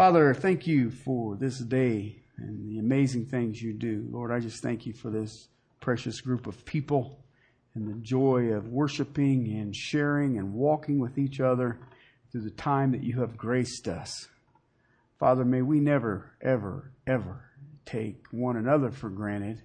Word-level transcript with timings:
Father, 0.00 0.32
thank 0.32 0.66
you 0.66 0.90
for 0.90 1.36
this 1.36 1.58
day 1.58 2.22
and 2.38 2.66
the 2.70 2.78
amazing 2.78 3.26
things 3.26 3.60
you 3.60 3.74
do. 3.74 4.08
Lord, 4.10 4.32
I 4.32 4.40
just 4.40 4.62
thank 4.62 4.86
you 4.86 4.94
for 4.94 5.10
this 5.10 5.48
precious 5.78 6.22
group 6.22 6.46
of 6.46 6.64
people 6.64 7.22
and 7.74 7.86
the 7.86 8.00
joy 8.00 8.44
of 8.54 8.68
worshiping 8.68 9.58
and 9.58 9.76
sharing 9.76 10.38
and 10.38 10.54
walking 10.54 11.00
with 11.00 11.18
each 11.18 11.38
other 11.38 11.78
through 12.32 12.40
the 12.40 12.50
time 12.50 12.92
that 12.92 13.02
you 13.02 13.20
have 13.20 13.36
graced 13.36 13.88
us. 13.88 14.10
Father, 15.18 15.44
may 15.44 15.60
we 15.60 15.80
never, 15.80 16.32
ever, 16.40 16.92
ever 17.06 17.50
take 17.84 18.24
one 18.30 18.56
another 18.56 18.90
for 18.90 19.10
granted, 19.10 19.60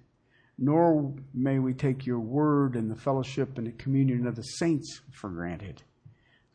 nor 0.58 1.14
may 1.34 1.60
we 1.60 1.74
take 1.74 2.06
your 2.06 2.20
word 2.20 2.76
and 2.76 2.92
the 2.92 3.00
fellowship 3.00 3.58
and 3.58 3.68
the 3.68 3.72
communion 3.72 4.28
of 4.28 4.36
the 4.36 4.44
saints 4.44 5.00
for 5.14 5.30
granted. 5.30 5.82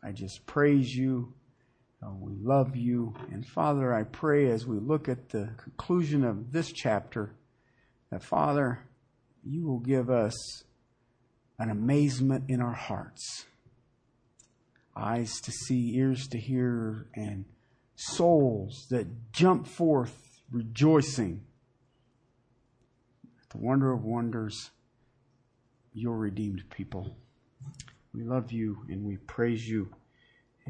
I 0.04 0.12
just 0.12 0.44
praise 0.44 0.94
you. 0.94 1.32
Uh, 2.02 2.10
we 2.18 2.32
love 2.42 2.76
you. 2.76 3.14
And 3.30 3.46
Father, 3.46 3.92
I 3.92 4.04
pray 4.04 4.50
as 4.50 4.66
we 4.66 4.78
look 4.78 5.08
at 5.08 5.28
the 5.28 5.50
conclusion 5.56 6.24
of 6.24 6.52
this 6.52 6.72
chapter 6.72 7.34
that, 8.10 8.22
Father, 8.22 8.80
you 9.44 9.66
will 9.66 9.80
give 9.80 10.08
us 10.08 10.64
an 11.58 11.70
amazement 11.70 12.44
in 12.48 12.60
our 12.60 12.72
hearts 12.74 13.44
eyes 14.96 15.40
to 15.40 15.52
see, 15.52 15.96
ears 15.96 16.26
to 16.28 16.38
hear, 16.38 17.06
and 17.14 17.44
souls 17.94 18.86
that 18.90 19.32
jump 19.32 19.66
forth 19.66 20.42
rejoicing 20.50 21.42
the 23.50 23.58
wonder 23.58 23.92
of 23.92 24.04
wonders, 24.04 24.70
your 25.92 26.16
redeemed 26.16 26.62
people. 26.70 27.16
We 28.14 28.22
love 28.22 28.52
you 28.52 28.84
and 28.88 29.04
we 29.04 29.16
praise 29.16 29.68
you 29.68 29.90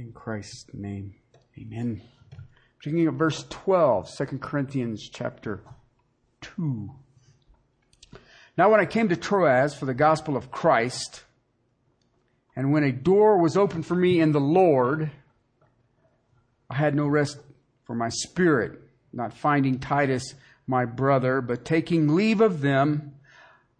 in 0.01 0.12
Christ's 0.12 0.65
name. 0.73 1.15
Amen. 1.59 2.01
Beginning 2.83 3.06
of 3.09 3.17
verse 3.17 3.45
12, 3.51 4.11
2 4.17 4.39
Corinthians 4.39 5.11
chapter 5.12 5.62
2. 6.41 6.91
Now, 8.56 8.71
when 8.71 8.81
I 8.81 8.87
came 8.87 9.11
to 9.11 9.17
Troas 9.17 9.75
for 9.75 9.84
the 9.84 9.93
gospel 9.93 10.39
of 10.39 10.51
Christ, 10.51 11.25
and 12.56 12.73
when 12.73 12.83
a 12.83 12.93
door 12.93 13.39
was 13.39 13.59
opened 13.59 13.84
for 13.84 13.95
me 13.95 14.21
in 14.21 14.33
the 14.33 14.41
Lord, 14.41 15.11
I 16.71 16.77
had 16.77 16.95
no 16.95 17.06
rest 17.06 17.39
for 17.84 17.95
my 17.95 18.09
spirit, 18.09 18.81
not 19.12 19.34
finding 19.34 19.78
Titus 19.78 20.34
my 20.67 20.87
brother, 20.87 21.43
but 21.43 21.67
taking 21.67 22.15
leave 22.15 22.41
of 22.41 22.62
them, 22.62 23.17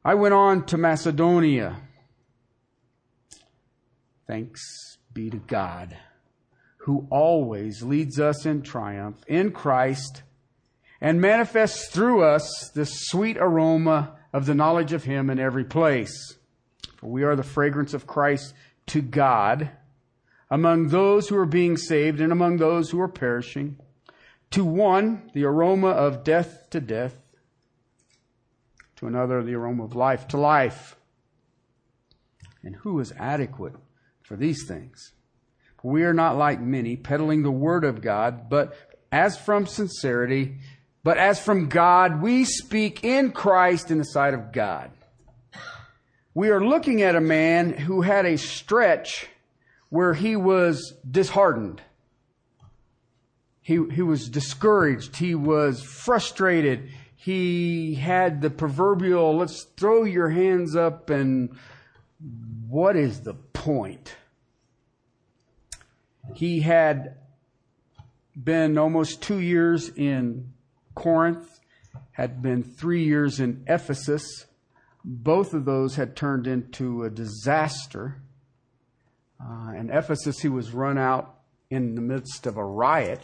I 0.05 0.15
went 0.15 0.35
on 0.35 0.67
to 0.67 0.77
Macedonia. 0.77 1.77
Thanks 4.27 4.99
be 5.13 5.31
to 5.31 5.39
God, 5.39 5.97
who 6.85 7.07
always 7.11 7.83
leads 7.83 8.19
us 8.19 8.47
in 8.47 8.63
triumph 8.63 9.23
in 9.27 9.53
Christ 9.53 10.23
and 11.01 11.21
manifests 11.21 11.89
through 11.89 12.23
us 12.23 12.71
the 12.75 12.87
sweet 12.87 13.37
aroma 13.39 14.17
of 14.33 14.47
the 14.47 14.55
knowledge 14.55 14.93
of 14.93 15.05
Him 15.05 15.29
in 15.29 15.39
every 15.39 15.65
place. 15.65 16.37
For 16.97 17.07
we 17.07 17.23
are 17.23 17.37
the 17.37 17.43
fragrance 17.43 17.95
of 17.95 18.07
Christ 18.07 18.55
to 18.87 19.03
God 19.03 19.71
among 20.51 20.89
those 20.89 21.29
who 21.29 21.37
are 21.37 21.47
being 21.47 21.77
saved 21.77 22.21
and 22.21 22.33
among 22.33 22.57
those 22.57 22.91
who 22.91 23.01
are 23.01 23.09
perishing. 23.09 23.77
To 24.53 24.65
one, 24.65 25.31
the 25.33 25.45
aroma 25.45 25.89
of 25.89 26.25
death 26.25 26.69
to 26.71 26.81
death. 26.81 27.17
To 28.97 29.07
another, 29.07 29.43
the 29.43 29.55
aroma 29.55 29.85
of 29.85 29.95
life 29.95 30.27
to 30.29 30.39
life. 30.39 30.97
And 32.63 32.77
who 32.77 33.01
is 33.01 33.13
adequate 33.19 33.75
for 34.23 34.37
these 34.37 34.67
things? 34.67 35.13
We 35.83 36.05
are 36.05 36.15
not 36.15 36.37
like 36.37 36.61
many, 36.61 36.97
peddling 36.97 37.43
the 37.43 37.51
word 37.51 37.85
of 37.85 38.03
God, 38.03 38.49
but 38.49 38.75
as 39.11 39.39
from 39.39 39.67
sincerity, 39.67 40.59
but 41.03 41.17
as 41.17 41.41
from 41.41 41.69
God, 41.69 42.21
we 42.21 42.45
speak 42.45 43.05
in 43.05 43.33
Christ 43.33 43.91
in 43.91 43.99
the 43.99 44.05
sight 44.05 44.35
of 44.35 44.53
God. 44.53 44.91
We 46.35 46.51
are 46.51 46.65
looking 46.65 47.03
at 47.03 47.17
a 47.17 47.21
man 47.21 47.73
who 47.73 48.03
had 48.03 48.27
a 48.27 48.37
stretch 48.39 49.27
where 49.89 50.15
he 50.15 50.37
was 50.37 50.95
disheartened. 51.11 51.83
He, 53.63 53.75
he 53.93 54.03
was 54.03 54.29
discouraged. 54.29 55.17
He 55.17 55.35
was 55.35 55.83
frustrated. 55.83 56.91
He 57.17 57.95
had 57.97 58.41
the 58.41 58.51
proverbial, 58.51 59.37
let's 59.37 59.65
throw 59.77 60.05
your 60.05 60.31
hands 60.31 60.77
up 60.77 61.11
and 61.11 61.57
what 62.69 62.97
is 62.97 63.21
the 63.21 63.35
point? 63.35 64.15
He 66.35 66.61
had 66.61 67.17
been 68.37 68.79
almost 68.79 69.23
two 69.23 69.41
years 69.41 69.89
in 69.89 70.53
Corinth, 70.95 71.61
had 72.13 72.43
been 72.43 72.63
three 72.63 73.05
years 73.05 73.41
in 73.41 73.65
Ephesus. 73.67 74.47
Both 75.05 75.55
of 75.55 75.65
those 75.65 75.97
had 75.97 76.17
turned 76.17 76.47
into 76.47 77.05
a 77.05 77.11
disaster. 77.11 78.17
Uh, 79.41 79.73
in 79.77 79.91
Ephesus, 79.91 80.41
he 80.41 80.49
was 80.49 80.73
run 80.73 80.99
out 80.99 81.41
in 81.71 81.95
the 81.95 82.01
midst 82.01 82.47
of 82.47 82.57
a 82.57 82.65
riot. 82.65 83.23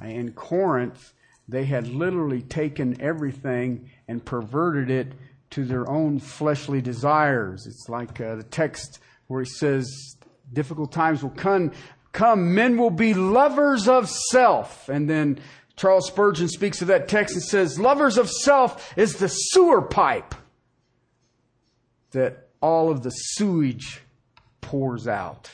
In 0.00 0.32
Corinth, 0.32 1.12
they 1.48 1.64
had 1.64 1.86
literally 1.86 2.42
taken 2.42 3.00
everything 3.00 3.90
and 4.08 4.24
perverted 4.24 4.90
it 4.90 5.12
to 5.50 5.64
their 5.64 5.88
own 5.88 6.18
fleshly 6.18 6.80
desires. 6.80 7.66
It's 7.66 7.88
like 7.88 8.20
uh, 8.20 8.36
the 8.36 8.42
text 8.42 8.98
where 9.26 9.42
he 9.42 9.48
says, 9.48 10.16
difficult 10.52 10.92
times 10.92 11.22
will 11.22 11.30
come, 11.30 11.72
come, 12.12 12.54
men 12.54 12.76
will 12.76 12.90
be 12.90 13.14
lovers 13.14 13.88
of 13.88 14.08
self. 14.08 14.88
And 14.88 15.08
then 15.08 15.38
Charles 15.76 16.06
Spurgeon 16.06 16.48
speaks 16.48 16.82
of 16.82 16.88
that 16.88 17.08
text 17.08 17.34
and 17.34 17.42
says, 17.42 17.78
lovers 17.78 18.16
of 18.18 18.30
self 18.30 18.96
is 18.96 19.16
the 19.16 19.28
sewer 19.28 19.82
pipe 19.82 20.34
that 22.12 22.48
all 22.60 22.90
of 22.90 23.02
the 23.02 23.10
sewage 23.10 24.00
pours 24.60 25.08
out. 25.08 25.50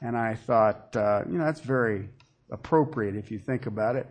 And 0.00 0.16
I 0.16 0.34
thought, 0.34 0.96
uh, 0.96 1.22
you 1.26 1.38
know, 1.38 1.44
that's 1.44 1.60
very 1.60 2.08
appropriate 2.50 3.14
if 3.14 3.30
you 3.30 3.38
think 3.38 3.66
about 3.66 3.96
it. 3.96 4.06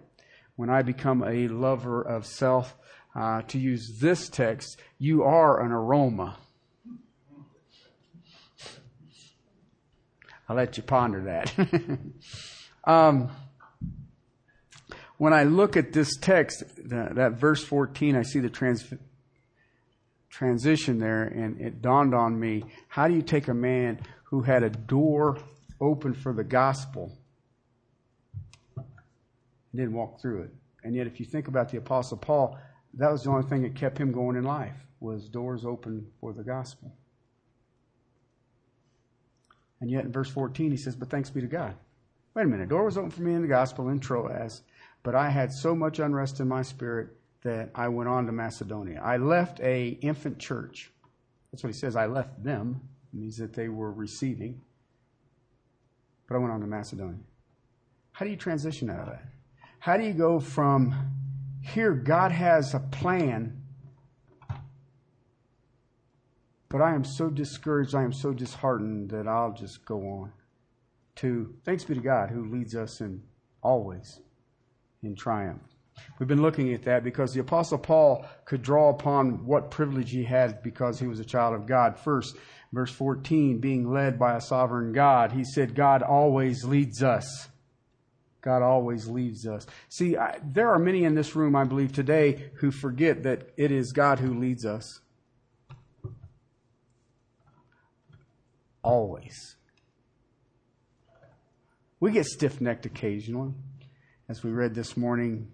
When 0.56 0.70
I 0.70 0.84
become 0.84 1.24
a 1.24 1.48
lover 1.48 2.02
of 2.02 2.26
self, 2.26 2.78
uh, 3.14 3.42
to 3.44 3.60
use 3.60 3.98
this 4.00 4.30
text, 4.30 4.80
you 4.98 5.24
are 5.24 5.62
an 5.64 5.72
aroma. 5.72 6.38
I'll 10.52 10.58
let 10.58 10.76
you 10.76 10.84
ponder 10.84 11.22
that. 11.22 11.54
um, 12.84 13.32
when 15.18 15.32
I 15.32 15.46
look 15.46 15.78
at 15.78 15.94
this 15.94 16.18
text, 16.18 16.66
that, 16.90 17.16
that 17.16 17.40
verse 17.40 17.64
14, 17.64 18.18
I 18.18 18.24
see 18.24 18.40
the 18.40 18.50
trans- 18.50 18.94
transition 20.30 21.00
there, 21.00 21.24
and 21.24 21.62
it 21.62 21.82
dawned 21.82 22.14
on 22.14 22.38
me 22.38 22.66
how 22.90 23.08
do 23.08 23.14
you 23.14 23.22
take 23.22 23.48
a 23.48 23.54
man 23.54 24.02
who 24.26 24.42
had 24.42 24.64
a 24.64 24.70
door 24.70 25.38
open 25.80 26.14
for 26.14 26.34
the 26.34 26.44
gospel 26.44 27.18
and 28.76 28.86
didn't 29.74 29.94
walk 29.94 30.20
through 30.20 30.42
it. 30.42 30.50
And 30.84 30.94
yet, 30.94 31.08
if 31.08 31.18
you 31.18 31.26
think 31.26 31.48
about 31.48 31.70
the 31.70 31.78
Apostle 31.78 32.18
Paul, 32.18 32.60
that 32.96 33.10
was 33.10 33.24
the 33.24 33.30
only 33.30 33.48
thing 33.48 33.62
that 33.62 33.74
kept 33.74 33.98
him 33.98 34.12
going 34.12 34.36
in 34.36 34.44
life 34.44 34.76
was 35.00 35.30
doors 35.30 35.64
open 35.64 36.08
for 36.20 36.34
the 36.34 36.44
gospel. 36.44 36.94
And 39.82 39.90
yet, 39.90 40.06
in 40.06 40.12
verse 40.12 40.30
14, 40.30 40.72
he 40.72 40.78
says, 40.78 40.96
"But 40.96 41.10
thanks 41.10 41.30
be 41.30 41.42
to 41.42 41.48
God." 41.48 41.76
Wait 42.34 42.46
a 42.46 42.48
minute, 42.48 42.70
door 42.70 42.86
was 42.86 42.98
open 42.98 43.10
for 43.10 43.24
me 43.24 43.34
in 43.34 43.42
the 43.42 43.48
gospel 43.48 43.90
in 43.90 44.00
Troas, 44.00 44.62
but 45.04 45.16
I 45.16 45.30
had 45.30 45.52
so 45.52 45.76
much 45.76 46.00
unrest 46.00 46.40
in 46.40 46.48
my 46.48 46.62
spirit 46.62 47.10
that 47.42 47.72
I 47.76 47.90
went 47.90 48.08
on 48.08 48.26
to 48.28 48.32
Macedonia. 48.32 49.02
I 49.02 49.18
left 49.18 49.60
a 49.60 49.90
infant 50.02 50.40
church. 50.40 50.92
That's 51.52 51.64
what 51.64 51.74
he 51.74 51.78
says. 51.78 51.96
I 51.96 52.06
left 52.06 52.42
them. 52.44 52.80
It 53.12 53.20
means 53.20 53.38
that 53.38 53.54
they 53.54 53.68
were 53.68 53.92
receiving. 53.92 54.62
But 56.28 56.36
I 56.36 56.38
went 56.38 56.54
on 56.54 56.62
to 56.62 56.68
Macedonia. 56.68 57.20
How 58.14 58.26
do 58.26 58.32
you 58.32 58.38
transition 58.38 58.90
out 58.90 59.00
of 59.00 59.06
that? 59.08 59.26
How 59.80 59.98
do 59.98 60.04
you 60.04 60.14
go 60.14 60.40
from 60.40 60.94
here, 61.62 61.94
God 61.94 62.32
has 62.32 62.74
a 62.74 62.80
plan, 62.80 63.61
but 66.72 66.82
I 66.82 66.96
am 66.96 67.04
so 67.04 67.30
discouraged, 67.30 67.94
I 67.94 68.04
am 68.04 68.14
so 68.14 68.32
disheartened 68.32 69.10
that 69.10 69.28
I'll 69.28 69.54
just 69.54 69.86
go 69.86 69.98
on, 69.98 70.32
to 71.18 71.54
thanks 71.66 71.84
be 71.84 71.96
to 71.96 72.02
God 72.02 72.30
who 72.30 72.46
leads 72.46 72.76
us 72.76 73.02
in 73.02 73.22
always 73.62 74.20
in 75.04 75.16
triumph. 75.16 75.62
We've 76.18 76.30
been 76.30 76.42
looking 76.42 76.74
at 76.74 76.84
that 76.84 77.04
because 77.04 77.34
the 77.34 77.42
Apostle 77.42 77.78
Paul 77.78 78.26
could 78.46 78.62
draw 78.62 78.90
upon 78.90 79.46
what 79.46 79.70
privilege 79.70 80.12
he 80.12 80.24
had 80.24 80.64
because 80.64 81.00
he 81.00 81.08
was 81.08 81.20
a 81.20 81.26
child 81.26 81.54
of 81.54 81.68
God. 81.68 82.00
First, 82.00 82.38
verse 82.72 82.92
14, 82.92 83.60
being 83.60 83.92
led 83.92 84.18
by 84.18 84.36
a 84.36 84.42
sovereign 84.42 84.94
God, 84.94 85.34
he 85.34 85.44
said, 85.44 85.76
God 85.76 86.02
always 86.02 86.64
leads 86.64 87.04
us. 87.04 87.50
God 88.42 88.64
always 88.64 89.08
leads 89.08 89.46
us. 89.46 89.68
See, 89.90 90.18
I, 90.18 90.40
there 90.44 90.72
are 90.72 90.80
many 90.80 91.04
in 91.04 91.14
this 91.14 91.36
room, 91.36 91.56
I 91.56 91.66
believe, 91.66 91.92
today 91.92 92.52
who 92.56 92.72
forget 92.72 93.24
that 93.24 93.50
it 93.58 93.72
is 93.72 93.92
God 93.92 94.20
who 94.20 94.40
leads 94.40 94.66
us. 94.66 95.02
Always. 98.84 99.56
We 102.00 102.12
get 102.12 102.26
stiff 102.26 102.60
necked 102.60 102.86
occasionally. 102.86 103.54
as 104.28 104.44
we 104.44 104.52
read 104.52 104.74
this 104.74 104.98
morning 104.98 105.52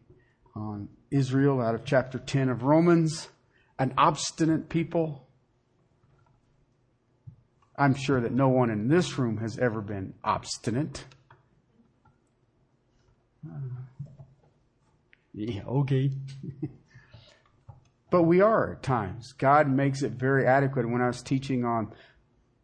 on 0.56 0.88
Israel 1.12 1.62
out 1.62 1.76
of 1.76 1.84
chapter 1.84 2.20
10 2.20 2.50
of 2.50 2.64
Romans, 2.64 3.30
an 3.80 3.94
obstinate 3.98 4.70
people. 4.70 5.28
I'm 7.76 7.94
sure 7.94 8.22
that 8.22 8.32
no 8.32 8.50
one 8.50 8.70
in 8.70 8.88
this 8.88 9.18
room 9.18 9.38
has 9.38 9.60
ever 9.60 9.82
been 9.82 10.14
obstinate. 10.24 11.06
Uh, 13.46 13.60
yeah, 15.34 15.64
okay. 15.66 16.12
but 18.10 18.24
we 18.24 18.42
are 18.42 18.74
at 18.74 18.84
times. 18.84 19.34
God 19.34 19.70
makes 19.70 20.02
it 20.02 20.14
very 20.14 20.48
adequate. 20.48 20.90
When 20.90 21.02
I 21.02 21.08
was 21.08 21.22
teaching 21.22 21.66
on 21.66 21.94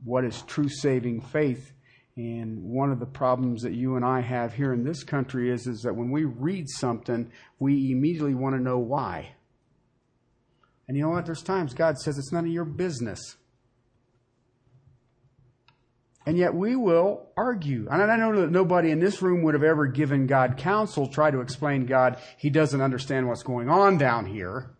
what 0.04 0.26
is 0.26 0.42
true 0.44 0.70
saving 0.70 1.22
faith, 1.22 1.72
and 2.16 2.64
one 2.64 2.92
of 2.92 3.00
the 3.00 3.06
problems 3.06 3.64
that 3.64 3.74
you 3.74 3.96
and 3.96 4.06
I 4.06 4.22
have 4.22 4.54
here 4.54 4.72
in 4.74 4.84
this 4.84 5.04
country 5.04 5.50
is, 5.50 5.66
is 5.66 5.82
that 5.82 5.96
when 5.96 6.12
we 6.12 6.26
read 6.26 6.70
something, 6.70 7.32
we 7.60 7.92
immediately 7.92 8.36
want 8.36 8.56
to 8.56 8.62
know 8.62 8.78
why. 8.78 9.34
And 10.88 10.96
you 10.96 11.04
know 11.04 11.10
what? 11.10 11.26
There's 11.26 11.42
times 11.42 11.74
God 11.74 11.98
says 11.98 12.18
it's 12.18 12.32
none 12.32 12.46
of 12.46 12.52
your 12.52 12.66
business. 12.66 13.38
And 16.26 16.38
yet 16.38 16.54
we 16.54 16.76
will 16.76 17.28
argue. 17.36 17.88
And 17.90 18.02
I 18.02 18.16
know 18.16 18.42
that 18.42 18.52
nobody 18.52 18.92
in 18.92 19.00
this 19.00 19.22
room 19.22 19.44
would 19.44 19.56
have 19.56 19.64
ever 19.64 19.88
given 19.88 20.28
God 20.28 20.58
counsel, 20.58 21.08
try 21.08 21.32
to 21.32 21.42
explain 21.42 21.86
God, 21.86 22.22
he 22.38 22.50
doesn't 22.50 22.80
understand 22.80 23.28
what's 23.28 23.44
going 23.44 23.70
on 23.70 23.98
down 23.98 24.26
here. 24.26 24.72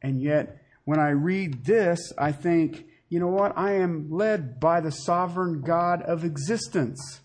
And 0.00 0.20
yet, 0.20 0.61
when 0.84 0.98
I 0.98 1.10
read 1.10 1.64
this, 1.64 2.12
I 2.18 2.32
think, 2.32 2.86
you 3.08 3.20
know 3.20 3.28
what? 3.28 3.56
I 3.56 3.72
am 3.72 4.10
led 4.10 4.58
by 4.58 4.80
the 4.80 4.90
sovereign 4.90 5.60
God 5.60 6.02
of 6.02 6.24
existence. 6.24 7.20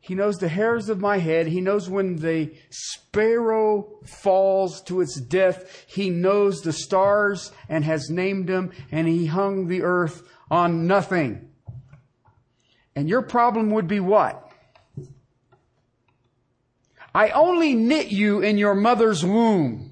He 0.00 0.14
knows 0.14 0.36
the 0.36 0.48
hairs 0.48 0.88
of 0.88 1.00
my 1.00 1.18
head. 1.18 1.48
He 1.48 1.60
knows 1.60 1.90
when 1.90 2.16
the 2.16 2.54
sparrow 2.70 3.98
falls 4.06 4.80
to 4.82 5.00
its 5.00 5.20
death. 5.20 5.84
He 5.86 6.08
knows 6.08 6.62
the 6.62 6.72
stars 6.72 7.52
and 7.68 7.84
has 7.84 8.08
named 8.08 8.48
them, 8.48 8.72
and 8.90 9.06
He 9.06 9.26
hung 9.26 9.66
the 9.66 9.82
earth 9.82 10.22
on 10.50 10.86
nothing. 10.86 11.50
And 12.96 13.08
your 13.08 13.22
problem 13.22 13.70
would 13.72 13.86
be 13.86 14.00
what? 14.00 14.50
I 17.14 17.30
only 17.30 17.74
knit 17.74 18.08
you 18.08 18.40
in 18.40 18.56
your 18.56 18.74
mother's 18.74 19.24
womb 19.24 19.87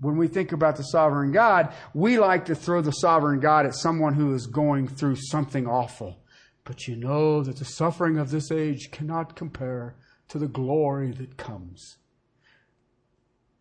when 0.00 0.16
we 0.16 0.28
think 0.28 0.52
about 0.52 0.76
the 0.76 0.82
sovereign 0.82 1.30
God, 1.30 1.72
we 1.94 2.18
like 2.18 2.46
to 2.46 2.54
throw 2.54 2.80
the 2.80 2.90
sovereign 2.90 3.40
God 3.40 3.66
at 3.66 3.74
someone 3.74 4.14
who 4.14 4.34
is 4.34 4.46
going 4.46 4.88
through 4.88 5.16
something 5.16 5.66
awful. 5.66 6.18
But 6.64 6.86
you 6.88 6.96
know 6.96 7.42
that 7.42 7.56
the 7.56 7.64
suffering 7.64 8.18
of 8.18 8.30
this 8.30 8.50
age 8.50 8.90
cannot 8.90 9.36
compare 9.36 9.94
to 10.28 10.38
the 10.38 10.48
glory 10.48 11.12
that 11.12 11.36
comes. 11.36 11.98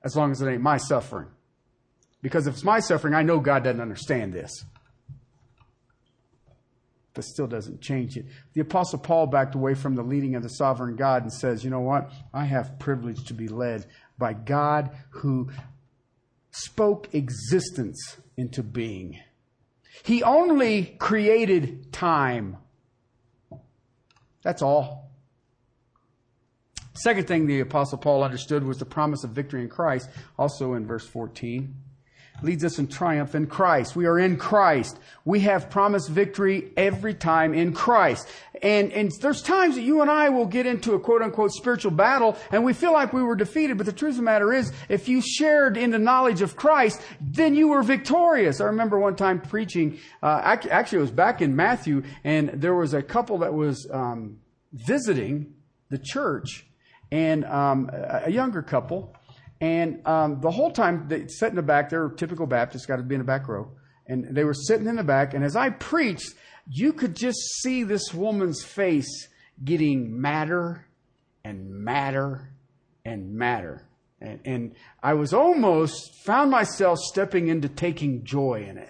As 0.03 0.15
long 0.15 0.31
as 0.31 0.41
it 0.41 0.49
ain't 0.49 0.61
my 0.61 0.77
suffering. 0.77 1.27
Because 2.21 2.47
if 2.47 2.53
it's 2.55 2.63
my 2.63 2.79
suffering, 2.79 3.13
I 3.13 3.23
know 3.23 3.39
God 3.39 3.63
doesn't 3.63 3.81
understand 3.81 4.33
this. 4.33 4.65
But 7.13 7.23
still 7.25 7.47
doesn't 7.47 7.81
change 7.81 8.15
it. 8.15 8.25
The 8.53 8.61
Apostle 8.61 8.99
Paul 8.99 9.27
backed 9.27 9.55
away 9.55 9.73
from 9.73 9.95
the 9.95 10.03
leading 10.03 10.35
of 10.35 10.43
the 10.43 10.49
sovereign 10.49 10.95
God 10.95 11.23
and 11.23 11.33
says, 11.33 11.63
You 11.63 11.69
know 11.69 11.81
what? 11.81 12.11
I 12.33 12.45
have 12.45 12.79
privilege 12.79 13.25
to 13.25 13.33
be 13.33 13.47
led 13.47 13.87
by 14.17 14.33
God 14.33 14.91
who 15.09 15.49
spoke 16.51 17.13
existence 17.13 18.17
into 18.37 18.63
being. 18.63 19.19
He 20.03 20.23
only 20.23 20.95
created 20.99 21.91
time. 21.91 22.57
That's 24.43 24.61
all. 24.61 25.11
Second 26.93 27.27
thing 27.27 27.47
the 27.47 27.59
Apostle 27.61 27.97
Paul 27.97 28.23
understood 28.23 28.63
was 28.63 28.77
the 28.77 28.85
promise 28.85 29.23
of 29.23 29.31
victory 29.31 29.61
in 29.61 29.69
Christ, 29.69 30.09
also 30.37 30.73
in 30.73 30.85
verse 30.85 31.07
14 31.07 31.75
leads 32.41 32.63
us 32.63 32.79
in 32.79 32.87
triumph 32.87 33.35
in 33.35 33.47
Christ. 33.47 33.95
We 33.95 34.05
are 34.05 34.19
in 34.19 34.37
Christ. 34.37 34.99
We 35.25 35.41
have 35.41 35.69
promised 35.69 36.09
victory 36.09 36.71
every 36.77 37.13
time 37.13 37.53
in 37.53 37.73
Christ. 37.73 38.27
And, 38.61 38.91
and 38.91 39.11
there's 39.21 39.41
times 39.41 39.75
that 39.75 39.81
you 39.81 40.01
and 40.01 40.09
I 40.09 40.29
will 40.29 40.45
get 40.45 40.65
into 40.65 40.93
a 40.93 40.99
quote 40.99 41.21
unquote 41.21 41.51
spiritual 41.51 41.91
battle 41.91 42.37
and 42.51 42.63
we 42.63 42.73
feel 42.73 42.93
like 42.93 43.13
we 43.13 43.23
were 43.23 43.35
defeated. 43.35 43.77
But 43.77 43.85
the 43.85 43.93
truth 43.93 44.11
of 44.11 44.17
the 44.17 44.23
matter 44.23 44.53
is, 44.53 44.71
if 44.89 45.07
you 45.07 45.21
shared 45.21 45.77
in 45.77 45.91
the 45.91 45.99
knowledge 45.99 46.41
of 46.41 46.55
Christ, 46.55 47.01
then 47.21 47.55
you 47.55 47.69
were 47.69 47.83
victorious. 47.83 48.59
I 48.59 48.65
remember 48.65 48.99
one 48.99 49.15
time 49.15 49.39
preaching, 49.41 49.99
uh, 50.21 50.41
actually 50.43 50.99
it 50.99 51.01
was 51.01 51.11
back 51.11 51.41
in 51.41 51.55
Matthew 51.55 52.03
and 52.23 52.49
there 52.49 52.75
was 52.75 52.93
a 52.93 53.01
couple 53.01 53.39
that 53.39 53.53
was, 53.53 53.87
um, 53.91 54.39
visiting 54.73 55.53
the 55.89 55.97
church 55.97 56.65
and, 57.11 57.45
um, 57.45 57.89
a 57.93 58.29
younger 58.29 58.61
couple 58.61 59.15
and 59.61 60.05
um, 60.07 60.39
the 60.39 60.51
whole 60.51 60.71
time, 60.71 61.07
they 61.07 61.27
sat 61.27 61.49
in 61.49 61.55
the 61.55 61.61
back. 61.61 61.89
They're 61.89 62.09
typical 62.09 62.47
Baptists, 62.47 62.85
got 62.85 62.97
to 62.97 63.03
be 63.03 63.15
in 63.15 63.19
the 63.19 63.25
back 63.25 63.47
row. 63.47 63.71
And 64.07 64.35
they 64.35 64.43
were 64.43 64.53
sitting 64.53 64.87
in 64.87 64.95
the 64.95 65.03
back. 65.03 65.33
And 65.33 65.43
as 65.43 65.55
I 65.55 65.69
preached, 65.69 66.33
you 66.67 66.93
could 66.93 67.15
just 67.15 67.37
see 67.61 67.83
this 67.83 68.13
woman's 68.13 68.63
face 68.63 69.27
getting 69.63 70.19
madder 70.19 70.87
and 71.43 71.69
madder 71.69 72.53
and 73.03 73.33
madder. 73.33 73.85
And, 74.21 74.39
and 74.45 74.75
I 75.03 75.13
was 75.13 75.33
almost 75.33 76.23
found 76.25 76.51
myself 76.51 76.99
stepping 76.99 77.47
into 77.47 77.69
taking 77.69 78.23
joy 78.23 78.65
in 78.67 78.77
it. 78.77 78.89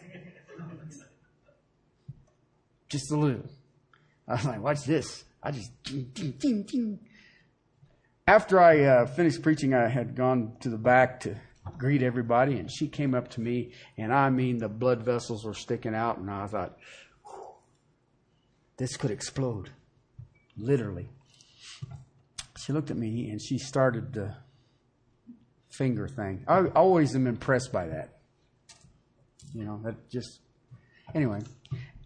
Just 2.89 3.11
a 3.11 3.15
little. 3.15 3.49
I 4.27 4.33
was 4.33 4.45
like, 4.45 4.61
watch 4.61 4.83
this. 4.83 5.23
I 5.41 5.51
just 5.51 5.71
ding, 5.83 6.09
ding, 6.13 6.31
ding, 6.39 6.63
ding 6.63 6.99
after 8.29 8.61
I 8.61 8.83
uh, 8.83 9.05
finished 9.07 9.41
preaching, 9.41 9.73
I 9.73 9.87
had 9.87 10.15
gone 10.15 10.53
to 10.59 10.69
the 10.69 10.77
back 10.77 11.21
to 11.21 11.35
greet 11.79 12.03
everybody, 12.03 12.59
and 12.59 12.69
she 12.71 12.87
came 12.87 13.15
up 13.15 13.29
to 13.29 13.41
me, 13.41 13.71
and 13.97 14.13
I 14.13 14.29
mean, 14.29 14.59
the 14.59 14.69
blood 14.69 15.01
vessels 15.01 15.43
were 15.43 15.55
sticking 15.55 15.95
out, 15.95 16.19
and 16.19 16.29
I 16.29 16.45
thought, 16.45 16.77
this 18.77 18.95
could 18.97 19.09
explode, 19.09 19.71
literally. 20.55 21.09
She 22.59 22.71
looked 22.71 22.91
at 22.91 22.97
me, 22.97 23.31
and 23.31 23.41
she 23.41 23.57
started 23.57 24.13
the 24.13 24.35
finger 25.71 26.07
thing. 26.07 26.43
I 26.47 26.67
always 26.75 27.15
am 27.15 27.25
impressed 27.25 27.71
by 27.73 27.87
that. 27.87 28.19
You 29.55 29.65
know, 29.65 29.81
that 29.83 30.07
just, 30.11 30.39
anyway 31.15 31.39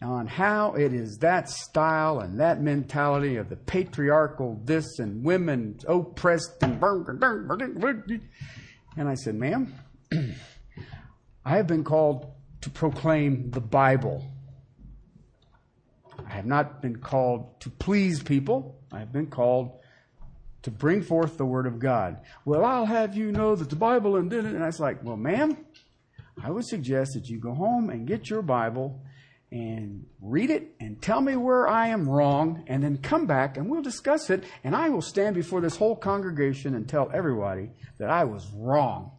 on 0.04 0.28
how 0.28 0.74
it 0.74 0.94
is 0.94 1.18
that 1.20 1.50
style 1.50 2.20
and 2.20 2.40
that 2.40 2.62
mentality 2.62 3.38
of 3.38 3.50
the 3.50 3.56
patriarchal 3.56 4.62
this 4.66 5.00
and 5.00 5.24
women 5.24 5.78
oppressed 5.88 6.62
and 6.62 6.80
and 8.96 9.10
I 9.10 9.16
said, 9.16 9.36
ma'am, 9.36 9.74
I 11.46 11.58
have 11.58 11.68
been 11.68 11.84
called 11.84 12.32
to 12.62 12.70
proclaim 12.70 13.50
the 13.52 13.62
Bible. 13.62 14.26
I 16.26 16.32
have 16.32 16.46
not 16.46 16.82
been 16.82 16.98
called 16.98 17.60
to 17.62 17.70
please 17.70 18.22
people. 18.22 18.80
I 18.92 19.00
have 19.00 19.12
been 19.12 19.28
called 19.28 19.80
to 20.62 20.72
bring 20.72 21.02
forth 21.02 21.38
the 21.38 21.46
Word 21.46 21.66
of 21.66 21.80
God. 21.80 22.22
Well, 22.46 22.64
I'll 22.64 22.86
have 22.86 23.16
you 23.18 23.32
know 23.32 23.56
that 23.56 23.70
the 23.70 23.76
Bible 23.76 24.16
and 24.16 24.30
did 24.30 24.46
it. 24.46 24.54
And 24.54 24.64
I 24.64 24.68
was 24.68 24.80
like, 24.80 25.04
well, 25.04 25.18
ma'am, 25.18 25.58
I 26.42 26.52
would 26.52 26.66
suggest 26.66 27.14
that 27.16 27.28
you 27.28 27.40
go 27.40 27.54
home 27.54 27.90
and 27.90 28.08
get 28.08 28.30
your 28.30 28.42
Bible 28.42 29.03
and 29.54 30.08
read 30.20 30.50
it 30.50 30.74
and 30.80 31.00
tell 31.00 31.22
me 31.22 31.36
where 31.36 31.68
I 31.68 31.90
am 31.90 32.10
wrong 32.10 32.64
and 32.66 32.82
then 32.82 32.98
come 32.98 33.28
back 33.28 33.56
and 33.56 33.70
we'll 33.70 33.84
discuss 33.84 34.32
it 34.32 34.44
and 34.64 34.76
I 34.76 34.90
will 34.90 35.04
stand 35.04 35.36
before 35.36 35.62
this 35.62 35.78
whole 35.78 35.96
congregation 35.96 36.74
and 36.74 36.90
tell 36.90 37.12
everybody 37.14 37.70
that 38.00 38.10
I 38.10 38.24
was 38.24 38.50
wrong. 38.56 39.12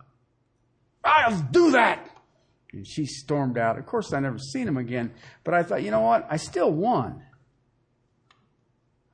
I'll 1.04 1.40
do 1.52 1.70
that! 1.70 2.10
And 2.72 2.84
she 2.84 3.06
stormed 3.06 3.56
out. 3.56 3.78
Of 3.78 3.86
course, 3.86 4.12
I 4.12 4.18
never 4.18 4.38
seen 4.38 4.66
him 4.66 4.76
again, 4.76 5.12
but 5.44 5.54
I 5.54 5.62
thought, 5.62 5.84
you 5.84 5.92
know 5.92 6.00
what? 6.00 6.26
I 6.28 6.36
still 6.36 6.72
won. 6.72 7.22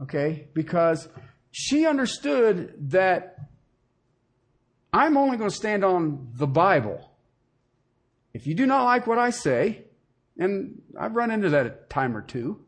Okay? 0.01 0.49
Because 0.55 1.07
she 1.51 1.85
understood 1.85 2.73
that 2.93 3.37
I'm 4.91 5.19
only 5.19 5.37
going 5.37 5.51
to 5.51 5.55
stand 5.57 5.85
on 5.85 6.31
the 6.33 6.47
Bible. 6.47 7.11
If 8.33 8.47
you 8.47 8.55
do 8.55 8.65
not 8.65 8.85
like 8.85 9.07
what 9.07 9.19
I 9.19 9.29
say, 9.29 9.85
and 10.41 10.81
I've 10.99 11.15
run 11.15 11.31
into 11.31 11.51
that 11.51 11.67
a 11.67 11.71
time 11.89 12.17
or 12.17 12.23
two, 12.23 12.65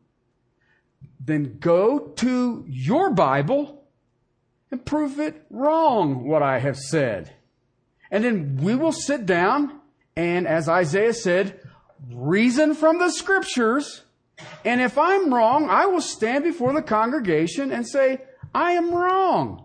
then 1.18 1.56
go 1.58 1.98
to 1.98 2.64
your 2.68 3.10
Bible 3.10 3.84
and 4.70 4.84
prove 4.84 5.18
it 5.18 5.44
wrong 5.50 6.26
what 6.26 6.42
I 6.42 6.58
have 6.58 6.78
said. 6.78 7.34
And 8.10 8.24
then 8.24 8.58
we 8.58 8.74
will 8.74 8.92
sit 8.92 9.24
down 9.24 9.80
and, 10.14 10.46
as 10.46 10.68
Isaiah 10.68 11.14
said, 11.14 11.60
reason 12.12 12.74
from 12.74 12.98
the 12.98 13.10
scriptures. 13.10 14.02
And 14.64 14.80
if 14.80 14.98
I'm 14.98 15.32
wrong, 15.32 15.70
I 15.70 15.86
will 15.86 16.00
stand 16.00 16.44
before 16.44 16.74
the 16.74 16.82
congregation 16.82 17.72
and 17.72 17.88
say, 17.88 18.20
I 18.54 18.72
am 18.72 18.94
wrong. 18.94 19.64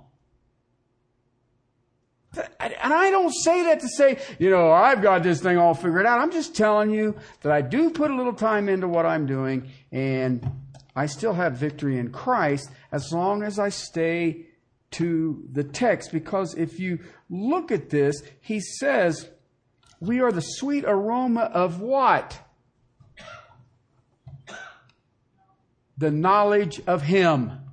And 2.35 2.93
I 2.93 3.09
don't 3.09 3.33
say 3.33 3.63
that 3.65 3.79
to 3.79 3.87
say, 3.87 4.19
you 4.37 4.49
know, 4.49 4.71
I've 4.71 5.01
got 5.01 5.23
this 5.23 5.41
thing 5.41 5.57
all 5.57 5.73
figured 5.73 6.05
out. 6.05 6.19
I'm 6.19 6.31
just 6.31 6.55
telling 6.55 6.91
you 6.91 7.15
that 7.41 7.51
I 7.51 7.61
do 7.61 7.89
put 7.89 8.11
a 8.11 8.15
little 8.15 8.33
time 8.33 8.69
into 8.69 8.87
what 8.87 9.05
I'm 9.05 9.25
doing 9.25 9.69
and 9.91 10.45
I 10.95 11.05
still 11.05 11.33
have 11.33 11.53
victory 11.53 11.97
in 11.97 12.11
Christ 12.11 12.69
as 12.91 13.11
long 13.11 13.43
as 13.43 13.59
I 13.59 13.69
stay 13.69 14.45
to 14.91 15.47
the 15.51 15.63
text. 15.63 16.11
Because 16.11 16.55
if 16.55 16.79
you 16.79 16.99
look 17.29 17.71
at 17.71 17.89
this, 17.89 18.21
he 18.41 18.59
says, 18.59 19.29
we 19.99 20.19
are 20.21 20.31
the 20.31 20.41
sweet 20.41 20.85
aroma 20.85 21.41
of 21.41 21.81
what? 21.81 22.39
The 25.97 26.11
knowledge 26.11 26.81
of 26.85 27.03
Him. 27.03 27.66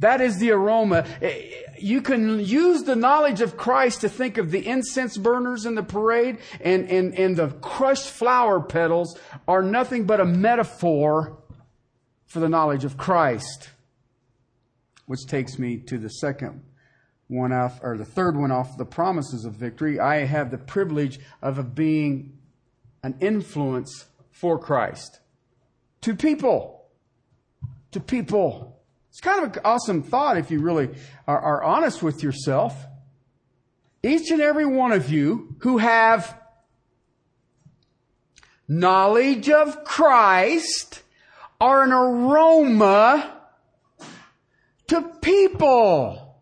That 0.00 0.20
is 0.20 0.38
the 0.38 0.52
aroma. 0.52 1.04
Eh, 1.20 1.26
eh, 1.26 1.62
you 1.78 2.02
can 2.02 2.40
use 2.40 2.82
the 2.82 2.96
knowledge 2.96 3.40
of 3.40 3.56
Christ 3.56 4.02
to 4.02 4.08
think 4.08 4.38
of 4.38 4.50
the 4.50 4.66
incense 4.66 5.16
burners 5.16 5.66
in 5.66 5.74
the 5.74 5.82
parade 5.82 6.38
and, 6.60 6.88
and, 6.88 7.18
and 7.18 7.36
the 7.36 7.48
crushed 7.48 8.08
flower 8.08 8.60
petals 8.60 9.18
are 9.46 9.62
nothing 9.62 10.04
but 10.04 10.20
a 10.20 10.24
metaphor 10.24 11.38
for 12.26 12.40
the 12.40 12.48
knowledge 12.48 12.84
of 12.84 12.96
Christ. 12.96 13.70
Which 15.06 15.26
takes 15.26 15.58
me 15.58 15.78
to 15.78 15.98
the 15.98 16.10
second 16.10 16.62
one 17.26 17.52
off, 17.52 17.80
or 17.82 17.96
the 17.96 18.04
third 18.04 18.36
one 18.36 18.52
off 18.52 18.76
the 18.76 18.84
promises 18.84 19.44
of 19.44 19.54
victory. 19.54 19.98
I 19.98 20.26
have 20.26 20.50
the 20.50 20.58
privilege 20.58 21.18
of 21.42 21.74
being 21.74 22.38
an 23.02 23.16
influence 23.20 24.06
for 24.30 24.58
Christ 24.58 25.20
to 26.02 26.14
people. 26.14 26.86
To 27.92 28.00
people. 28.00 28.77
It's 29.18 29.24
kind 29.24 29.44
of 29.44 29.56
an 29.56 29.62
awesome 29.64 30.04
thought 30.04 30.38
if 30.38 30.52
you 30.52 30.60
really 30.60 30.90
are, 31.26 31.40
are 31.40 31.64
honest 31.64 32.04
with 32.04 32.22
yourself. 32.22 32.86
Each 34.00 34.30
and 34.30 34.40
every 34.40 34.64
one 34.64 34.92
of 34.92 35.10
you 35.10 35.56
who 35.62 35.78
have 35.78 36.40
knowledge 38.68 39.50
of 39.50 39.82
Christ 39.82 41.02
are 41.60 41.82
an 41.82 41.90
aroma 41.90 43.40
to 44.86 45.02
people. 45.20 46.36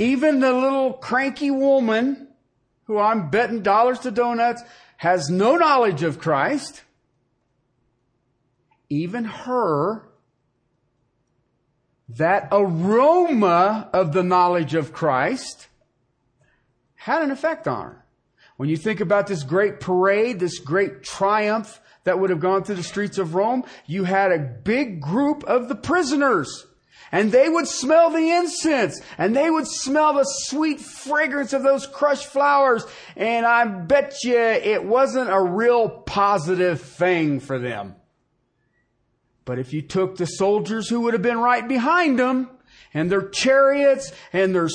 Even 0.00 0.40
the 0.40 0.52
little 0.52 0.92
cranky 0.94 1.52
woman 1.52 2.26
who 2.86 2.98
I'm 2.98 3.30
betting 3.30 3.62
dollars 3.62 4.00
to 4.00 4.10
donuts 4.10 4.64
has 4.96 5.30
no 5.30 5.54
knowledge 5.54 6.02
of 6.02 6.18
Christ. 6.18 6.82
Even 8.88 9.22
her 9.22 10.07
that 12.08 12.48
aroma 12.50 13.88
of 13.92 14.12
the 14.12 14.22
knowledge 14.22 14.74
of 14.74 14.92
Christ 14.92 15.68
had 16.94 17.22
an 17.22 17.30
effect 17.30 17.68
on 17.68 17.84
her. 17.84 18.04
When 18.56 18.68
you 18.68 18.76
think 18.76 19.00
about 19.00 19.26
this 19.26 19.44
great 19.44 19.78
parade, 19.78 20.40
this 20.40 20.58
great 20.58 21.02
triumph 21.02 21.80
that 22.04 22.18
would 22.18 22.30
have 22.30 22.40
gone 22.40 22.64
through 22.64 22.76
the 22.76 22.82
streets 22.82 23.18
of 23.18 23.34
Rome, 23.34 23.64
you 23.86 24.04
had 24.04 24.32
a 24.32 24.38
big 24.38 25.00
group 25.00 25.44
of 25.44 25.68
the 25.68 25.74
prisoners. 25.74 26.66
And 27.12 27.32
they 27.32 27.48
would 27.48 27.66
smell 27.66 28.10
the 28.10 28.30
incense 28.30 29.00
and 29.16 29.34
they 29.34 29.50
would 29.50 29.66
smell 29.66 30.14
the 30.14 30.24
sweet 30.24 30.80
fragrance 30.80 31.52
of 31.52 31.62
those 31.62 31.86
crushed 31.86 32.26
flowers. 32.26 32.84
And 33.16 33.46
I 33.46 33.64
bet 33.64 34.24
you 34.24 34.38
it 34.38 34.84
wasn't 34.84 35.30
a 35.30 35.40
real 35.40 35.88
positive 35.88 36.82
thing 36.82 37.40
for 37.40 37.58
them. 37.58 37.94
But 39.48 39.58
if 39.58 39.72
you 39.72 39.80
took 39.80 40.18
the 40.18 40.26
soldiers 40.26 40.90
who 40.90 41.00
would 41.00 41.14
have 41.14 41.22
been 41.22 41.38
right 41.38 41.66
behind 41.66 42.18
them 42.18 42.50
and 42.92 43.10
their 43.10 43.30
chariots 43.30 44.12
and 44.30 44.54
their 44.54 44.68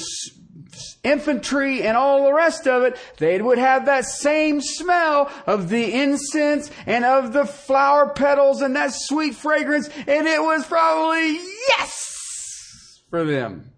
infantry 1.03 1.83
and 1.83 1.95
all 1.95 2.23
the 2.23 2.33
rest 2.33 2.67
of 2.67 2.81
it, 2.81 2.97
they 3.19 3.39
would 3.39 3.59
have 3.59 3.85
that 3.85 4.05
same 4.05 4.61
smell 4.61 5.31
of 5.45 5.69
the 5.69 5.93
incense 5.93 6.71
and 6.87 7.05
of 7.05 7.33
the 7.33 7.45
flower 7.45 8.09
petals 8.09 8.63
and 8.63 8.75
that 8.75 8.93
sweet 8.95 9.35
fragrance. 9.35 9.89
And 10.07 10.27
it 10.27 10.41
was 10.41 10.65
probably 10.65 11.33
yes 11.77 12.99
for 13.11 13.23
them. 13.23 13.73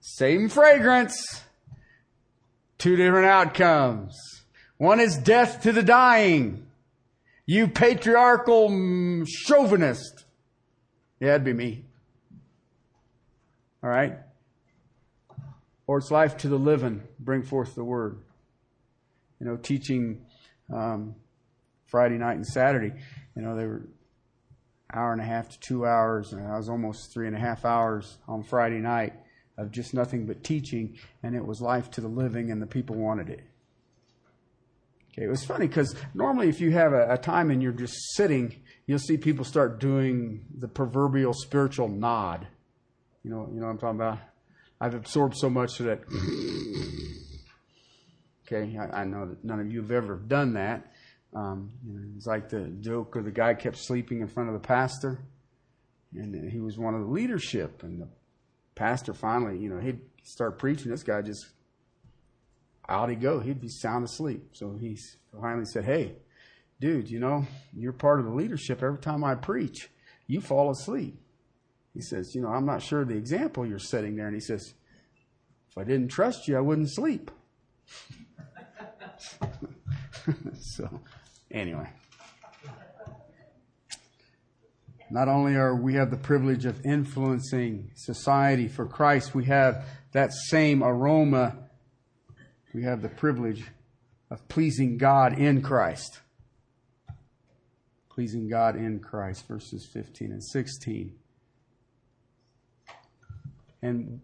Same 0.00 0.48
fragrance. 0.48 1.42
Two 2.78 2.96
different 2.96 3.26
outcomes. 3.26 4.16
One 4.78 4.98
is 4.98 5.18
death 5.18 5.60
to 5.64 5.72
the 5.72 5.82
dying. 5.82 6.63
You 7.46 7.68
patriarchal 7.68 9.24
chauvinist. 9.26 10.24
Yeah, 11.20 11.28
that'd 11.28 11.44
be 11.44 11.52
me. 11.52 11.84
All 13.82 13.90
right? 13.90 14.18
Or 15.86 15.98
it's 15.98 16.10
life 16.10 16.38
to 16.38 16.48
the 16.48 16.58
living. 16.58 17.02
Bring 17.20 17.42
forth 17.42 17.74
the 17.74 17.84
word. 17.84 18.18
You 19.40 19.46
know, 19.46 19.56
teaching 19.56 20.24
um, 20.72 21.14
Friday 21.86 22.16
night 22.16 22.36
and 22.36 22.46
Saturday. 22.46 22.92
You 23.36 23.42
know, 23.42 23.56
they 23.56 23.66
were 23.66 23.82
hour 24.92 25.12
and 25.12 25.20
a 25.20 25.24
half 25.24 25.50
to 25.50 25.60
two 25.60 25.86
hours, 25.86 26.32
and 26.32 26.46
I 26.46 26.56
was 26.56 26.68
almost 26.68 27.12
three 27.12 27.26
and 27.26 27.36
a 27.36 27.40
half 27.40 27.64
hours 27.64 28.18
on 28.28 28.42
Friday 28.42 28.78
night 28.78 29.12
of 29.58 29.70
just 29.70 29.92
nothing 29.92 30.26
but 30.26 30.42
teaching, 30.42 30.96
and 31.22 31.34
it 31.34 31.44
was 31.44 31.60
life 31.60 31.90
to 31.92 32.00
the 32.00 32.08
living, 32.08 32.50
and 32.50 32.62
the 32.62 32.66
people 32.66 32.96
wanted 32.96 33.28
it. 33.28 33.42
Okay, 35.14 35.26
it 35.26 35.30
was 35.30 35.44
funny 35.44 35.68
because 35.68 35.94
normally 36.12 36.48
if 36.48 36.60
you 36.60 36.72
have 36.72 36.92
a, 36.92 37.12
a, 37.12 37.18
time 37.18 37.52
and 37.52 37.62
you're 37.62 37.70
just 37.70 37.94
sitting, 38.16 38.62
you'll 38.86 38.98
see 38.98 39.16
people 39.16 39.44
start 39.44 39.78
doing 39.78 40.44
the 40.58 40.66
proverbial 40.66 41.32
spiritual 41.32 41.86
nod. 41.88 42.48
You 43.22 43.30
know, 43.30 43.48
you 43.52 43.60
know 43.60 43.66
what 43.66 43.72
I'm 43.72 43.78
talking 43.78 44.00
about? 44.00 44.18
I've 44.80 44.94
absorbed 44.94 45.36
so 45.36 45.48
much 45.48 45.78
that. 45.78 46.00
okay, 48.44 48.76
I, 48.76 49.02
I, 49.02 49.04
know 49.04 49.26
that 49.26 49.44
none 49.44 49.60
of 49.60 49.70
you 49.70 49.82
have 49.82 49.92
ever 49.92 50.16
done 50.16 50.54
that. 50.54 50.92
Um, 51.32 51.70
you 51.86 51.94
know, 51.94 52.00
it's 52.16 52.26
like 52.26 52.48
the 52.48 52.72
joke 52.80 53.14
of 53.14 53.24
the 53.24 53.30
guy 53.30 53.54
kept 53.54 53.76
sleeping 53.76 54.20
in 54.20 54.26
front 54.26 54.48
of 54.48 54.54
the 54.54 54.66
pastor, 54.66 55.20
and 56.12 56.50
he 56.50 56.58
was 56.58 56.76
one 56.76 56.94
of 56.94 57.02
the 57.02 57.06
leadership, 57.06 57.84
and 57.84 58.00
the 58.00 58.08
pastor 58.74 59.14
finally, 59.14 59.58
you 59.58 59.68
know, 59.68 59.78
he'd 59.78 60.00
start 60.24 60.58
preaching. 60.58 60.90
This 60.90 61.04
guy 61.04 61.22
just 61.22 61.46
out 62.88 63.08
he'd 63.08 63.20
go. 63.20 63.40
He'd 63.40 63.60
be 63.60 63.68
sound 63.68 64.04
asleep. 64.04 64.50
So 64.52 64.76
he 64.78 64.98
finally 65.40 65.64
said, 65.64 65.84
Hey, 65.84 66.16
dude, 66.80 67.10
you 67.10 67.18
know, 67.18 67.46
you're 67.74 67.92
part 67.92 68.20
of 68.20 68.26
the 68.26 68.32
leadership. 68.32 68.82
Every 68.82 68.98
time 68.98 69.24
I 69.24 69.34
preach, 69.34 69.90
you 70.26 70.40
fall 70.40 70.70
asleep. 70.70 71.18
He 71.92 72.00
says, 72.00 72.34
You 72.34 72.42
know, 72.42 72.48
I'm 72.48 72.66
not 72.66 72.82
sure 72.82 73.04
the 73.04 73.16
example 73.16 73.66
you're 73.66 73.78
setting 73.78 74.16
there. 74.16 74.26
And 74.26 74.34
he 74.34 74.40
says, 74.40 74.74
If 75.70 75.78
I 75.78 75.84
didn't 75.84 76.08
trust 76.08 76.48
you, 76.48 76.56
I 76.56 76.60
wouldn't 76.60 76.92
sleep. 76.92 77.30
so, 80.60 81.00
anyway. 81.50 81.88
Not 85.10 85.28
only 85.28 85.54
are 85.54 85.76
we 85.76 85.94
have 85.94 86.10
the 86.10 86.16
privilege 86.16 86.64
of 86.64 86.84
influencing 86.84 87.92
society 87.94 88.66
for 88.68 88.86
Christ, 88.86 89.34
we 89.34 89.44
have 89.44 89.84
that 90.12 90.32
same 90.32 90.82
aroma 90.82 91.63
we 92.74 92.82
have 92.82 93.02
the 93.02 93.08
privilege 93.08 93.64
of 94.30 94.46
pleasing 94.48 94.98
God 94.98 95.38
in 95.38 95.62
Christ. 95.62 96.20
Pleasing 98.10 98.48
God 98.48 98.74
in 98.74 98.98
Christ, 98.98 99.46
verses 99.46 99.86
15 99.86 100.32
and 100.32 100.42
16. 100.42 101.14
And 103.80 104.20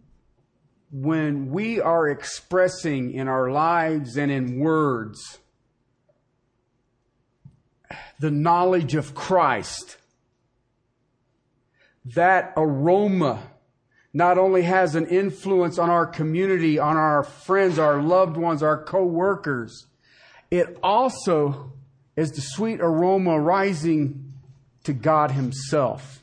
when 0.90 1.50
we 1.50 1.80
are 1.80 2.08
expressing 2.08 3.12
in 3.12 3.28
our 3.28 3.50
lives 3.50 4.16
and 4.16 4.32
in 4.32 4.58
words 4.58 5.38
the 8.18 8.32
knowledge 8.32 8.96
of 8.96 9.14
Christ, 9.14 9.96
that 12.04 12.52
aroma 12.56 13.49
not 14.12 14.38
only 14.38 14.62
has 14.62 14.94
an 14.94 15.06
influence 15.06 15.78
on 15.78 15.90
our 15.90 16.06
community, 16.06 16.78
on 16.78 16.96
our 16.96 17.22
friends, 17.22 17.78
our 17.78 18.02
loved 18.02 18.36
ones, 18.36 18.62
our 18.62 18.82
co-workers, 18.82 19.86
it 20.50 20.78
also 20.82 21.72
is 22.16 22.32
the 22.32 22.40
sweet 22.40 22.80
aroma 22.80 23.38
rising 23.38 24.32
to 24.84 24.92
God 24.92 25.30
himself. 25.30 26.22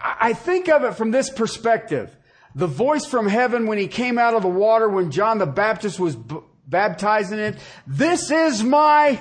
I 0.00 0.32
think 0.32 0.68
of 0.68 0.82
it 0.84 0.94
from 0.94 1.10
this 1.10 1.28
perspective. 1.28 2.16
The 2.54 2.66
voice 2.66 3.04
from 3.04 3.28
heaven 3.28 3.66
when 3.66 3.78
he 3.78 3.88
came 3.88 4.18
out 4.18 4.34
of 4.34 4.42
the 4.42 4.48
water 4.48 4.88
when 4.88 5.10
John 5.10 5.38
the 5.38 5.46
Baptist 5.46 6.00
was 6.00 6.16
b- 6.16 6.38
baptizing 6.66 7.38
it. 7.38 7.58
This 7.86 8.30
is 8.30 8.62
my 8.62 9.20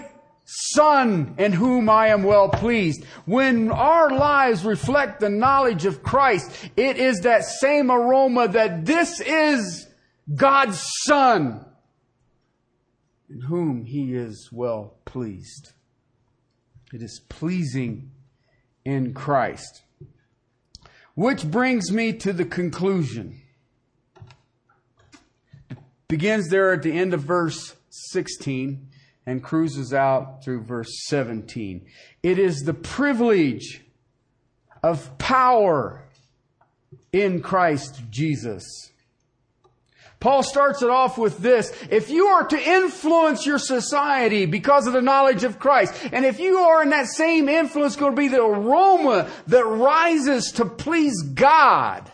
Son 0.55 1.33
in 1.39 1.51
whom 1.51 1.89
I 1.89 2.09
am 2.09 2.21
well 2.23 2.47
pleased. 2.47 3.03
When 3.25 3.71
our 3.71 4.11
lives 4.11 4.63
reflect 4.63 5.19
the 5.19 5.29
knowledge 5.29 5.85
of 5.85 6.03
Christ, 6.03 6.51
it 6.77 6.97
is 6.97 7.21
that 7.21 7.43
same 7.43 7.89
aroma 7.89 8.47
that 8.49 8.85
this 8.85 9.19
is 9.19 9.87
God's 10.35 10.79
Son 11.05 11.65
in 13.29 13.41
whom 13.41 13.85
He 13.85 14.13
is 14.13 14.49
well 14.51 14.97
pleased. 15.05 15.71
It 16.93 17.01
is 17.01 17.19
pleasing 17.29 18.11
in 18.85 19.15
Christ. 19.15 19.81
Which 21.15 21.49
brings 21.49 21.91
me 21.91 22.13
to 22.13 22.31
the 22.31 22.45
conclusion. 22.45 23.41
It 25.71 25.77
begins 26.07 26.49
there 26.49 26.73
at 26.73 26.83
the 26.83 26.91
end 26.91 27.15
of 27.15 27.21
verse 27.21 27.75
16 27.89 28.89
and 29.25 29.43
cruises 29.43 29.93
out 29.93 30.43
through 30.43 30.61
verse 30.61 31.05
17. 31.07 31.85
It 32.21 32.39
is 32.39 32.61
the 32.61 32.73
privilege 32.73 33.83
of 34.81 35.17
power 35.17 36.03
in 37.11 37.41
Christ 37.41 38.01
Jesus. 38.09 38.63
Paul 40.19 40.41
starts 40.41 40.81
it 40.81 40.89
off 40.89 41.17
with 41.17 41.39
this. 41.39 41.73
If 41.89 42.09
you 42.09 42.27
are 42.27 42.47
to 42.47 42.57
influence 42.57 43.45
your 43.45 43.59
society 43.59 44.45
because 44.45 44.87
of 44.87 44.93
the 44.93 45.01
knowledge 45.01 45.43
of 45.43 45.59
Christ, 45.59 45.93
and 46.13 46.25
if 46.25 46.39
you 46.39 46.59
are 46.59 46.81
in 46.81 46.91
that 46.91 47.07
same 47.07 47.49
influence 47.49 47.97
going 47.97 48.13
to 48.13 48.21
be 48.21 48.29
the 48.29 48.41
aroma 48.41 49.29
that 49.47 49.65
rises 49.65 50.53
to 50.53 50.65
please 50.65 51.21
God, 51.33 52.09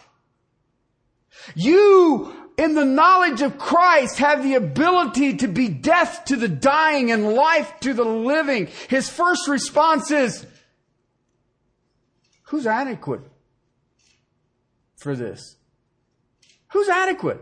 you 1.54 2.34
in 2.60 2.76
the 2.76 2.84
knowledge 2.84 3.42
of 3.42 3.58
Christ 3.58 4.20
have 4.20 4.44
the 4.44 4.56
ability 4.56 5.38
to 5.38 5.48
be 5.48 5.70
death 5.70 6.26
to 6.26 6.36
the 6.36 6.50
dying 6.50 7.10
and 7.10 7.34
life 7.34 7.80
to 7.80 7.94
the 7.94 8.04
living. 8.04 8.68
His 8.90 9.10
first 9.10 9.48
response 9.48 10.12
is, 10.12 10.46
who's 12.44 12.68
adequate 12.68 13.22
for 14.98 15.16
this? 15.16 15.56
Who's 16.74 16.90
adequate? 16.90 17.40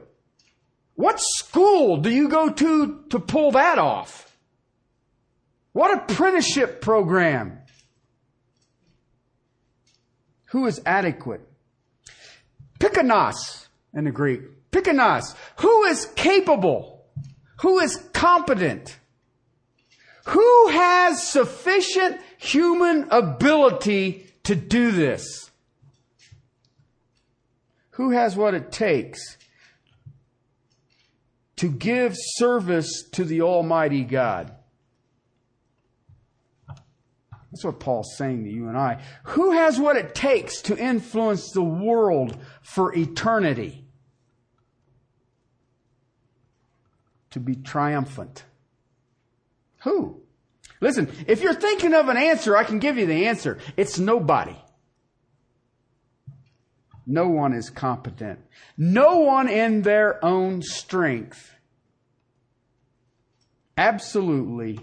What 0.94 1.20
school 1.20 1.98
do 1.98 2.12
you 2.12 2.30
go 2.30 2.50
to 2.50 3.04
to 3.10 3.20
pull 3.20 3.52
that 3.52 3.80
off? 3.80 4.38
What 5.74 5.98
apprenticeship 5.98 6.80
program? 6.80 7.58
Who 10.52 10.68
is 10.68 10.80
adequate? 10.86 11.42
Pikanos 12.80 13.68
in 13.96 14.06
the 14.06 14.12
Greek. 14.12 14.42
Who 15.58 15.84
is 15.86 16.06
capable? 16.16 17.06
Who 17.62 17.80
is 17.80 17.96
competent? 18.14 18.98
Who 20.28 20.68
has 20.70 21.26
sufficient 21.28 22.20
human 22.38 23.08
ability 23.10 24.28
to 24.44 24.56
do 24.56 24.92
this? 24.92 25.50
Who 27.92 28.12
has 28.12 28.36
what 28.36 28.54
it 28.54 28.72
takes 28.72 29.38
to 31.58 31.70
give 31.70 32.14
service 32.16 33.04
to 33.12 33.26
the 33.26 33.42
Almighty 33.42 34.04
God. 34.04 34.54
That's 36.68 37.66
what 37.66 37.80
Paul's 37.80 38.16
saying 38.16 38.44
to 38.44 38.50
you 38.50 38.68
and 38.68 38.78
I. 38.78 39.02
Who 39.24 39.52
has 39.52 39.80
what 39.80 39.98
it 39.98 40.14
takes 40.14 40.62
to 40.64 40.78
influence 40.78 41.52
the 41.52 41.64
world 41.64 42.38
for 42.62 42.96
eternity? 42.96 43.87
To 47.38 47.42
be 47.42 47.54
triumphant. 47.54 48.46
Who? 49.84 50.22
Listen, 50.82 51.08
if 51.28 51.44
you're 51.44 51.54
thinking 51.54 51.94
of 51.94 52.10
an 52.10 52.18
answer, 52.18 52.58
I 52.58 52.64
can 52.64 52.80
give 52.80 52.98
you 52.98 53.06
the 53.06 53.28
answer. 53.28 53.60
It's 53.78 54.00
nobody. 54.00 54.56
No 57.06 57.28
one 57.28 57.54
is 57.54 57.70
competent. 57.70 58.40
No 58.76 59.20
one 59.20 59.48
in 59.48 59.84
their 59.84 60.26
own 60.26 60.64
strength. 60.64 61.54
Absolutely 63.78 64.80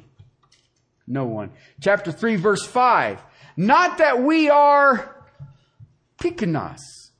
no 1.09 1.25
one. 1.25 1.51
Chapter 1.81 2.13
3 2.13 2.37
verse 2.37 2.65
5. 2.65 3.21
Not 3.57 3.99
that 3.99 4.23
we 4.23 4.49
are 4.49 5.27
pikanos, 6.21 7.11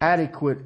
adequate 0.00 0.60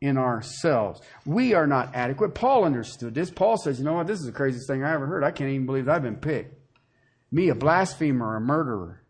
in 0.00 0.18
ourselves. 0.18 1.00
We 1.24 1.54
are 1.54 1.66
not 1.66 1.94
adequate. 1.94 2.34
Paul 2.34 2.64
understood 2.64 3.14
this. 3.14 3.30
Paul 3.30 3.56
says, 3.56 3.78
you 3.78 3.84
know 3.84 3.94
what? 3.94 4.06
This 4.06 4.20
is 4.20 4.26
the 4.26 4.32
craziest 4.32 4.66
thing 4.66 4.84
I 4.84 4.92
ever 4.92 5.06
heard. 5.06 5.24
I 5.24 5.30
can't 5.30 5.50
even 5.50 5.66
believe 5.66 5.88
I've 5.88 6.02
been 6.02 6.16
picked. 6.16 6.54
Me, 7.30 7.48
a 7.48 7.54
blasphemer, 7.54 8.36
a 8.36 8.40
murderer. 8.40 9.02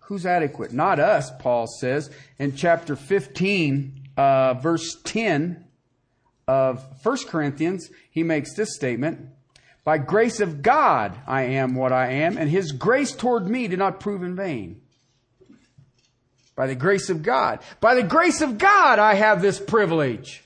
Who's 0.00 0.24
adequate? 0.24 0.72
Not 0.72 1.00
us, 1.00 1.30
Paul 1.38 1.66
says 1.66 2.10
in 2.38 2.54
chapter 2.54 2.96
15, 2.96 4.08
uh, 4.16 4.54
verse 4.54 4.96
10 5.02 5.64
of 6.46 6.84
1 7.02 7.16
Corinthians. 7.26 7.90
He 8.10 8.22
makes 8.22 8.54
this 8.54 8.74
statement. 8.74 9.28
By 9.84 9.98
grace 9.98 10.40
of 10.40 10.62
God, 10.62 11.16
I 11.26 11.42
am 11.42 11.74
what 11.74 11.92
I 11.92 12.08
am, 12.08 12.36
and 12.36 12.50
his 12.50 12.72
grace 12.72 13.12
toward 13.12 13.48
me 13.48 13.68
did 13.68 13.78
not 13.78 14.00
prove 14.00 14.22
in 14.22 14.34
vain. 14.34 14.80
By 16.56 16.66
the 16.66 16.74
grace 16.74 17.10
of 17.10 17.22
God. 17.22 17.60
By 17.80 17.94
the 17.94 18.02
grace 18.02 18.40
of 18.40 18.58
God, 18.58 18.98
I 18.98 19.14
have 19.14 19.42
this 19.42 19.60
privilege. 19.60 20.42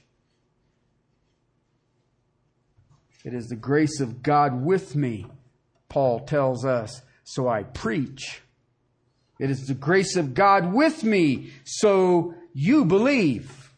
It 3.25 3.33
is 3.33 3.49
the 3.49 3.57
grace 3.57 4.01
of 4.01 4.23
God 4.23 4.64
with 4.64 4.96
me, 4.96 5.27
Paul 5.88 6.20
tells 6.20 6.64
us, 6.64 7.03
so 7.23 7.49
I 7.49 7.62
preach. 7.62 8.42
It 9.38 9.51
is 9.51 9.66
the 9.66 9.75
grace 9.75 10.16
of 10.16 10.35
God 10.35 10.73
with 10.73 11.05
me, 11.05 11.53
so 11.64 12.35
you 12.53 12.85
believe. 12.85 13.73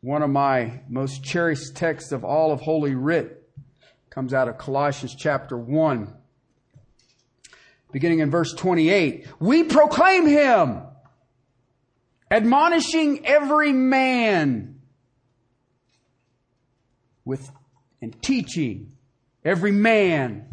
One 0.00 0.22
of 0.22 0.30
my 0.30 0.80
most 0.88 1.22
cherished 1.22 1.74
texts 1.74 2.12
of 2.12 2.24
all 2.24 2.52
of 2.52 2.60
Holy 2.60 2.94
Writ 2.94 3.42
comes 4.10 4.32
out 4.32 4.48
of 4.48 4.56
Colossians 4.56 5.14
chapter 5.14 5.56
1, 5.56 6.12
beginning 7.92 8.20
in 8.20 8.30
verse 8.30 8.52
28. 8.54 9.26
We 9.40 9.64
proclaim 9.64 10.26
him, 10.26 10.82
admonishing 12.30 13.26
every 13.26 13.72
man 13.72 14.80
with 17.24 17.50
and 18.00 18.20
teaching 18.22 18.92
every 19.44 19.72
man 19.72 20.44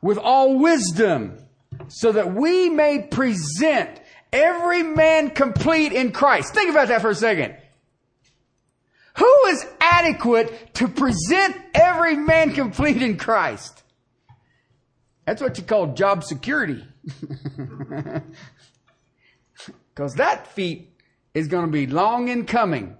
with 0.00 0.18
all 0.18 0.58
wisdom 0.58 1.38
so 1.88 2.12
that 2.12 2.34
we 2.34 2.68
may 2.68 3.02
present 3.02 4.00
every 4.32 4.82
man 4.82 5.30
complete 5.30 5.92
in 5.92 6.12
Christ. 6.12 6.54
Think 6.54 6.70
about 6.70 6.88
that 6.88 7.00
for 7.00 7.10
a 7.10 7.14
second. 7.14 7.56
Who 9.18 9.44
is 9.48 9.66
adequate 9.80 10.74
to 10.74 10.88
present 10.88 11.56
every 11.74 12.16
man 12.16 12.52
complete 12.52 13.02
in 13.02 13.18
Christ? 13.18 13.82
That's 15.26 15.42
what 15.42 15.58
you 15.58 15.64
call 15.64 15.94
job 15.94 16.24
security. 16.24 16.82
Because 19.94 20.14
that 20.14 20.46
feat 20.46 20.91
is 21.34 21.48
going 21.48 21.66
to 21.66 21.72
be 21.72 21.86
long 21.86 22.28
in 22.28 22.46
coming. 22.46 22.96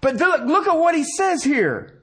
But 0.00 0.16
look, 0.16 0.44
look 0.44 0.66
at 0.66 0.78
what 0.78 0.94
he 0.94 1.04
says 1.04 1.42
here. 1.42 2.02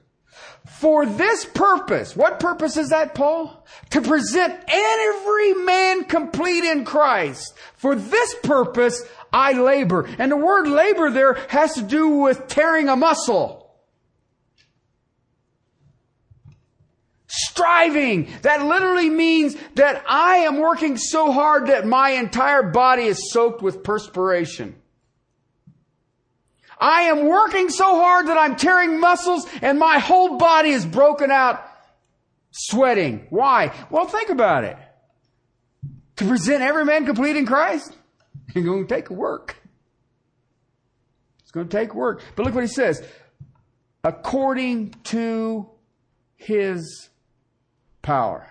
For 0.66 1.04
this 1.04 1.44
purpose, 1.44 2.16
what 2.16 2.40
purpose 2.40 2.76
is 2.76 2.90
that, 2.90 3.14
Paul? 3.14 3.66
To 3.90 4.00
present 4.00 4.60
every 4.68 5.54
man 5.54 6.04
complete 6.04 6.64
in 6.64 6.84
Christ. 6.84 7.54
For 7.74 7.94
this 7.94 8.34
purpose, 8.42 9.02
I 9.32 9.52
labor. 9.52 10.08
And 10.18 10.30
the 10.30 10.36
word 10.36 10.68
labor 10.68 11.10
there 11.10 11.34
has 11.48 11.74
to 11.74 11.82
do 11.82 12.08
with 12.08 12.46
tearing 12.46 12.88
a 12.88 12.96
muscle. 12.96 13.70
Striving. 17.26 18.28
That 18.42 18.64
literally 18.64 19.10
means 19.10 19.56
that 19.74 20.04
I 20.08 20.36
am 20.38 20.58
working 20.58 20.96
so 20.96 21.32
hard 21.32 21.66
that 21.68 21.86
my 21.86 22.10
entire 22.10 22.62
body 22.62 23.04
is 23.04 23.32
soaked 23.32 23.62
with 23.62 23.82
perspiration. 23.82 24.76
I 26.82 27.02
am 27.02 27.28
working 27.28 27.70
so 27.70 27.94
hard 27.94 28.26
that 28.26 28.36
I'm 28.36 28.56
tearing 28.56 28.98
muscles 28.98 29.46
and 29.62 29.78
my 29.78 30.00
whole 30.00 30.36
body 30.36 30.70
is 30.70 30.84
broken 30.84 31.30
out 31.30 31.64
sweating. 32.50 33.28
Why? 33.30 33.72
Well, 33.88 34.08
think 34.08 34.30
about 34.30 34.64
it. 34.64 34.76
To 36.16 36.24
present 36.24 36.60
every 36.60 36.84
man 36.84 37.06
complete 37.06 37.36
in 37.36 37.46
Christ, 37.46 37.96
it's 38.48 38.66
going 38.66 38.84
to 38.84 38.92
take 38.92 39.10
work. 39.10 39.56
It's 41.42 41.52
going 41.52 41.68
to 41.68 41.76
take 41.76 41.94
work. 41.94 42.20
But 42.34 42.46
look 42.46 42.54
what 42.56 42.64
he 42.64 42.68
says. 42.68 43.00
According 44.02 44.96
to 45.04 45.70
his 46.34 47.10
power. 48.02 48.48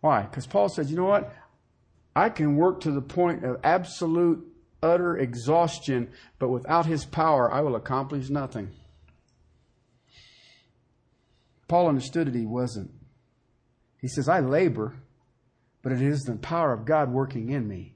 Why? 0.00 0.22
Because 0.22 0.48
Paul 0.48 0.68
said, 0.68 0.90
you 0.90 0.96
know 0.96 1.04
what? 1.04 1.32
I 2.16 2.30
can 2.30 2.56
work 2.56 2.80
to 2.80 2.90
the 2.90 3.02
point 3.02 3.44
of 3.44 3.60
absolute, 3.62 4.42
utter 4.82 5.18
exhaustion, 5.18 6.08
but 6.38 6.48
without 6.48 6.86
His 6.86 7.04
power, 7.04 7.52
I 7.52 7.60
will 7.60 7.76
accomplish 7.76 8.30
nothing. 8.30 8.70
Paul 11.68 11.88
understood 11.88 12.28
that 12.28 12.34
he 12.34 12.46
wasn't. 12.46 12.90
He 14.00 14.08
says, 14.08 14.28
I 14.28 14.40
labor, 14.40 14.94
but 15.82 15.92
it 15.92 16.00
is 16.00 16.22
the 16.22 16.36
power 16.36 16.72
of 16.72 16.84
God 16.84 17.12
working 17.12 17.50
in 17.50 17.68
me. 17.68 17.94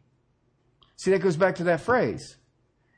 See, 0.97 1.13
that 1.13 1.23
goes 1.23 1.37
back 1.37 1.55
to 1.57 1.65
that 1.65 1.81
phrase. 1.81 2.37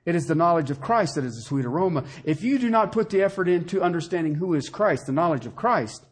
It 0.04 0.16
is 0.16 0.24
the 0.24 0.34
knowledge 0.34 0.70
of 0.70 0.80
Christ 0.80 1.14
that 1.14 1.24
is 1.24 1.36
a 1.36 1.42
sweet 1.42 1.64
aroma. 1.64 2.04
If 2.24 2.42
you 2.42 2.58
do 2.58 2.68
not 2.68 2.90
put 2.90 3.10
the 3.10 3.22
effort 3.22 3.48
into 3.48 3.82
understanding 3.82 4.34
who 4.34 4.54
is 4.54 4.68
Christ, 4.68 5.06
the 5.06 5.12
knowledge 5.12 5.46
of 5.46 5.54
Christ, 5.54 6.04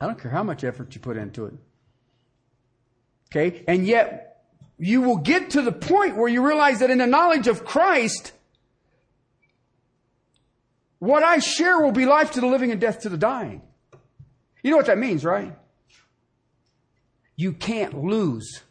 I 0.00 0.06
don't 0.06 0.18
care 0.18 0.30
how 0.30 0.42
much 0.42 0.64
effort 0.64 0.94
you 0.94 1.00
put 1.00 1.18
into 1.18 1.44
it. 1.44 1.54
Okay? 3.34 3.64
And 3.66 3.86
yet, 3.86 4.42
you 4.78 5.02
will 5.02 5.18
get 5.18 5.50
to 5.50 5.62
the 5.62 5.72
point 5.72 6.16
where 6.16 6.28
you 6.28 6.46
realize 6.46 6.78
that 6.80 6.90
in 6.90 6.98
the 6.98 7.06
knowledge 7.06 7.48
of 7.48 7.64
Christ, 7.64 8.32
What 11.04 11.22
I 11.22 11.38
share 11.38 11.78
will 11.80 11.92
be 11.92 12.06
life 12.06 12.30
to 12.30 12.40
the 12.40 12.46
living 12.46 12.72
and 12.72 12.80
death 12.80 13.00
to 13.00 13.10
the 13.10 13.18
dying. 13.18 13.60
You 14.62 14.70
know 14.70 14.78
what 14.78 14.86
that 14.86 14.96
means, 14.96 15.22
right? 15.22 15.54
You 17.36 17.52
can't 17.52 18.02
lose. 18.02 18.62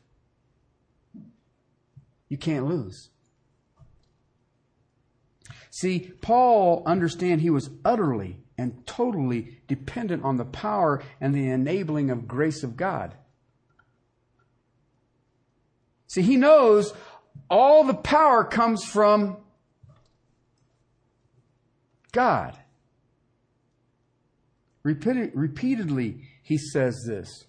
You 2.30 2.38
can't 2.40 2.66
lose. 2.66 3.10
See, 5.70 6.12
Paul 6.22 6.82
understand 6.88 7.42
he 7.42 7.52
was 7.52 7.70
utterly 7.86 8.40
and 8.58 8.84
totally 8.88 9.60
dependent 9.68 10.24
on 10.24 10.38
the 10.38 10.46
power 10.46 11.04
and 11.22 11.36
the 11.36 11.48
enabling 11.52 12.10
of 12.10 12.28
grace 12.28 12.64
of 12.64 12.76
God. 12.76 13.14
See, 16.14 16.22
he 16.22 16.38
knows 16.38 16.94
all 17.50 17.84
the 17.84 17.96
power 17.96 18.44
comes 18.44 18.86
from 18.86 19.38
God. 22.12 22.56
repeatedly, 24.84 26.22
he 26.44 26.60
says 26.60 27.04
this. 27.08 27.46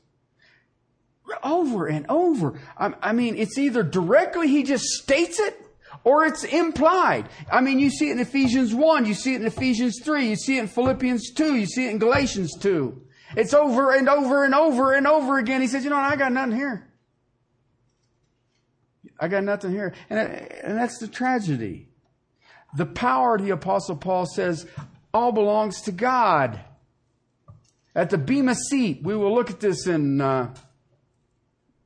Over 1.42 1.88
and 1.88 2.06
over. 2.08 2.58
I 2.78 3.12
mean, 3.12 3.36
it's 3.36 3.58
either 3.58 3.82
directly 3.82 4.48
he 4.48 4.62
just 4.62 4.84
states 4.84 5.38
it, 5.38 5.60
or 6.02 6.24
it's 6.24 6.44
implied. 6.44 7.28
I 7.52 7.60
mean, 7.60 7.78
you 7.78 7.90
see 7.90 8.08
it 8.08 8.12
in 8.12 8.20
Ephesians 8.20 8.74
1, 8.74 9.04
you 9.04 9.12
see 9.12 9.34
it 9.34 9.42
in 9.42 9.46
Ephesians 9.46 10.00
3, 10.02 10.26
you 10.26 10.36
see 10.36 10.56
it 10.56 10.60
in 10.60 10.68
Philippians 10.68 11.32
2, 11.32 11.54
you 11.54 11.66
see 11.66 11.84
it 11.86 11.90
in 11.90 11.98
Galatians 11.98 12.56
2. 12.58 12.98
It's 13.36 13.52
over 13.52 13.94
and 13.94 14.08
over 14.08 14.42
and 14.42 14.54
over 14.54 14.94
and 14.94 15.06
over 15.06 15.36
again. 15.36 15.60
He 15.60 15.66
says, 15.66 15.84
you 15.84 15.90
know, 15.90 15.96
I 15.96 16.16
got 16.16 16.32
nothing 16.32 16.56
here. 16.56 16.88
I 19.18 19.28
got 19.28 19.44
nothing 19.44 19.70
here. 19.70 19.94
And, 20.10 20.18
and 20.18 20.78
that's 20.78 20.98
the 20.98 21.08
tragedy. 21.08 21.88
The 22.76 22.86
power, 22.86 23.38
the 23.38 23.50
apostle 23.50 23.96
Paul 23.96 24.26
says, 24.26 24.66
all 25.12 25.32
belongs 25.32 25.82
to 25.82 25.92
God. 25.92 26.60
At 27.94 28.10
the 28.10 28.18
Bema 28.18 28.56
seat, 28.56 29.02
we 29.02 29.16
will 29.16 29.32
look 29.32 29.50
at 29.50 29.60
this 29.60 29.86
in 29.86 30.20
uh, 30.20 30.52
a 30.52 30.54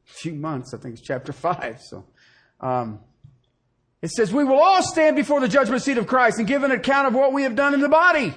few 0.04 0.32
months. 0.32 0.72
I 0.72 0.78
think 0.78 0.94
it's 0.94 1.06
chapter 1.06 1.32
5. 1.32 1.80
So, 1.82 2.06
um, 2.60 3.00
it 4.00 4.10
says, 4.10 4.32
We 4.32 4.44
will 4.44 4.58
all 4.58 4.82
stand 4.82 5.16
before 5.16 5.40
the 5.40 5.48
judgment 5.48 5.82
seat 5.82 5.98
of 5.98 6.06
Christ 6.06 6.38
and 6.38 6.46
give 6.48 6.62
an 6.62 6.70
account 6.70 7.08
of 7.08 7.14
what 7.14 7.34
we 7.34 7.42
have 7.42 7.54
done 7.54 7.74
in 7.74 7.80
the 7.80 7.88
body, 7.90 8.34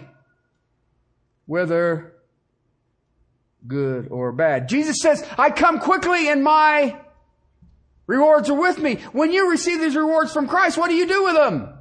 whether 1.46 2.14
good 3.66 4.10
or 4.10 4.34
bad. 4.34 4.68
Jesus 4.68 4.98
says, 5.02 5.26
I 5.38 5.52
come 5.52 5.80
quickly 5.80 6.28
and 6.28 6.44
my 6.44 7.00
rewards 8.12 8.50
are 8.50 8.60
with 8.60 8.80
me. 8.80 8.96
When 9.14 9.32
you 9.32 9.50
receive 9.50 9.80
these 9.80 9.96
rewards 9.96 10.34
from 10.34 10.48
Christ, 10.48 10.78
what 10.78 10.90
do 10.90 10.96
you 10.96 11.08
do 11.08 11.24
with 11.24 11.36
them? 11.36 11.74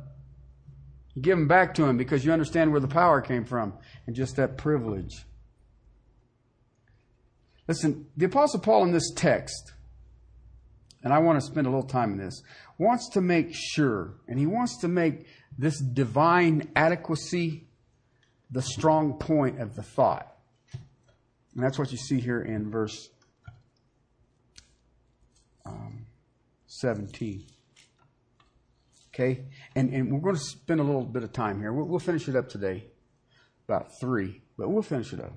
You 1.15 1.23
give 1.23 1.37
them 1.37 1.49
back 1.49 1.75
to 1.75 1.85
Him 1.85 1.97
because 1.97 2.25
you 2.25 2.33
understand 2.33 2.71
where 2.71 2.81
the 2.81 2.89
power 2.89 3.21
came 3.21 3.45
from 3.45 3.75
and 4.07 4.15
just 4.15 4.37
that 4.37 4.57
privilege. 4.57 5.25
Listen, 7.67 8.07
the 8.17 8.27
Apostle 8.27 8.61
Paul 8.61 8.85
in 8.85 8.93
this 8.93 9.13
text, 9.15 9.73
and 11.03 11.13
I 11.13 11.19
want 11.19 11.41
to 11.41 11.47
spend 11.47 11.67
a 11.67 11.71
little 11.71 11.87
time 11.87 12.13
in 12.13 12.19
this, 12.19 12.43
wants 12.79 13.09
to 13.11 13.21
make 13.21 13.49
sure, 13.53 14.15
and 14.29 14.39
he 14.39 14.47
wants 14.47 14.79
to 14.79 14.89
make 14.89 15.27
this 15.59 15.79
divine 15.79 16.71
adequacy 16.75 17.67
the 18.51 18.63
strong 18.63 19.15
point 19.15 19.61
of 19.61 19.77
the 19.77 19.83
thought. 19.83 20.37
And 21.55 21.63
that's 21.63 21.79
what 21.79 21.93
you 21.93 21.99
see 21.99 22.21
here 22.21 22.41
in 22.41 22.71
verse 22.71 23.09
um, 25.67 26.00
17. 26.71 27.45
Okay? 29.13 29.45
And, 29.75 29.93
and 29.93 30.13
we're 30.13 30.21
going 30.21 30.37
to 30.37 30.41
spend 30.41 30.81
a 30.81 30.85
little 30.85 31.05
bit 31.05 31.25
of 31.25 31.33
time 31.33 31.61
here. 31.61 31.73
We'll, 31.73 31.87
we'll 31.87 31.99
finish 31.99 32.29
it 32.29 32.37
up 32.37 32.49
today, 32.49 32.87
about 33.69 33.89
three, 34.01 34.41
but 34.57 34.71
we'll 34.71 34.83
finish 34.83 35.13
it 35.13 35.21
up. 35.21 35.33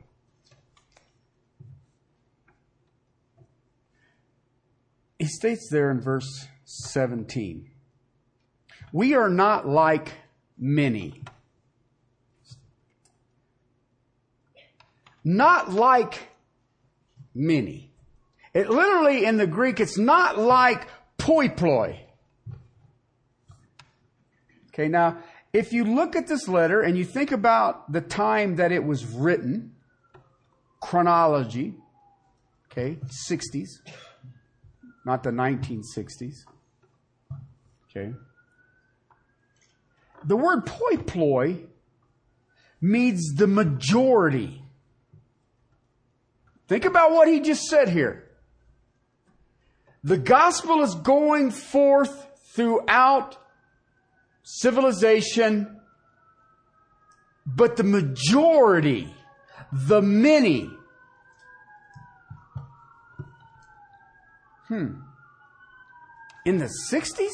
He 5.18 5.26
states 5.26 5.70
there 5.72 5.90
in 5.90 6.02
verse 6.02 6.48
17. 6.66 7.70
We 8.92 9.16
are 9.16 9.30
not 9.30 9.68
like 9.68 10.14
many. 10.58 11.24
Not 15.24 15.72
like 15.72 16.28
many. 17.34 17.92
It 18.54 18.70
literally 18.70 19.26
in 19.26 19.38
the 19.38 19.48
Greek, 19.48 19.80
it's 19.80 19.98
not 19.98 20.38
like 20.38 20.88
hoi 21.22 21.50
polloi. 21.50 22.00
Okay, 24.70 24.88
now, 24.88 25.18
if 25.54 25.72
you 25.72 25.84
look 25.84 26.16
at 26.16 26.28
this 26.28 26.48
letter 26.48 26.82
and 26.82 26.98
you 26.98 27.06
think 27.06 27.32
about 27.32 27.92
the 27.92 28.02
time 28.02 28.56
that 28.56 28.72
it 28.72 28.84
was 28.84 29.06
written, 29.06 29.74
chronology, 30.82 31.76
okay, 32.72 32.98
60s, 33.30 33.70
not 35.06 35.24
the 35.24 35.30
1960s. 35.30 36.38
Okay. 37.90 38.14
The 40.26 40.36
word 40.36 40.68
hoi 40.68 40.98
polloi 40.98 41.68
means 42.82 43.36
the 43.36 43.48
majority. 43.48 44.64
Think 46.68 46.86
about 46.86 47.12
what 47.12 47.28
he 47.28 47.40
just 47.40 47.64
said 47.64 47.90
here. 47.90 48.30
The 50.04 50.18
gospel 50.18 50.82
is 50.82 50.96
going 50.96 51.52
forth 51.52 52.28
throughout 52.54 53.38
civilization, 54.44 55.80
but 57.46 57.78
the 57.78 57.84
majority, 57.84 59.14
the 59.72 60.02
many, 60.02 60.70
hmm, 64.68 64.96
in 66.46 66.58
the 66.58 66.70
60s? 66.92 67.32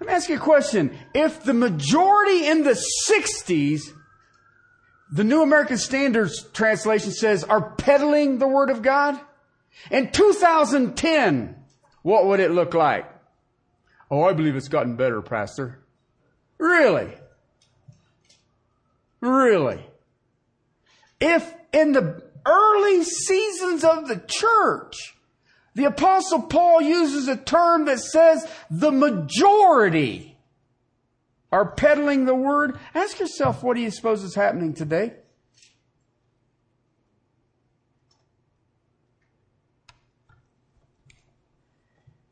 Let 0.00 0.08
me 0.08 0.14
ask 0.14 0.28
you 0.28 0.36
a 0.36 0.40
question. 0.40 0.96
If 1.14 1.44
the 1.44 1.54
majority 1.54 2.46
in 2.46 2.64
the 2.64 2.78
60s, 3.08 3.82
the 5.12 5.24
New 5.24 5.42
American 5.42 5.76
Standards 5.76 6.42
translation 6.52 7.12
says, 7.12 7.44
are 7.44 7.70
peddling 7.76 8.38
the 8.38 8.48
Word 8.48 8.70
of 8.70 8.82
God, 8.82 9.20
in 9.90 10.10
2010, 10.10 11.56
what 12.02 12.26
would 12.26 12.40
it 12.40 12.50
look 12.50 12.74
like? 12.74 13.10
Oh, 14.10 14.22
I 14.22 14.32
believe 14.32 14.56
it's 14.56 14.68
gotten 14.68 14.96
better, 14.96 15.22
Pastor. 15.22 15.80
Really? 16.58 17.12
Really? 19.20 19.84
If 21.20 21.52
in 21.72 21.92
the 21.92 22.22
early 22.46 23.02
seasons 23.02 23.84
of 23.84 24.08
the 24.08 24.22
church, 24.26 25.16
the 25.74 25.84
apostle 25.86 26.42
Paul 26.42 26.82
uses 26.82 27.26
a 27.26 27.36
term 27.36 27.86
that 27.86 27.98
says 28.00 28.46
the 28.70 28.92
majority 28.92 30.36
are 31.50 31.72
peddling 31.72 32.24
the 32.24 32.34
word. 32.34 32.78
Ask 32.94 33.18
yourself, 33.18 33.62
what 33.62 33.74
do 33.74 33.80
you 33.80 33.90
suppose 33.90 34.22
is 34.22 34.34
happening 34.34 34.74
today? 34.74 35.14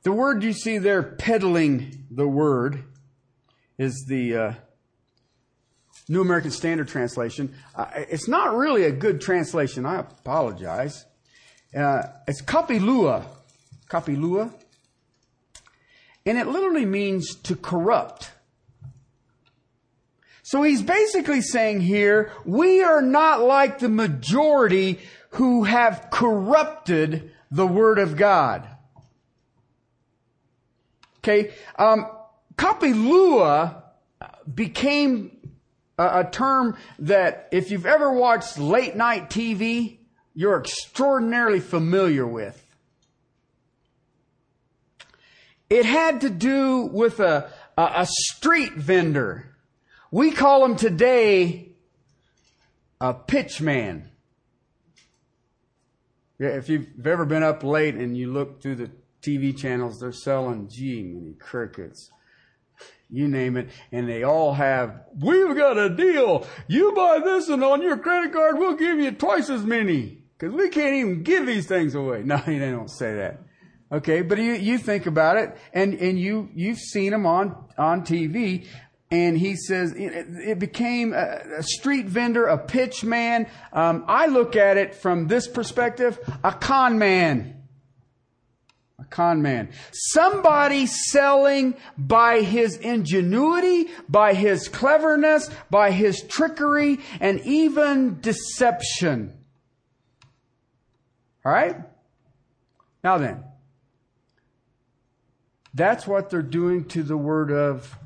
The 0.03 0.13
word 0.13 0.43
you 0.43 0.53
see 0.53 0.79
there, 0.79 1.03
peddling 1.03 2.07
the 2.11 2.27
word, 2.27 2.83
is 3.79 4.05
the 4.09 4.37
uh, 4.37 4.53
New 6.09 6.21
American 6.21 6.51
Standard 6.51 6.89
Translation. 6.89 7.55
Uh, 7.75 7.87
it's 7.95 8.27
not 8.27 8.57
really 8.57 8.83
a 8.85 8.91
good 8.91 9.21
translation. 9.21 9.87
I 9.87 10.01
apologize. 10.01 11.07
Uh, 11.77 12.03
it's 12.27 12.43
kapilua, 12.43 13.25
kapilua, 13.89 14.53
and 16.27 16.37
it 16.37 16.49
literally 16.49 16.85
means 16.85 17.37
to 17.37 17.55
corrupt. 17.55 18.33
So 20.43 20.63
he's 20.63 20.83
basically 20.83 21.41
saying 21.41 21.81
here, 21.81 22.33
we 22.45 22.83
are 22.83 23.03
not 23.03 23.41
like 23.41 23.79
the 23.79 23.89
majority 23.89 24.99
who 25.31 25.63
have 25.65 26.09
corrupted 26.11 27.31
the 27.53 27.67
Word 27.67 27.99
of 27.99 28.17
God. 28.17 28.67
Okay, 31.25 31.53
um, 31.79 32.07
kapilua 32.57 33.83
became 34.53 35.39
a, 35.97 36.21
a 36.21 36.29
term 36.31 36.77
that 36.99 37.49
if 37.53 37.71
you've 37.71 37.87
ever 37.87 38.13
watched 38.13 38.59
late 38.59 38.97
night 38.97 39.31
TV, 39.31 39.99
you're 40.35 40.59
extraordinarily 40.59 41.61
familiar 41.61 42.27
with. 42.27 42.59
It 45.71 45.87
had 45.87 46.23
to 46.23 46.31
do 46.31 46.83
with 46.93 47.21
a, 47.21 47.51
a, 47.79 47.93
a 47.97 48.07
street 48.07 48.75
vendor. 48.75 49.57
We 50.11 50.33
call 50.33 50.65
him 50.65 50.77
today 50.77 51.69
a 53.01 53.15
pitch 53.15 53.61
man. 53.61 54.11
Yeah, 56.39 56.49
if 56.49 56.69
you've 56.69 57.07
ever 57.07 57.25
been 57.25 57.43
up 57.43 57.63
late 57.63 57.95
and 57.95 58.17
you 58.17 58.33
look 58.33 58.61
through 58.61 58.75
the 58.75 58.91
TV 59.23 59.57
channels, 59.57 60.01
they're 60.01 60.13
selling, 60.13 60.69
gee, 60.69 61.03
many 61.03 61.35
crickets. 61.35 62.11
you 63.09 63.29
name 63.29 63.57
it, 63.57 63.69
and 63.93 64.09
they 64.09 64.25
all 64.25 64.53
have, 64.55 65.05
we've 65.21 65.57
got 65.57 65.79
a 65.79 65.89
deal. 65.89 66.47
You 66.67 66.93
buy 66.93 67.21
this 67.25 67.49
and 67.49 67.63
on 67.63 67.83
your 67.83 67.99
credit 67.99 68.33
card, 68.33 68.59
we'll 68.59 68.77
give 68.77 68.99
you 68.99 69.13
twice 69.13 69.49
as 69.49 69.65
many. 69.65 70.19
Cause 70.39 70.51
we 70.51 70.71
can't 70.71 70.97
even 70.97 71.23
give 71.23 71.47
these 71.47 71.67
things 71.67 71.95
away. 71.95 72.23
No, 72.27 72.37
they 72.45 72.59
don't 72.59 72.91
say 72.91 73.15
that. 73.15 73.43
Okay, 73.93 74.23
but 74.23 74.39
you, 74.39 74.55
you 74.55 74.79
think 74.79 75.07
about 75.07 75.37
it, 75.37 75.57
and, 75.73 75.95
and 75.95 76.19
you, 76.19 76.49
you've 76.55 76.79
seen 76.79 77.13
them 77.13 77.27
on, 77.27 77.55
on 77.79 78.03
TV, 78.03 78.67
and 79.13 79.37
he 79.37 79.55
says 79.55 79.93
it 79.95 80.59
became 80.59 81.13
a 81.13 81.63
street 81.63 82.07
vendor, 82.07 82.47
a 82.47 82.57
pitch 82.57 83.05
man. 83.05 83.47
Um, 83.73 84.05
I 84.09 84.27
look 84.27 84.57
at 84.57 84.79
it 84.79 84.95
from 84.95 85.29
this 85.29 85.47
perspective, 85.47 86.19
a 86.43 86.53
con 86.53 86.99
man. 86.99 87.62
A 89.03 89.05
con 89.07 89.43
man. 89.43 89.71
Somebody 89.91 90.87
selling 90.87 91.75
by 91.99 92.43
his 92.43 92.77
ingenuity, 92.77 93.91
by 94.09 94.35
his 94.35 94.69
cleverness, 94.69 95.51
by 95.71 95.91
his 95.91 96.23
trickery, 96.23 97.01
and 97.21 97.41
even 97.41 98.21
deception. 98.21 99.37
All 101.45 101.53
right? 101.53 101.77
Now 103.03 103.19
then, 103.19 103.43
that's 105.75 106.07
what 106.07 106.31
they're 106.31 106.43
doing 106.43 106.85
to 106.91 107.03
the 107.03 107.17
word 107.17 107.51
of 107.51 107.99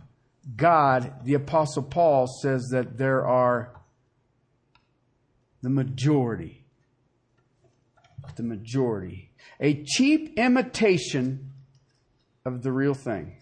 God. 0.57 1.13
The 1.25 1.35
apostle 1.35 1.83
Paul 1.83 2.27
says 2.27 2.69
that 2.71 2.97
there 2.97 3.27
are 3.27 3.71
the 5.63 5.69
majority. 5.69 6.65
The 8.37 8.43
majority. 8.43 9.26
A 9.61 9.83
cheap 9.85 10.39
imitation 10.39 11.53
of 12.45 12.63
the 12.63 12.73
real 12.73 12.95
thing. 12.95 13.37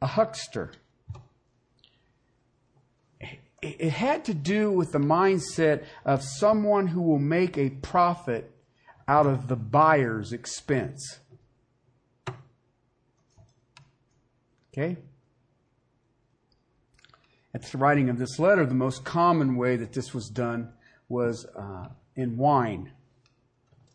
A 0.00 0.06
huckster. 0.06 0.72
It 3.60 3.90
had 3.90 4.24
to 4.24 4.34
do 4.34 4.72
with 4.72 4.90
the 4.90 4.98
mindset 4.98 5.84
of 6.04 6.22
someone 6.22 6.88
who 6.88 7.02
will 7.02 7.20
make 7.20 7.56
a 7.56 7.70
profit 7.70 8.50
out 9.06 9.26
of 9.26 9.46
the 9.46 9.56
buyer's 9.56 10.32
expense. 10.32 11.20
Okay? 14.72 14.96
At 17.54 17.62
the 17.62 17.78
writing 17.78 18.08
of 18.08 18.18
this 18.18 18.38
letter, 18.38 18.64
the 18.64 18.74
most 18.74 19.04
common 19.04 19.56
way 19.56 19.76
that 19.76 19.92
this 19.92 20.14
was 20.14 20.28
done 20.28 20.72
was 21.08 21.46
uh, 21.54 21.88
in 22.16 22.36
wine. 22.36 22.92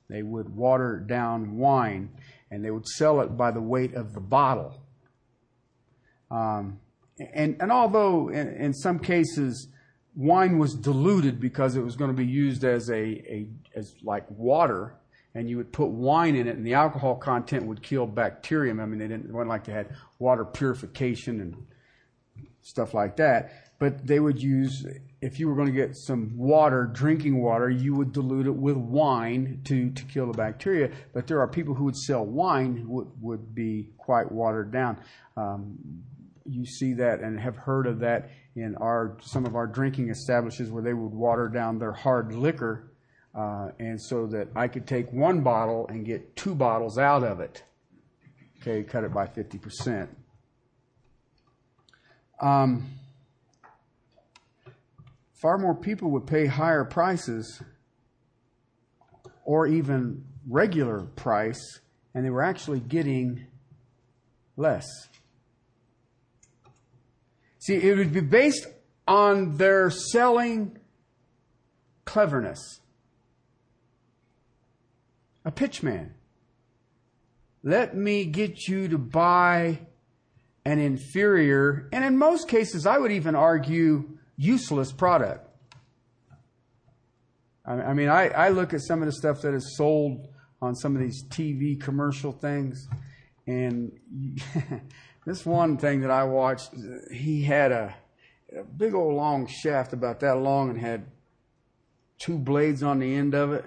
They 0.09 0.23
would 0.23 0.55
water 0.55 0.99
down 0.99 1.57
wine 1.57 2.09
and 2.49 2.63
they 2.63 2.71
would 2.71 2.87
sell 2.87 3.21
it 3.21 3.35
by 3.35 3.51
the 3.51 3.61
weight 3.61 3.93
of 3.93 4.13
the 4.13 4.21
bottle. 4.21 4.81
Um, 6.31 6.79
and, 7.33 7.57
and 7.59 7.71
although 7.71 8.29
in, 8.29 8.47
in, 8.47 8.73
some 8.73 8.99
cases 8.99 9.69
wine 10.15 10.57
was 10.57 10.73
diluted 10.73 11.39
because 11.39 11.75
it 11.75 11.81
was 11.81 11.95
going 11.95 12.11
to 12.11 12.17
be 12.17 12.25
used 12.25 12.63
as 12.63 12.89
a, 12.89 12.95
a 12.95 13.47
as 13.75 13.95
like 14.03 14.25
water, 14.29 14.95
and 15.33 15.49
you 15.49 15.57
would 15.57 15.71
put 15.71 15.87
wine 15.87 16.35
in 16.35 16.47
it, 16.47 16.57
and 16.57 16.65
the 16.65 16.73
alcohol 16.73 17.15
content 17.15 17.65
would 17.65 17.81
kill 17.81 18.05
bacterium. 18.05 18.79
I 18.79 18.85
mean, 18.85 18.99
they 18.99 19.07
didn't 19.07 19.31
wasn't 19.31 19.49
like 19.49 19.63
they 19.65 19.71
had 19.71 19.95
water 20.19 20.43
purification 20.43 21.39
and 21.39 21.65
stuff 22.61 22.93
like 22.93 23.15
that. 23.17 23.71
But 23.79 24.05
they 24.05 24.19
would 24.19 24.41
use, 24.41 24.85
if 25.21 25.39
you 25.39 25.47
were 25.47 25.55
going 25.55 25.67
to 25.67 25.73
get 25.73 25.95
some 25.95 26.31
water, 26.37 26.85
drinking 26.85 27.41
water, 27.41 27.69
you 27.69 27.95
would 27.95 28.11
dilute 28.11 28.45
it 28.45 28.55
with 28.55 28.77
wine 28.77 29.61
to, 29.65 29.89
to 29.89 30.05
kill 30.05 30.27
the 30.27 30.37
bacteria. 30.37 30.91
But 31.13 31.25
there 31.25 31.39
are 31.41 31.47
people 31.47 31.73
who 31.73 31.85
would 31.85 31.97
sell 31.97 32.25
wine 32.25 32.87
would, 32.87 33.07
would 33.19 33.55
be 33.55 33.89
quite 33.97 34.31
watered 34.31 34.71
down. 34.71 34.99
Um, 35.35 35.77
you 36.45 36.65
see 36.65 36.93
that 36.93 37.19
and 37.19 37.39
have 37.39 37.55
heard 37.55 37.87
of 37.87 37.99
that 37.99 38.29
in 38.55 38.75
our 38.77 39.17
some 39.21 39.45
of 39.45 39.55
our 39.55 39.67
drinking 39.67 40.09
establishments 40.09 40.71
where 40.71 40.81
they 40.81 40.93
would 40.93 41.11
water 41.11 41.49
down 41.49 41.77
their 41.77 41.91
hard 41.91 42.33
liquor, 42.33 42.91
uh, 43.35 43.69
and 43.79 44.01
so 44.01 44.27
that 44.27 44.47
I 44.55 44.67
could 44.67 44.87
take 44.87 45.11
one 45.11 45.41
bottle 45.41 45.87
and 45.89 46.05
get 46.05 46.35
two 46.35 46.55
bottles 46.55 46.97
out 46.97 47.23
of 47.23 47.39
it. 47.39 47.63
Okay, 48.61 48.83
cut 48.83 49.03
it 49.03 49.13
by 49.13 49.27
50%. 49.27 50.07
Um, 52.41 52.89
far 55.41 55.57
more 55.57 55.75
people 55.75 56.11
would 56.11 56.27
pay 56.27 56.45
higher 56.45 56.83
prices 56.83 57.61
or 59.45 59.67
even 59.67 60.25
regular 60.49 61.01
price, 61.15 61.79
and 62.13 62.25
they 62.25 62.29
were 62.29 62.43
actually 62.43 62.79
getting 62.79 63.45
less. 64.55 64.85
See, 67.59 67.75
it 67.75 67.97
would 67.97 68.13
be 68.13 68.21
based 68.21 68.67
on 69.07 69.57
their 69.57 69.89
selling 69.89 70.77
cleverness. 72.05 72.79
A 75.45 75.51
pitchman. 75.51 76.11
Let 77.63 77.95
me 77.95 78.25
get 78.25 78.67
you 78.67 78.87
to 78.87 78.97
buy 78.97 79.79
an 80.65 80.79
inferior, 80.79 81.87
and 81.93 82.03
in 82.03 82.17
most 82.17 82.49
cases, 82.49 82.85
I 82.85 82.97
would 82.97 83.11
even 83.11 83.35
argue, 83.35 84.16
useless 84.37 84.91
product. 84.91 85.43
I 87.65 87.93
mean, 87.93 88.07
I, 88.07 88.29
I 88.29 88.49
look 88.49 88.73
at 88.73 88.79
some 88.81 89.01
of 89.01 89.07
the 89.07 89.11
stuff 89.11 89.41
that 89.41 89.53
is 89.53 89.75
sold 89.75 90.29
on 90.61 90.73
some 90.73 90.95
of 90.95 91.01
these 91.01 91.25
TV 91.25 91.79
commercial 91.79 92.31
things, 92.31 92.87
and 93.45 93.91
this 95.25 95.45
one 95.45 95.77
thing 95.77 95.99
that 96.01 96.11
I 96.11 96.23
watched, 96.23 96.73
he 97.11 97.43
had 97.43 97.73
a, 97.73 97.93
a 98.57 98.63
big 98.63 98.93
old 98.93 99.15
long 99.15 99.47
shaft 99.47 99.91
about 99.91 100.21
that 100.21 100.37
long 100.37 100.69
and 100.69 100.79
had 100.79 101.07
two 102.19 102.37
blades 102.37 102.83
on 102.83 102.99
the 102.99 103.13
end 103.13 103.35
of 103.35 103.51
it, 103.51 103.65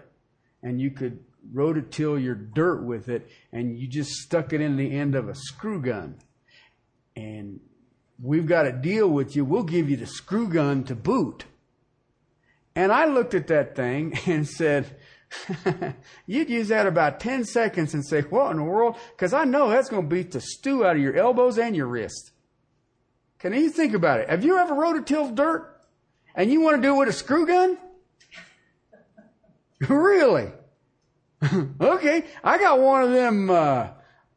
and 0.63 0.81
you 0.81 0.91
could 0.91 1.23
rototill 1.55 2.23
your 2.23 2.35
dirt 2.35 2.83
with 2.83 3.11
it, 3.11 3.29
and 3.53 3.79
you 3.79 3.87
just 3.87 4.13
stuck 4.13 4.55
it 4.55 4.63
in 4.63 4.79
the 4.79 4.93
end 4.93 5.15
of 5.15 5.29
a 5.29 5.35
screw 5.35 5.81
gun. 5.81 6.17
And 7.17 7.61
we've 8.23 8.47
got 8.47 8.67
a 8.67 8.73
deal 8.73 9.09
with 9.09 9.35
you. 9.35 9.45
We'll 9.45 9.63
give 9.63 9.89
you 9.89 9.97
the 9.97 10.07
screw 10.07 10.49
gun 10.49 10.85
to 10.85 10.95
boot. 10.95 11.45
And 12.75 12.93
I 12.93 13.07
looked 13.07 13.35
at 13.35 13.49
that 13.49 13.75
thing 13.75 14.19
and 14.27 14.47
said, 14.47 14.97
You'd 16.27 16.51
use 16.51 16.69
that 16.69 16.87
about 16.87 17.21
10 17.21 17.45
seconds 17.45 17.95
and 17.95 18.05
say, 18.05 18.23
What 18.23 18.51
in 18.51 18.57
the 18.59 18.65
world? 18.65 18.97
Because 19.13 19.33
I 19.33 19.45
know 19.45 19.69
that's 19.69 19.89
going 19.89 20.03
to 20.03 20.09
beat 20.09 20.33
the 20.33 20.41
stew 20.41 20.85
out 20.85 20.97
of 20.97 21.03
your 21.03 21.17
elbows 21.17 21.59
and 21.59 21.77
your 21.77 21.87
wrist. 21.87 22.33
Can 23.39 23.55
you 23.55 23.71
think 23.71 23.95
about 23.95 24.21
it? 24.21 24.29
Have 24.29 24.45
you 24.45 24.59
ever 24.59 24.75
rototilled 24.75 25.35
dirt 25.35 25.81
and 26.35 26.51
you 26.51 26.61
want 26.61 26.77
to 26.77 26.83
do 26.83 26.95
it 26.95 26.99
with 26.99 27.09
a 27.09 27.13
screw 27.13 27.47
gun? 27.47 27.79
really? 29.89 30.51
okay, 31.81 32.25
I 32.45 32.59
got 32.59 32.81
one 32.81 33.03
of 33.03 33.13
them 33.13 33.51
uh, 33.51 33.89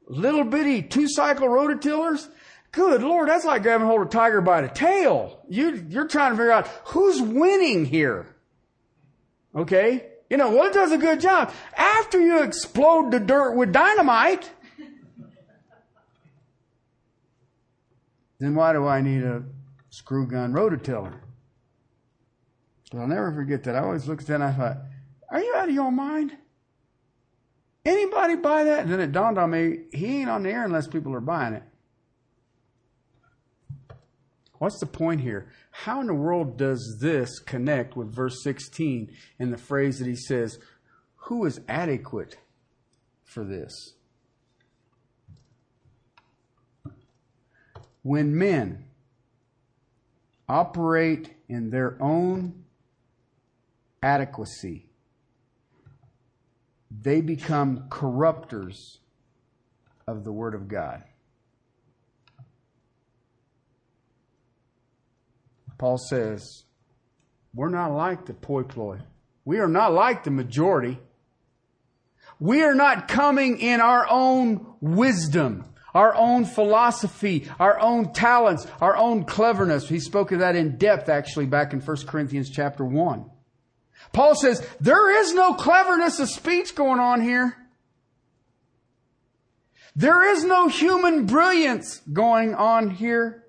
little 0.08 0.46
bitty 0.46 0.84
two 0.84 1.10
cycle 1.10 1.48
rototillers. 1.48 2.28
Good 2.74 3.04
Lord, 3.04 3.30
that's 3.30 3.46
like 3.46 3.62
grabbing 3.62 3.86
hold 3.86 4.02
of 4.02 4.08
a 4.08 4.10
tiger 4.10 4.42
by 4.42 4.62
the 4.62 4.68
tail. 4.68 5.40
You, 5.48 5.86
you're 5.90 6.08
trying 6.08 6.32
to 6.32 6.38
figure 6.38 6.52
out 6.52 6.68
who's 6.86 7.22
winning 7.22 7.86
here. 7.86 8.36
Okay? 9.56 10.08
You 10.28 10.38
know, 10.38 10.64
it 10.64 10.74
does 10.74 10.92
a 10.92 10.98
good 10.98 11.22
job. 11.22 11.54
After 11.78 12.20
you 12.20 12.42
explode 12.42 13.12
the 13.12 13.20
dirt 13.20 13.56
with 13.56 13.72
dynamite, 13.72 14.50
then 18.40 18.56
why 18.56 18.74
do 18.74 18.88
I 18.88 19.02
need 19.02 19.22
a 19.22 19.44
screw 19.92 20.26
gun 20.26 20.52
rototiller? 20.52 21.20
But 22.92 23.02
I'll 23.02 23.08
never 23.08 23.32
forget 23.34 23.64
that. 23.66 23.76
I 23.76 23.84
always 23.84 24.08
looked 24.08 24.24
at 24.24 24.28
that 24.30 24.36
and 24.36 24.44
I 24.46 24.52
thought, 24.52 24.78
are 25.30 25.40
you 25.40 25.54
out 25.56 25.70
of 25.70 25.76
your 25.76 25.92
mind? 25.92 26.36
Anybody 27.86 28.36
buy 28.36 28.64
that? 28.64 28.80
And 28.80 28.92
then 28.92 29.00
it 29.00 29.12
dawned 29.12 29.38
on 29.38 29.52
me, 29.52 29.82
he 29.94 30.22
ain't 30.22 30.30
on 30.32 30.42
the 30.42 30.50
air 30.50 30.66
unless 30.66 30.88
people 30.88 31.14
are 31.14 31.22
buying 31.22 31.54
it. 31.54 31.64
What's 34.64 34.80
the 34.80 34.86
point 34.86 35.20
here? 35.20 35.50
How 35.72 36.00
in 36.00 36.08
the 36.08 36.14
world 36.14 36.56
does 36.56 37.00
this 37.02 37.38
connect 37.40 37.98
with 37.98 38.16
verse 38.16 38.42
16 38.44 39.14
and 39.38 39.52
the 39.52 39.58
phrase 39.58 40.00
that 40.00 40.08
he 40.08 40.16
says, 40.16 40.58
Who 41.16 41.44
is 41.44 41.60
adequate 41.68 42.38
for 43.26 43.44
this? 43.44 43.96
When 48.04 48.38
men 48.38 48.86
operate 50.48 51.34
in 51.50 51.70
their 51.70 52.02
own 52.02 52.64
adequacy, 54.02 54.86
they 56.90 57.20
become 57.20 57.88
corrupters 57.90 59.00
of 60.08 60.24
the 60.24 60.32
Word 60.32 60.56
of 60.56 60.70
God. 60.70 61.04
Paul 65.78 65.98
says, 65.98 66.64
We're 67.54 67.70
not 67.70 67.92
like 67.92 68.26
the 68.26 68.36
hoi 68.46 68.64
polloi. 68.64 69.02
We 69.46 69.60
are 69.60 69.68
not 69.68 69.94
like 69.94 70.24
the 70.24 70.32
majority. 70.32 71.00
We 72.40 72.64
are 72.64 72.76
not 72.76 73.08
coming 73.08 73.60
in 73.60 73.82
our 73.82 74.08
own 74.10 74.66
wisdom, 74.82 75.66
our 75.94 76.16
own 76.16 76.46
philosophy, 76.46 77.50
our 77.60 77.80
own 77.80 78.14
talents, 78.14 78.68
our 78.82 78.98
own 78.98 79.26
cleverness. 79.26 79.88
He 79.88 80.00
spoke 80.00 80.32
of 80.32 80.40
that 80.40 80.56
in 80.56 80.78
depth 80.78 81.10
actually 81.10 81.46
back 81.46 81.74
in 81.74 81.80
1 81.80 81.98
Corinthians 82.08 82.50
chapter 82.50 82.84
1. 82.84 83.30
Paul 84.12 84.36
says, 84.36 84.66
there 84.80 85.22
is 85.22 85.34
no 85.34 85.54
cleverness 85.54 86.20
of 86.20 86.30
speech 86.30 86.76
going 86.76 87.00
on 87.00 87.22
here. 87.22 87.56
There 89.96 90.28
is 90.36 90.44
no 90.44 90.68
human 90.68 91.26
brilliance 91.26 92.02
going 92.12 92.56
on 92.56 92.90
here. 92.90 93.43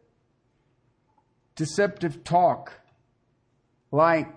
Deceptive 1.56 2.24
talk 2.24 2.72
like 3.90 4.28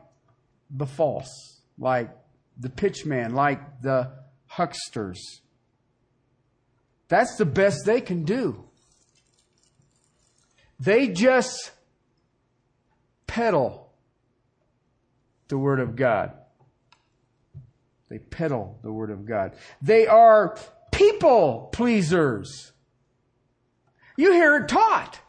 the 0.70 0.86
false, 0.86 1.62
like 1.78 2.10
the 2.60 2.70
pitchman, 2.70 3.34
like 3.34 3.82
the 3.82 4.12
hucksters. 4.46 5.42
That's 7.08 7.38
the 7.38 7.46
best 7.46 7.86
they 7.86 8.02
can 8.02 8.24
do. 8.24 8.66
They 10.80 11.08
just 11.08 11.72
peddle 13.26 13.92
the 15.48 15.58
Word 15.58 15.80
of 15.80 15.96
God. 15.96 16.34
They 18.10 18.20
peddle 18.20 18.80
the 18.84 18.92
Word 18.92 19.10
of 19.10 19.26
God. 19.26 19.56
They 19.82 20.08
are 20.08 20.58
people 20.92 21.70
pleasers. 21.72 22.72
You 24.18 24.34
hear 24.34 24.58
it 24.58 24.68
taught. 24.68 25.20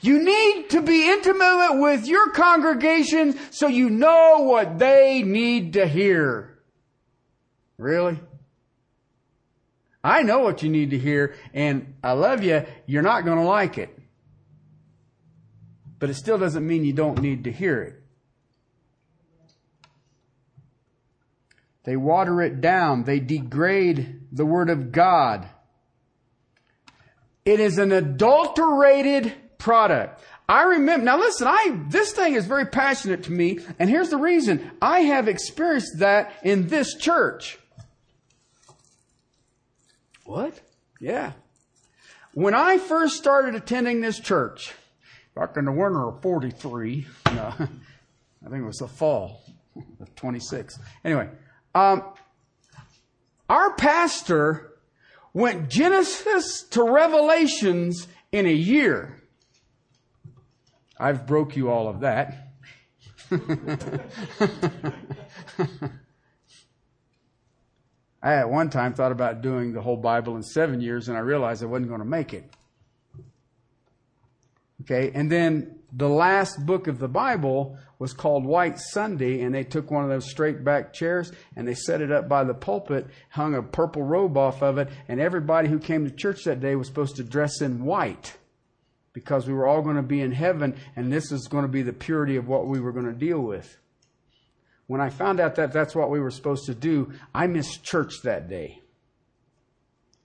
You 0.00 0.22
need 0.22 0.70
to 0.70 0.82
be 0.82 1.10
intimate 1.10 1.80
with 1.80 2.06
your 2.06 2.30
congregation 2.30 3.38
so 3.50 3.66
you 3.66 3.90
know 3.90 4.40
what 4.40 4.78
they 4.78 5.22
need 5.22 5.74
to 5.74 5.86
hear. 5.86 6.58
Really? 7.76 8.20
I 10.02 10.22
know 10.22 10.40
what 10.40 10.62
you 10.62 10.70
need 10.70 10.90
to 10.90 10.98
hear 10.98 11.34
and 11.52 11.94
I 12.02 12.12
love 12.12 12.42
you. 12.42 12.64
You're 12.86 13.02
not 13.02 13.24
going 13.24 13.38
to 13.38 13.44
like 13.44 13.78
it. 13.78 13.96
But 15.98 16.08
it 16.08 16.14
still 16.14 16.38
doesn't 16.38 16.66
mean 16.66 16.84
you 16.84 16.94
don't 16.94 17.20
need 17.20 17.44
to 17.44 17.52
hear 17.52 17.82
it. 17.82 17.96
They 21.84 21.96
water 21.96 22.40
it 22.42 22.60
down. 22.60 23.04
They 23.04 23.20
degrade 23.20 24.20
the 24.32 24.46
Word 24.46 24.70
of 24.70 24.92
God. 24.92 25.48
It 27.44 27.60
is 27.60 27.78
an 27.78 27.92
adulterated 27.92 29.34
product. 29.60 30.22
I 30.48 30.62
remember, 30.64 31.04
now 31.04 31.18
listen, 31.18 31.46
I, 31.46 31.78
this 31.88 32.10
thing 32.10 32.34
is 32.34 32.44
very 32.44 32.66
passionate 32.66 33.22
to 33.24 33.32
me, 33.32 33.60
and 33.78 33.88
here's 33.88 34.08
the 34.08 34.16
reason. 34.16 34.72
I 34.82 35.00
have 35.00 35.28
experienced 35.28 36.00
that 36.00 36.32
in 36.42 36.66
this 36.66 36.96
church. 36.96 37.56
What? 40.24 40.60
Yeah. 40.98 41.32
When 42.34 42.54
I 42.54 42.78
first 42.78 43.16
started 43.16 43.54
attending 43.54 44.00
this 44.00 44.18
church, 44.18 44.72
back 45.36 45.56
in 45.56 45.66
the 45.66 45.72
winter 45.72 46.08
of 46.08 46.20
43, 46.20 47.06
no, 47.26 47.32
I 47.58 48.48
think 48.48 48.62
it 48.62 48.66
was 48.66 48.78
the 48.78 48.88
fall 48.88 49.42
of 50.00 50.14
26. 50.16 50.78
Anyway, 51.04 51.28
um, 51.76 52.02
our 53.48 53.74
pastor 53.74 54.72
went 55.32 55.70
Genesis 55.70 56.62
to 56.70 56.82
Revelations 56.82 58.08
in 58.32 58.46
a 58.46 58.52
year. 58.52 59.19
I've 61.00 61.26
broke 61.26 61.56
you 61.56 61.70
all 61.70 61.88
of 61.88 62.00
that. 62.00 62.52
I 68.22 68.34
at 68.34 68.50
one 68.50 68.68
time 68.68 68.92
thought 68.92 69.12
about 69.12 69.40
doing 69.40 69.72
the 69.72 69.80
whole 69.80 69.96
Bible 69.96 70.36
in 70.36 70.42
seven 70.42 70.82
years 70.82 71.08
and 71.08 71.16
I 71.16 71.20
realized 71.20 71.62
I 71.62 71.66
wasn't 71.66 71.88
going 71.88 72.00
to 72.00 72.06
make 72.06 72.34
it. 72.34 72.50
Okay, 74.82 75.10
and 75.14 75.32
then 75.32 75.78
the 75.92 76.08
last 76.08 76.66
book 76.66 76.86
of 76.86 76.98
the 76.98 77.08
Bible 77.08 77.78
was 77.98 78.12
called 78.12 78.46
White 78.46 78.78
Sunday, 78.78 79.42
and 79.42 79.54
they 79.54 79.64
took 79.64 79.90
one 79.90 80.04
of 80.04 80.10
those 80.10 80.30
straight 80.30 80.64
back 80.64 80.92
chairs 80.92 81.32
and 81.56 81.66
they 81.66 81.74
set 81.74 82.00
it 82.00 82.10
up 82.12 82.28
by 82.28 82.44
the 82.44 82.54
pulpit, 82.54 83.06
hung 83.30 83.54
a 83.54 83.62
purple 83.62 84.02
robe 84.02 84.36
off 84.36 84.62
of 84.62 84.78
it, 84.78 84.88
and 85.08 85.20
everybody 85.20 85.68
who 85.68 85.78
came 85.78 86.04
to 86.04 86.10
church 86.14 86.44
that 86.44 86.60
day 86.60 86.76
was 86.76 86.88
supposed 86.88 87.16
to 87.16 87.24
dress 87.24 87.60
in 87.60 87.84
white 87.84 88.36
because 89.12 89.46
we 89.46 89.52
were 89.52 89.66
all 89.66 89.82
going 89.82 89.96
to 89.96 90.02
be 90.02 90.20
in 90.20 90.32
heaven, 90.32 90.76
and 90.96 91.12
this 91.12 91.32
is 91.32 91.48
going 91.48 91.64
to 91.64 91.68
be 91.68 91.82
the 91.82 91.92
purity 91.92 92.36
of 92.36 92.48
what 92.48 92.66
we 92.66 92.80
were 92.80 92.92
going 92.92 93.06
to 93.06 93.12
deal 93.12 93.40
with. 93.40 93.78
When 94.86 95.00
I 95.00 95.10
found 95.10 95.40
out 95.40 95.54
that 95.56 95.72
that's 95.72 95.94
what 95.94 96.10
we 96.10 96.20
were 96.20 96.30
supposed 96.30 96.66
to 96.66 96.74
do, 96.74 97.12
I 97.34 97.46
missed 97.46 97.84
church 97.84 98.22
that 98.24 98.48
day. 98.48 98.80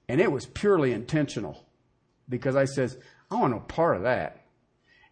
And 0.08 0.22
it 0.22 0.32
was 0.32 0.46
purely 0.46 0.92
intentional 0.92 1.66
because 2.30 2.56
I 2.56 2.66
says, 2.66 2.98
I 3.30 3.36
want 3.36 3.54
no 3.54 3.60
part 3.60 3.98
of 3.98 4.04
that. 4.04 4.42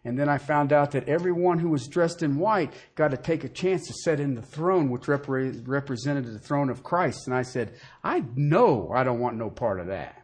And 0.04 0.18
then 0.18 0.28
I 0.28 0.38
found 0.38 0.72
out 0.72 0.90
that 0.90 1.08
everyone 1.08 1.58
who 1.58 1.70
was 1.70 1.88
dressed 1.88 2.22
in 2.22 2.38
white 2.38 2.74
got 2.94 3.12
to 3.12 3.16
take 3.16 3.42
a 3.42 3.48
chance 3.48 3.86
to 3.86 3.94
sit 3.94 4.20
in 4.20 4.34
the 4.34 4.42
throne, 4.42 4.90
which 4.90 5.08
represented 5.08 6.26
the 6.26 6.38
throne 6.38 6.68
of 6.68 6.82
Christ. 6.82 7.26
And 7.26 7.34
I 7.34 7.42
said, 7.42 7.72
I 8.02 8.22
know 8.36 8.92
I 8.94 9.02
don't 9.02 9.20
want 9.20 9.36
no 9.36 9.48
part 9.50 9.80
of 9.80 9.86
that. 9.86 10.23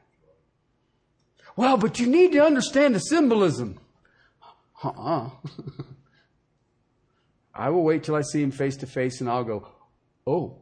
Well, 1.61 1.77
but 1.77 2.01
you 2.01 2.07
need 2.07 2.33
to 2.33 2.43
understand 2.43 2.95
the 2.95 3.01
symbolism. 3.01 3.79
Uh-uh. 4.83 5.29
I 7.55 7.69
will 7.69 7.83
wait 7.83 8.03
till 8.03 8.15
I 8.15 8.23
see 8.23 8.43
him 8.43 8.51
face 8.51 8.79
to 8.79 8.87
face 8.87 9.21
and 9.21 9.29
I'll 9.29 9.45
go, 9.45 9.69
oh, 10.27 10.57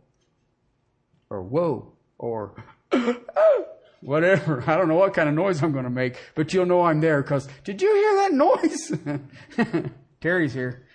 or 1.31 1.41
whoa, 1.41 1.93
or 2.19 2.65
whatever. 4.01 4.65
I 4.67 4.77
don't 4.77 4.89
know 4.89 4.97
what 4.97 5.15
kind 5.15 5.29
of 5.29 5.37
noise 5.37 5.63
I'm 5.63 5.71
going 5.71 5.85
to 5.85 5.91
make, 5.91 6.17
but 6.35 6.53
you'll 6.53 6.67
know 6.67 6.83
I'm 6.83 7.01
there 7.01 7.23
because 7.23 7.47
did 7.63 7.81
you 7.81 7.95
hear 7.95 8.17
that 8.17 8.33
noise? 8.33 9.87
Terry's 10.21 10.53
here. 10.53 10.88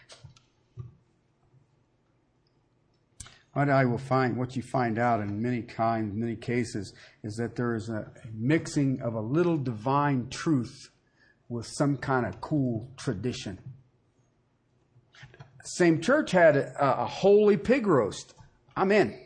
What 3.53 3.69
I 3.69 3.85
will 3.85 3.99
find, 3.99 4.35
what 4.35 4.55
you 4.55 4.63
find 4.63 4.97
out 4.97 5.21
in 5.21 5.41
many 5.41 5.61
kinds, 5.61 6.15
many 6.15 6.35
cases, 6.35 6.93
is 7.23 7.35
that 7.35 7.55
there 7.55 7.75
is 7.75 7.87
a 7.87 8.11
mixing 8.33 8.99
of 9.01 9.13
a 9.13 9.21
little 9.21 9.57
divine 9.57 10.27
truth 10.29 10.89
with 11.49 11.67
some 11.67 11.97
kind 11.97 12.25
of 12.25 12.41
cool 12.41 12.89
tradition. 12.97 13.59
Same 15.63 16.01
church 16.01 16.31
had 16.31 16.57
a, 16.57 17.03
a 17.03 17.05
holy 17.05 17.57
pig 17.57 17.85
roast. 17.85 18.33
I'm 18.75 18.91
in. 18.91 19.19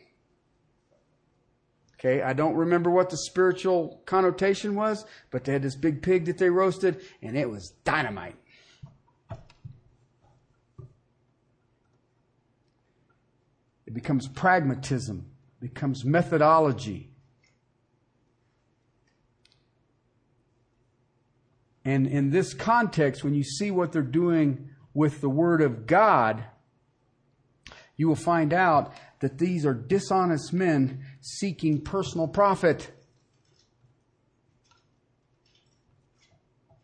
Okay, 1.99 2.21
I 2.21 2.33
don't 2.33 2.55
remember 2.55 2.91
what 2.91 3.09
the 3.09 3.17
spiritual 3.17 4.03
connotation 4.05 4.75
was, 4.75 5.05
but 5.31 5.45
they 5.45 5.53
had 5.53 5.63
this 5.63 5.75
big 5.75 6.03
pig 6.03 6.25
that 6.25 6.37
they 6.37 6.49
roasted, 6.49 7.01
and 7.23 7.35
it 7.35 7.49
was 7.49 7.73
dynamite. 7.85 8.35
It 13.87 13.93
becomes 13.93 14.27
pragmatism, 14.27 15.31
becomes 15.61 16.03
methodology. 16.03 17.09
And 21.85 22.05
in 22.05 22.29
this 22.31 22.53
context, 22.53 23.23
when 23.23 23.33
you 23.33 23.43
see 23.43 23.71
what 23.71 23.93
they're 23.93 24.01
doing 24.01 24.71
with 24.93 25.21
the 25.21 25.29
Word 25.29 25.61
of 25.61 25.87
God, 25.87 26.43
you 27.95 28.09
will 28.09 28.15
find 28.15 28.53
out 28.53 28.93
that 29.21 29.37
these 29.37 29.65
are 29.65 29.73
dishonest 29.73 30.51
men 30.51 31.05
seeking 31.21 31.79
personal 31.79 32.27
profit. 32.27 32.91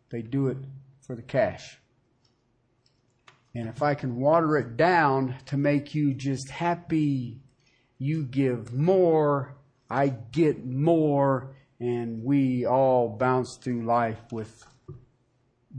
They 0.08 0.22
do 0.22 0.46
it 0.48 0.56
for 1.06 1.14
the 1.14 1.22
cash. 1.22 1.78
And 3.54 3.68
if 3.68 3.82
I 3.82 3.94
can 3.94 4.16
water 4.16 4.56
it 4.56 4.76
down 4.76 5.36
to 5.46 5.56
make 5.56 5.94
you 5.94 6.12
just 6.12 6.50
happy, 6.50 7.38
you 7.98 8.24
give 8.24 8.72
more, 8.72 9.56
I 9.88 10.08
get 10.08 10.66
more, 10.66 11.54
and 11.78 12.24
we 12.24 12.66
all 12.66 13.16
bounce 13.16 13.56
through 13.56 13.84
life 13.84 14.32
with 14.32 14.64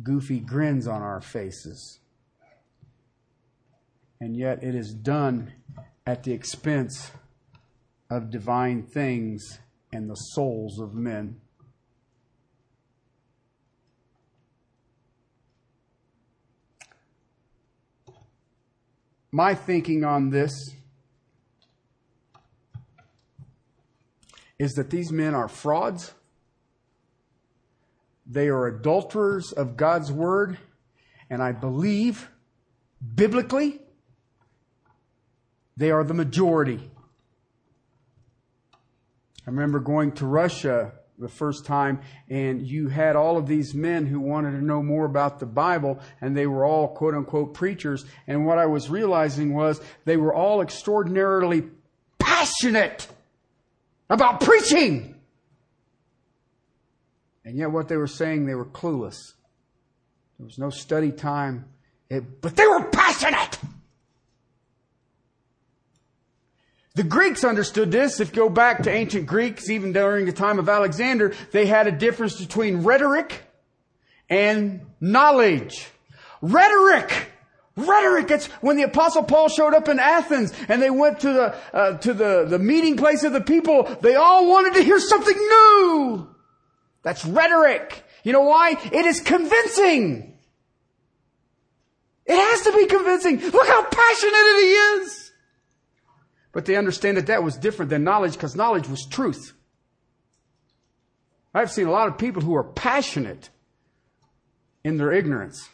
goofy 0.04 0.40
grins 0.40 0.88
on 0.88 1.02
our 1.02 1.22
faces. 1.22 2.00
And 4.22 4.38
yet 4.38 4.64
it 4.64 4.76
is 4.76 4.94
done 4.94 5.54
at 6.06 6.24
the 6.24 6.32
expense 6.32 7.12
of 8.10 8.30
divine 8.30 8.84
things 8.84 9.60
and 9.92 10.10
the 10.10 10.16
souls 10.16 10.80
of 10.80 10.94
men. 10.94 11.42
My 19.36 19.54
thinking 19.54 20.06
on 20.06 20.30
this 20.30 20.54
is 24.58 24.72
that 24.76 24.90
these 24.90 25.12
men 25.12 25.36
are 25.36 25.50
frauds. 25.50 26.14
They 28.26 28.48
are 28.48 28.66
adulterers 28.68 29.52
of 29.52 29.76
God's 29.76 30.10
word. 30.10 30.58
And 31.30 31.44
I 31.44 31.52
believe, 31.52 32.30
biblically, 33.14 33.82
they 35.76 35.92
are 35.92 36.06
the 36.06 36.14
majority. 36.14 36.90
I 39.46 39.50
remember 39.50 39.82
going 39.82 40.14
to 40.14 40.26
Russia 40.26 40.94
the 41.18 41.30
first 41.30 41.66
time, 41.66 42.02
and 42.30 42.62
you 42.62 42.90
had 42.90 43.16
all 43.16 43.38
of 43.38 43.48
these 43.48 43.74
men 43.74 44.06
who 44.06 44.20
wanted 44.20 44.52
to 44.52 44.64
know 44.64 44.84
more 44.84 45.06
about 45.06 45.40
the 45.40 45.46
Bible, 45.46 46.00
and 46.22 46.36
they 46.36 46.48
were 46.48 46.66
all 46.66 46.90
quote 46.90 47.14
unquote 47.14 47.54
preachers. 47.54 48.06
And 48.28 48.46
what 48.46 48.58
I 48.58 48.66
was 48.66 48.90
realizing 48.90 49.54
was 49.54 49.82
they 50.04 50.18
were 50.18 50.34
all 50.34 50.62
extraordinarily 50.62 51.64
passionate 52.20 53.08
about 54.10 54.42
preaching. 54.42 55.16
And 57.46 57.58
yet, 57.58 57.72
what 57.72 57.88
they 57.88 57.98
were 57.98 58.08
saying, 58.08 58.46
they 58.46 58.56
were 58.56 58.66
clueless. 58.66 59.18
There 60.38 60.46
was 60.46 60.58
no 60.58 60.70
study 60.70 61.12
time, 61.12 61.66
it, 62.10 62.42
but 62.42 62.56
they 62.56 62.68
were 62.68 62.84
passionate. 62.84 63.58
The 66.96 67.04
Greeks 67.04 67.44
understood 67.44 67.92
this. 67.92 68.22
If 68.22 68.30
you 68.30 68.44
go 68.44 68.50
back 68.50 68.84
to 68.84 68.92
ancient 68.92 69.28
Greeks, 69.28 69.70
even 69.70 69.92
during 69.92 70.26
the 70.26 70.32
time 70.32 70.60
of 70.60 70.70
Alexander, 70.70 71.34
they 71.52 71.66
had 71.66 71.88
a 71.88 71.92
difference 71.92 72.40
between 72.40 72.84
rhetoric 72.84 73.42
and 74.30 74.82
knowledge. 75.02 75.88
Rhetoric! 76.42 77.32
Rhetoric! 77.76 78.32
It's 78.32 78.48
when 78.62 78.78
the 78.78 78.84
apostle 78.84 79.24
Paul 79.24 79.50
showed 79.50 79.74
up 79.74 79.90
in 79.90 80.00
Athens 80.00 80.54
and 80.70 80.82
they 80.82 80.90
went 80.90 81.20
to 81.20 81.34
the, 81.34 81.56
uh, 81.74 81.98
to 81.98 82.14
the, 82.14 82.46
the 82.48 82.60
meeting 82.60 82.96
place 82.96 83.26
of 83.26 83.34
the 83.34 83.42
people, 83.42 83.84
they 84.02 84.16
all 84.16 84.48
wanted 84.48 84.76
to 84.76 84.84
hear 84.84 85.00
something 85.00 85.36
new! 85.36 86.30
That's 87.04 87.26
rhetoric. 87.26 88.04
You 88.24 88.32
know 88.32 88.42
why? 88.44 88.72
It 88.72 89.06
is 89.06 89.20
convincing. 89.20 90.38
It 92.26 92.36
has 92.36 92.62
to 92.62 92.72
be 92.72 92.86
convincing. 92.88 93.40
Look 93.40 93.68
how 93.68 93.84
passionate 93.84 94.34
he 94.34 94.72
is. 94.72 95.25
But 96.56 96.64
they 96.64 96.78
understand 96.78 97.18
that 97.18 97.28
that 97.28 97.44
was 97.44 97.58
different 97.58 97.90
than 97.90 98.06
knowledge 98.06 98.32
because 98.32 98.56
knowledge 98.56 98.88
was 98.88 99.06
truth. 99.06 99.52
I've 101.54 101.70
seen 101.70 101.86
a 101.86 101.92
lot 101.92 102.08
of 102.08 102.18
people 102.18 102.42
who 102.42 102.56
are 102.56 102.64
passionate 102.64 103.50
in 104.82 104.96
their 104.96 105.12
ignorance. 105.12 105.68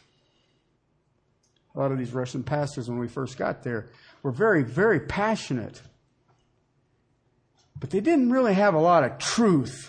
A 1.76 1.78
lot 1.78 1.92
of 1.92 1.98
these 1.98 2.12
Russian 2.12 2.42
pastors, 2.42 2.90
when 2.90 2.98
we 2.98 3.06
first 3.06 3.38
got 3.38 3.62
there, 3.62 3.90
were 4.24 4.32
very, 4.32 4.64
very 4.64 4.98
passionate. 4.98 5.80
But 7.78 7.90
they 7.90 8.00
didn't 8.00 8.32
really 8.32 8.54
have 8.54 8.74
a 8.74 8.80
lot 8.80 9.04
of 9.04 9.18
truth. 9.18 9.88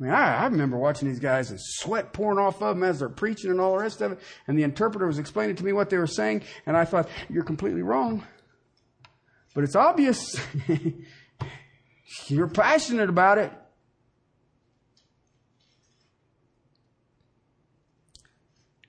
I 0.00 0.02
mean, 0.02 0.12
I, 0.12 0.38
I, 0.38 0.44
remember 0.46 0.76
watching 0.76 1.06
these 1.08 1.20
guys 1.20 1.50
and 1.50 1.60
sweat 1.62 2.12
pouring 2.12 2.40
off 2.40 2.60
of 2.60 2.74
them 2.74 2.82
as 2.82 2.98
they're 2.98 3.08
preaching 3.08 3.52
and 3.52 3.60
all 3.60 3.74
the 3.76 3.82
rest 3.82 4.00
of 4.00 4.10
it. 4.10 4.18
And 4.48 4.58
the 4.58 4.64
interpreter 4.64 5.06
was 5.06 5.20
explaining 5.20 5.54
to 5.54 5.64
me 5.64 5.72
what 5.72 5.88
they 5.88 5.98
were 5.98 6.08
saying. 6.08 6.42
And 6.66 6.76
I 6.76 6.84
thought, 6.84 7.08
you're 7.28 7.44
completely 7.44 7.82
wrong. 7.82 8.24
But 9.54 9.64
it's 9.64 9.76
obvious. 9.76 10.40
You're 12.26 12.48
passionate 12.48 13.08
about 13.08 13.38
it. 13.38 13.52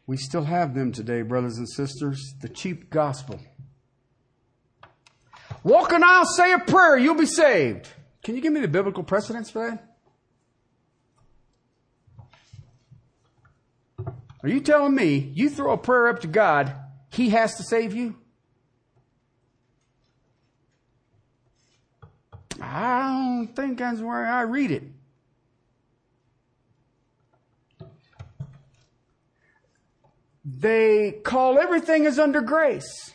We 0.06 0.18
still 0.18 0.44
have 0.44 0.76
them 0.76 0.92
today, 0.92 1.22
brothers 1.22 1.58
and 1.58 1.70
sisters. 1.70 2.36
The 2.42 2.50
cheap 2.50 2.90
gospel. 2.90 3.40
Walk 5.64 5.92
an 5.92 6.04
aisle, 6.04 6.26
say 6.26 6.54
a 6.54 6.60
prayer, 6.60 6.98
you'll 6.98 7.16
be 7.16 7.26
saved. 7.26 7.88
Can 8.24 8.36
you 8.36 8.42
give 8.42 8.52
me 8.52 8.62
the 8.62 8.68
biblical 8.68 9.04
precedence 9.04 9.50
for 9.50 9.70
that? 9.70 9.88
Are 14.44 14.50
you 14.50 14.60
telling 14.60 14.96
me 14.96 15.32
you 15.36 15.50
throw 15.50 15.72
a 15.72 15.78
prayer 15.78 16.08
up 16.08 16.20
to 16.22 16.28
God, 16.28 16.74
He 17.12 17.30
has 17.30 17.56
to 17.56 17.64
save 17.64 17.94
you? 17.94 18.16
I 22.72 23.02
don't 23.02 23.54
think 23.54 23.80
that's 23.80 24.00
where 24.00 24.26
I 24.26 24.44
read 24.44 24.72
it. 24.72 24.84
They 30.46 31.12
call 31.24 31.60
everything 31.60 32.06
as 32.06 32.18
under 32.18 32.40
grace. 32.40 33.14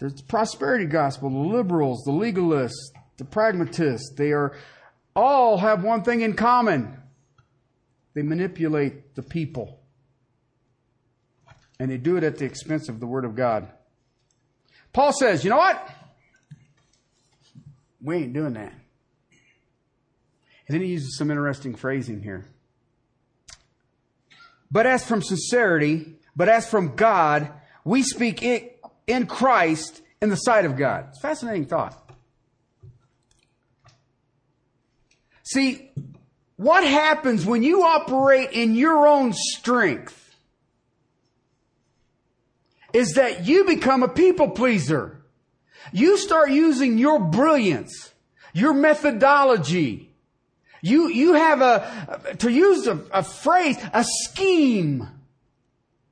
There's 0.00 0.14
the 0.14 0.24
prosperity 0.24 0.86
gospel, 0.86 1.30
the 1.30 1.56
liberals, 1.56 2.02
the 2.04 2.10
legalists, 2.10 2.72
the 3.18 3.24
pragmatists. 3.24 4.14
They 4.16 4.32
are 4.32 4.56
all 5.14 5.58
have 5.58 5.84
one 5.84 6.02
thing 6.02 6.22
in 6.22 6.34
common. 6.34 6.96
They 8.14 8.22
manipulate 8.22 9.14
the 9.14 9.22
people. 9.22 9.80
And 11.78 11.88
they 11.88 11.98
do 11.98 12.16
it 12.16 12.24
at 12.24 12.38
the 12.38 12.44
expense 12.44 12.88
of 12.88 12.98
the 12.98 13.06
Word 13.06 13.24
of 13.24 13.36
God. 13.36 13.68
Paul 14.92 15.12
says, 15.12 15.44
you 15.44 15.50
know 15.50 15.58
what? 15.58 15.88
We 18.00 18.16
ain't 18.16 18.32
doing 18.32 18.54
that. 18.54 18.72
And 20.66 20.74
then 20.74 20.80
he 20.80 20.88
uses 20.88 21.16
some 21.16 21.30
interesting 21.30 21.74
phrasing 21.74 22.22
here. 22.22 22.46
But 24.70 24.86
as 24.86 25.04
from 25.04 25.22
sincerity, 25.22 26.16
but 26.36 26.48
as 26.48 26.68
from 26.68 26.94
God, 26.94 27.50
we 27.84 28.02
speak 28.02 28.42
in 28.42 29.26
Christ 29.26 30.02
in 30.20 30.28
the 30.28 30.36
sight 30.36 30.64
of 30.64 30.76
God. 30.76 31.06
It's 31.08 31.20
fascinating 31.20 31.66
thought. 31.66 32.10
See, 35.42 35.90
what 36.56 36.84
happens 36.84 37.46
when 37.46 37.62
you 37.62 37.82
operate 37.84 38.50
in 38.52 38.74
your 38.74 39.06
own 39.06 39.32
strength 39.32 40.36
is 42.92 43.14
that 43.14 43.46
you 43.46 43.64
become 43.64 44.02
a 44.02 44.08
people 44.08 44.50
pleaser. 44.50 45.17
You 45.92 46.18
start 46.18 46.50
using 46.50 46.98
your 46.98 47.18
brilliance, 47.18 48.12
your 48.52 48.74
methodology. 48.74 50.14
You, 50.82 51.08
you 51.08 51.34
have 51.34 51.60
a, 51.60 52.36
to 52.38 52.50
use 52.50 52.86
a, 52.86 53.00
a 53.12 53.22
phrase, 53.22 53.76
a 53.92 54.04
scheme. 54.04 55.08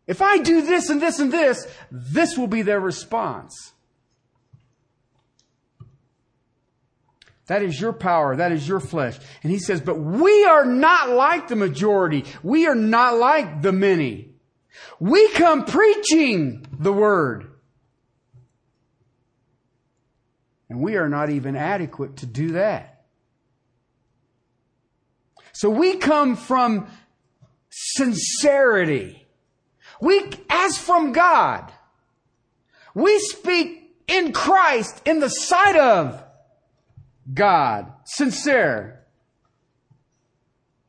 If 0.07 0.23
I 0.23 0.39
do 0.39 0.63
this 0.63 0.89
and 0.91 1.01
this 1.01 1.19
and 1.19 1.33
this, 1.33 1.67
this 1.91 2.37
will 2.37 2.47
be 2.47 2.63
their 2.63 2.81
response. 2.81 3.73
That 7.47 7.63
is 7.63 7.81
your 7.81 7.93
power. 7.93 8.37
That 8.37 8.53
is 8.53 8.67
your 8.67 8.81
flesh. 8.81 9.19
And 9.43 9.53
he 9.53 9.59
says, 9.59 9.81
but 9.81 9.99
we 9.99 10.45
are 10.45 10.65
not 10.65 11.11
like 11.11 11.49
the 11.49 11.57
majority. 11.57 12.25
We 12.43 12.67
are 12.67 12.75
not 12.75 13.17
like 13.17 13.63
the 13.63 13.73
many. 13.73 14.31
We 14.99 15.29
come 15.31 15.65
preaching 15.65 16.67
the 16.73 16.93
word. 16.93 17.46
And 20.77 20.85
we 20.85 20.97
are 20.97 21.09
not 21.09 21.31
even 21.31 21.57
adequate 21.57 22.19
to 22.19 22.27
do 22.27 22.53
that. 22.53 23.07
So 25.53 25.71
we 25.71 25.97
come 25.97 26.37
from 26.37 26.87
sincerity. 27.71 29.25
We, 30.03 30.29
as 30.51 30.77
from 30.77 31.13
God, 31.13 31.73
we 32.95 33.19
speak 33.21 33.97
in 34.07 34.35
Christ 34.35 35.01
in 35.07 35.21
the 35.21 35.31
sight 35.31 35.77
of 35.77 36.23
God. 37.33 37.91
Sincere. 38.05 39.01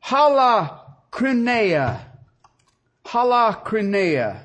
Hala 0.00 0.82
krinea. 1.10 1.98
Hala 3.06 3.62
krinea. 3.64 4.40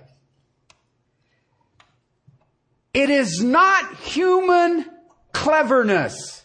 It 2.93 3.09
is 3.09 3.43
not 3.43 3.97
human 3.97 4.92
cleverness. 5.33 6.43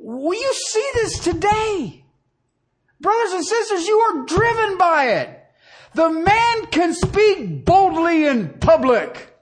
Will 0.00 0.34
you 0.34 0.54
see 0.54 0.90
this 0.94 1.18
today? 1.20 2.04
Brothers 3.00 3.32
and 3.32 3.46
sisters, 3.46 3.86
you 3.86 3.98
are 3.98 4.26
driven 4.26 4.76
by 4.76 5.06
it. 5.06 5.36
The 5.94 6.10
man 6.10 6.66
can 6.66 6.94
speak 6.94 7.64
boldly 7.64 8.26
in 8.26 8.50
public. 8.60 9.34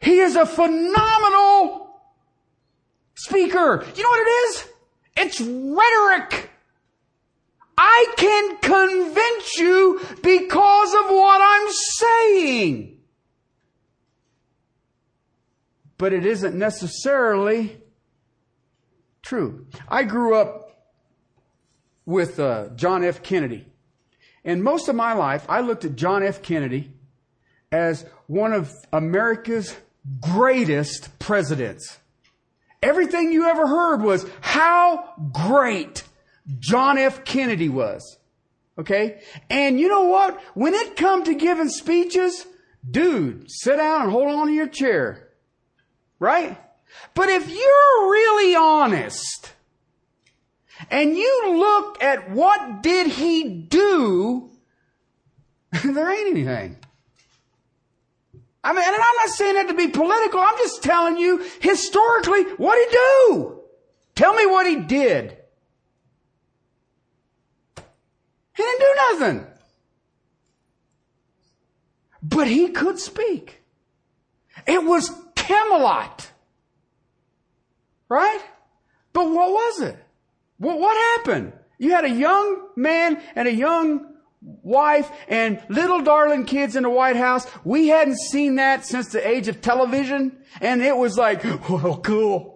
He 0.00 0.18
is 0.18 0.36
a 0.36 0.46
phenomenal 0.46 2.00
speaker. 3.14 3.84
You 3.94 4.02
know 4.02 4.08
what 4.08 4.26
it 4.26 4.30
is? 4.30 4.68
It's 5.16 5.40
rhetoric. 5.40 6.50
I 7.78 8.14
can 8.16 8.56
convince 8.58 9.58
you 9.58 10.00
because 10.22 10.94
of 10.94 11.10
what 11.10 11.40
I'm 11.42 11.72
saying 11.72 12.95
but 15.98 16.12
it 16.12 16.26
isn't 16.26 16.54
necessarily 16.56 17.80
true. 19.22 19.66
I 19.88 20.04
grew 20.04 20.36
up 20.36 20.66
with 22.04 22.38
uh, 22.38 22.68
John 22.76 23.04
F. 23.04 23.22
Kennedy. 23.22 23.66
And 24.44 24.62
most 24.62 24.88
of 24.88 24.94
my 24.94 25.12
life, 25.12 25.44
I 25.48 25.60
looked 25.60 25.84
at 25.84 25.96
John 25.96 26.22
F. 26.22 26.40
Kennedy 26.40 26.92
as 27.72 28.06
one 28.28 28.52
of 28.52 28.72
America's 28.92 29.76
greatest 30.20 31.18
presidents. 31.18 31.98
Everything 32.82 33.32
you 33.32 33.48
ever 33.48 33.66
heard 33.66 34.02
was 34.02 34.24
how 34.40 35.14
great 35.32 36.04
John 36.60 36.96
F. 36.96 37.24
Kennedy 37.24 37.68
was. 37.68 38.18
Okay? 38.78 39.20
And 39.50 39.80
you 39.80 39.88
know 39.88 40.04
what? 40.04 40.40
When 40.54 40.74
it 40.74 40.96
come 40.96 41.24
to 41.24 41.34
giving 41.34 41.68
speeches, 41.68 42.46
dude, 42.88 43.50
sit 43.50 43.76
down 43.76 44.02
and 44.02 44.10
hold 44.12 44.30
on 44.30 44.46
to 44.46 44.52
your 44.52 44.68
chair. 44.68 45.25
Right? 46.18 46.58
But 47.14 47.28
if 47.28 47.48
you're 47.48 48.10
really 48.10 48.54
honest 48.54 49.52
and 50.90 51.16
you 51.16 51.56
look 51.56 52.02
at 52.02 52.30
what 52.30 52.82
did 52.82 53.08
he 53.08 53.44
do, 53.44 54.50
there 55.84 56.10
ain't 56.10 56.30
anything. 56.30 56.76
I 58.64 58.72
mean, 58.72 58.82
and 58.84 58.94
I'm 58.94 59.16
not 59.16 59.28
saying 59.28 59.54
that 59.54 59.68
to 59.68 59.74
be 59.74 59.88
political. 59.88 60.40
I'm 60.40 60.58
just 60.58 60.82
telling 60.82 61.16
you 61.18 61.44
historically 61.60 62.42
what 62.56 62.76
he 62.76 62.96
do. 62.96 63.60
Tell 64.16 64.34
me 64.34 64.44
what 64.46 64.66
he 64.66 64.76
did. 64.76 65.36
He 68.56 68.62
didn't 68.62 68.80
do 68.80 68.94
nothing. 68.96 69.46
But 72.22 72.48
he 72.48 72.68
could 72.68 72.98
speak. 72.98 73.62
It 74.66 74.82
was 74.82 75.12
Camelot. 75.46 76.30
Right? 78.08 78.40
But 79.12 79.30
what 79.30 79.50
was 79.50 79.80
it? 79.82 79.96
What, 80.58 80.78
what 80.78 80.96
happened? 81.18 81.52
You 81.78 81.92
had 81.92 82.04
a 82.04 82.10
young 82.10 82.68
man 82.76 83.20
and 83.34 83.46
a 83.46 83.54
young 83.54 84.14
wife 84.40 85.10
and 85.28 85.62
little 85.68 86.02
darling 86.02 86.44
kids 86.46 86.76
in 86.76 86.82
the 86.82 86.90
White 86.90 87.16
House. 87.16 87.46
We 87.64 87.88
hadn't 87.88 88.18
seen 88.18 88.56
that 88.56 88.84
since 88.84 89.08
the 89.08 89.26
age 89.26 89.48
of 89.48 89.60
television. 89.60 90.36
And 90.60 90.82
it 90.82 90.96
was 90.96 91.16
like, 91.16 91.44
well, 91.68 91.98
cool. 91.98 92.55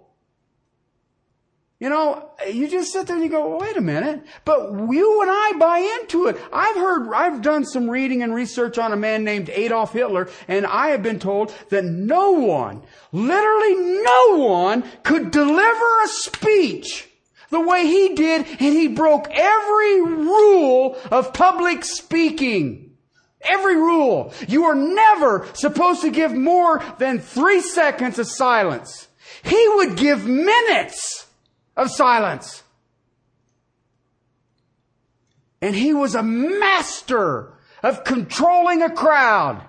You 1.81 1.89
know, 1.89 2.31
you 2.47 2.69
just 2.69 2.93
sit 2.93 3.07
there 3.07 3.17
and 3.17 3.25
you 3.25 3.31
go, 3.31 3.49
well, 3.49 3.59
wait 3.59 3.79
a 3.79 3.81
minute. 3.81 4.23
But 4.45 4.71
you 4.71 5.23
and 5.23 5.31
I 5.33 5.55
buy 5.59 5.79
into 5.79 6.27
it. 6.27 6.37
I've 6.53 6.77
heard, 6.77 7.11
I've 7.15 7.41
done 7.41 7.65
some 7.65 7.89
reading 7.89 8.23
and 8.23 8.35
research 8.35 8.77
on 8.77 8.93
a 8.93 8.97
man 8.97 9.25
named 9.25 9.49
Adolf 9.49 9.95
Hitler, 9.95 10.29
and 10.47 10.67
I 10.67 10.89
have 10.89 11.03
been 11.03 11.19
told 11.19 11.55
that 11.71 11.85
no 11.87 12.33
one, 12.33 12.83
literally 13.13 13.75
no 14.03 14.37
one, 14.37 14.85
could 15.05 15.31
deliver 15.31 16.03
a 16.05 16.09
speech 16.09 17.09
the 17.49 17.61
way 17.61 17.87
he 17.87 18.15
did, 18.15 18.47
and 18.47 18.75
he 18.75 18.89
broke 18.89 19.29
every 19.31 20.03
rule 20.03 20.99
of 21.11 21.33
public 21.33 21.87
speaking. 21.87 22.95
Every 23.41 23.77
rule. 23.77 24.35
You 24.47 24.65
are 24.65 24.75
never 24.75 25.49
supposed 25.55 26.03
to 26.03 26.11
give 26.11 26.35
more 26.35 26.85
than 26.99 27.21
three 27.21 27.63
seconds 27.63 28.19
of 28.19 28.27
silence. 28.27 29.09
He 29.43 29.67
would 29.77 29.97
give 29.97 30.27
minutes 30.27 31.27
of 31.77 31.91
silence. 31.91 32.63
And 35.63 35.75
he 35.75 35.93
was 35.93 36.15
a 36.15 36.23
master 36.23 37.53
of 37.83 38.05
controlling 38.05 38.83
a 38.83 38.91
crowd. 38.91 39.67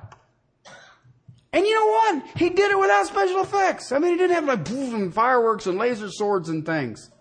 And 1.54 1.66
you 1.66 1.76
know 1.76 1.88
what? 1.88 2.24
He 2.38 2.50
did 2.50 2.72
it 2.72 2.80
without 2.80 3.08
special 3.08 3.42
effects. 3.42 3.92
I 3.92 4.00
mean, 4.00 4.12
he 4.12 4.18
didn't 4.18 4.36
have 4.36 4.46
like 4.46 4.70
and 4.70 5.14
fireworks 5.14 5.68
and 5.68 5.78
laser 5.78 6.10
swords 6.10 6.48
and 6.48 6.66
things. 6.66 7.12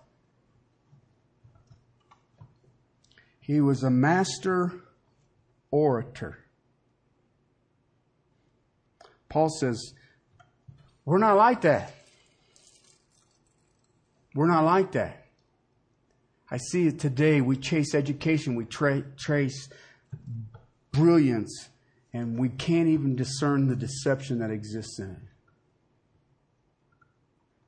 He 3.41 3.61
was 3.61 3.83
a 3.83 3.91
master 3.91 4.73
orator. 5.73 6.39
Paul 9.29 9.49
says, 9.49 9.95
We're 11.05 11.19
not 11.19 11.37
like 11.37 11.63
that. 11.63 11.93
We're 14.35 14.47
not 14.47 14.65
like 14.65 14.93
that. 14.93 15.27
I 16.51 16.57
see 16.57 16.87
it 16.87 16.99
today. 16.99 17.41
We 17.41 17.57
chase 17.57 17.95
education, 17.95 18.55
we 18.55 18.65
tra- 18.65 19.05
trace 19.17 19.69
brilliance, 20.93 21.69
and 22.13 22.39
we 22.39 22.49
can't 22.49 22.89
even 22.89 23.15
discern 23.15 23.69
the 23.69 23.77
deception 23.77 24.41
that 24.41 24.51
exists 24.51 24.99
in 24.99 25.11
it. 25.11 25.31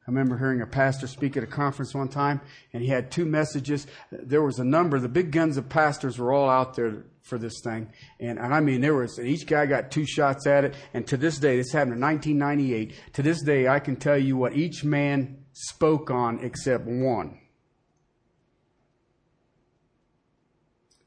I 0.04 0.10
remember 0.10 0.36
hearing 0.36 0.60
a 0.60 0.66
pastor 0.66 1.06
speak 1.06 1.36
at 1.36 1.44
a 1.44 1.46
conference 1.46 1.94
one 1.94 2.08
time, 2.08 2.40
and 2.72 2.82
he 2.82 2.88
had 2.88 3.12
two 3.12 3.24
messages. 3.24 3.86
There 4.10 4.42
was 4.42 4.58
a 4.58 4.64
number, 4.64 4.98
the 4.98 5.08
big 5.08 5.30
guns 5.30 5.56
of 5.56 5.68
pastors 5.68 6.18
were 6.18 6.32
all 6.32 6.50
out 6.50 6.74
there 6.74 7.04
for 7.22 7.38
this 7.38 7.60
thing. 7.62 7.88
And, 8.20 8.38
and 8.38 8.52
I 8.52 8.60
mean, 8.60 8.80
there 8.80 8.94
was, 8.94 9.18
each 9.18 9.46
guy 9.46 9.66
got 9.66 9.90
two 9.90 10.04
shots 10.04 10.46
at 10.46 10.64
it. 10.64 10.74
And 10.92 11.06
to 11.06 11.16
this 11.16 11.38
day, 11.38 11.56
this 11.56 11.72
happened 11.72 11.94
in 11.94 12.00
1998. 12.00 13.14
To 13.14 13.22
this 13.22 13.42
day, 13.42 13.68
I 13.68 13.78
can 13.78 13.96
tell 13.96 14.18
you 14.18 14.36
what 14.36 14.54
each 14.54 14.84
man 14.84 15.44
spoke 15.52 16.10
on 16.10 16.40
except 16.44 16.86
one. 16.86 17.38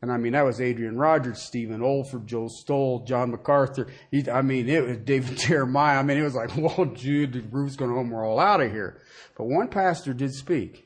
And 0.01 0.11
I 0.11 0.17
mean, 0.17 0.33
that 0.33 0.45
was 0.45 0.61
Adrian 0.61 0.97
Rogers, 0.97 1.41
Stephen 1.41 1.81
Olford, 1.81 2.25
Joe 2.27 2.47
Stowell, 2.47 3.05
John 3.05 3.31
MacArthur. 3.31 3.87
He, 4.11 4.29
I 4.29 4.43
mean, 4.43 4.69
it 4.69 4.85
was 4.85 4.97
David 4.97 5.37
Jeremiah. 5.39 5.97
I 5.97 6.03
mean, 6.03 6.17
it 6.17 6.23
was 6.23 6.35
like, 6.35 6.55
well, 6.57 6.85
Jude, 6.93 7.51
roof's 7.51 7.75
going 7.75 7.91
home. 7.91 8.11
We're 8.11 8.23
all 8.23 8.39
out 8.39 8.61
of 8.61 8.71
here. 8.71 9.01
But 9.35 9.45
one 9.45 9.67
pastor 9.67 10.13
did 10.13 10.33
speak. 10.33 10.84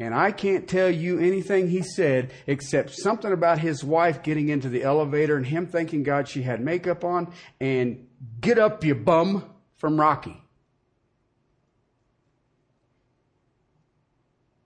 And 0.00 0.14
I 0.14 0.32
can't 0.32 0.66
tell 0.66 0.88
you 0.88 1.18
anything 1.18 1.68
he 1.68 1.82
said 1.82 2.32
except 2.46 2.94
something 2.94 3.30
about 3.30 3.58
his 3.58 3.84
wife 3.84 4.22
getting 4.22 4.48
into 4.48 4.70
the 4.70 4.82
elevator 4.82 5.36
and 5.36 5.44
him 5.44 5.66
thanking 5.66 6.04
God 6.04 6.26
she 6.26 6.40
had 6.42 6.62
makeup 6.62 7.04
on 7.04 7.30
and 7.60 8.08
get 8.40 8.58
up, 8.58 8.82
you 8.82 8.94
bum, 8.94 9.44
from 9.76 10.00
Rocky. 10.00 10.42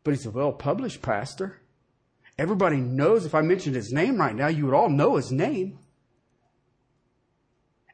But 0.04 0.12
he's 0.12 0.24
a 0.24 0.30
well 0.30 0.52
published 0.52 1.02
pastor. 1.02 1.60
Everybody 2.38 2.76
knows 2.76 3.26
if 3.26 3.34
I 3.34 3.40
mentioned 3.40 3.74
his 3.74 3.92
name 3.92 4.18
right 4.18 4.36
now, 4.36 4.46
you 4.46 4.66
would 4.66 4.74
all 4.74 4.88
know 4.88 5.16
his 5.16 5.32
name. 5.32 5.80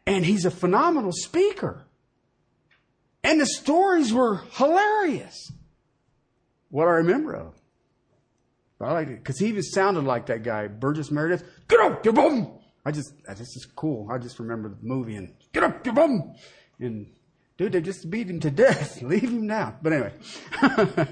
And 0.07 0.27
he's 0.27 0.45
a 0.45 0.51
phenomenal 0.51 1.13
speaker. 1.13 1.87
And 3.25 3.41
the 3.41 3.47
stories 3.47 4.13
were 4.13 4.43
hilarious. 4.53 5.53
What 6.71 6.89
I 6.89 6.93
remember 6.93 7.35
of. 7.35 7.55
I 8.81 8.93
like 8.93 9.09
it 9.09 9.19
because 9.19 9.39
he 9.39 9.49
even 9.49 9.63
sounded 9.63 10.05
like 10.05 10.27
that 10.27 10.43
guy, 10.43 10.67
Burgess 10.67 11.11
Meredith. 11.11 11.45
Get 11.69 11.81
up, 11.81 12.05
you 12.05 12.13
bum! 12.13 12.53
I 12.85 12.93
just, 12.93 13.13
this 13.27 13.57
is 13.57 13.67
cool. 13.77 14.09
I 14.11 14.17
just 14.17 14.39
remember 14.39 14.71
the 14.71 14.79
movie 14.81 15.17
and 15.17 15.35
get 15.53 15.63
up, 15.63 15.85
you 15.85 15.93
bum! 15.93 16.35
And 16.79 17.13
dude, 17.59 17.73
they 17.73 17.83
just 17.83 18.09
beat 18.09 18.31
him 18.31 18.41
to 18.41 18.51
death. 18.51 19.03
Leave 19.07 19.25
him 19.25 19.47
now. 19.47 19.77
But 19.83 19.93
anyway. 19.93 20.15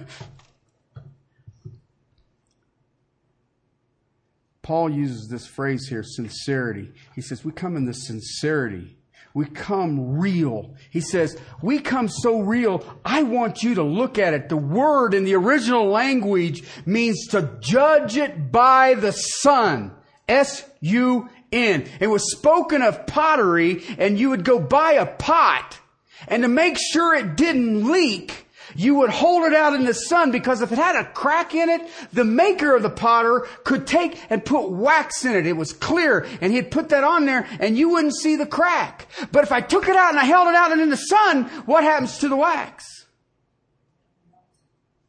Paul 4.63 4.91
uses 4.91 5.29
this 5.31 5.47
phrase 5.47 5.87
here, 5.89 6.03
sincerity. 6.03 6.93
He 7.15 7.23
says, 7.23 7.43
We 7.43 7.53
come 7.53 7.75
in 7.77 7.87
the 7.87 7.95
sincerity. 7.95 8.98
We 9.39 9.47
come 9.47 10.19
real. 10.19 10.75
He 10.91 11.01
says, 11.01 11.39
We 11.63 11.79
come 11.79 12.09
so 12.09 12.41
real, 12.41 12.85
I 13.05 13.23
want 13.23 13.63
you 13.63 13.77
to 13.77 13.85
look 13.85 14.19
at 14.19 14.35
it. 14.35 14.49
The 14.49 14.57
word 14.57 15.15
in 15.15 15.23
the 15.23 15.37
original 15.37 15.87
language 15.87 16.65
means 16.85 17.29
to 17.29 17.57
judge 17.61 18.17
it 18.17 18.51
by 18.51 18.95
the 18.95 19.13
sun. 19.13 19.93
S 20.29 20.69
U 20.81 21.29
N. 21.53 21.89
It 22.01 22.09
was 22.09 22.33
spoken 22.33 22.83
of 22.83 23.07
pottery, 23.07 23.85
and 23.97 24.19
you 24.19 24.31
would 24.31 24.45
go 24.45 24.59
buy 24.59 24.95
a 24.95 25.07
pot, 25.07 25.79
and 26.27 26.43
to 26.43 26.49
make 26.49 26.77
sure 26.77 27.15
it 27.15 27.37
didn't 27.37 27.89
leak, 27.89 28.48
you 28.79 28.95
would 28.95 29.11
hold 29.11 29.43
it 29.43 29.55
out 29.55 29.75
in 29.75 29.85
the 29.85 29.93
sun 29.93 30.31
because 30.31 30.63
if 30.63 30.71
it 30.71 30.79
had 30.79 30.95
a 30.95 31.05
crack 31.11 31.53
in 31.53 31.69
it, 31.69 31.91
the 32.13 32.25
maker 32.25 32.77
of 32.77 32.85
the 32.85 32.89
potter 32.89 33.45
could 33.65 33.89
take 33.89 34.21
and 34.31 34.45
put 34.45 34.71
wax 34.71 35.25
in 35.25 35.35
it. 35.35 35.49
It 35.49 35.57
was 35.57 35.73
clear 35.73 36.29
and 36.41 36.53
he'd 36.53 36.71
put 36.71 36.91
that 36.91 37.03
on 37.03 37.27
there 37.27 37.45
and 37.59 37.77
you 37.77 37.89
wouldn't 37.89 38.15
see 38.15 38.37
the 38.37 38.47
crack. 38.47 39.09
But 39.33 39.43
if 39.43 39.51
I 39.51 39.63
took 39.63 39.89
it 39.89 39.97
out 39.97 40.11
and 40.11 40.19
I 40.21 40.25
held 40.25 40.47
it 40.47 40.55
out 40.55 40.71
and 40.71 40.81
in 40.81 40.91
the 40.91 40.97
sun, 40.97 41.47
what 41.67 41.83
happens 41.83 42.19
to 42.19 42.29
the 42.29 42.37
wax? 42.37 43.07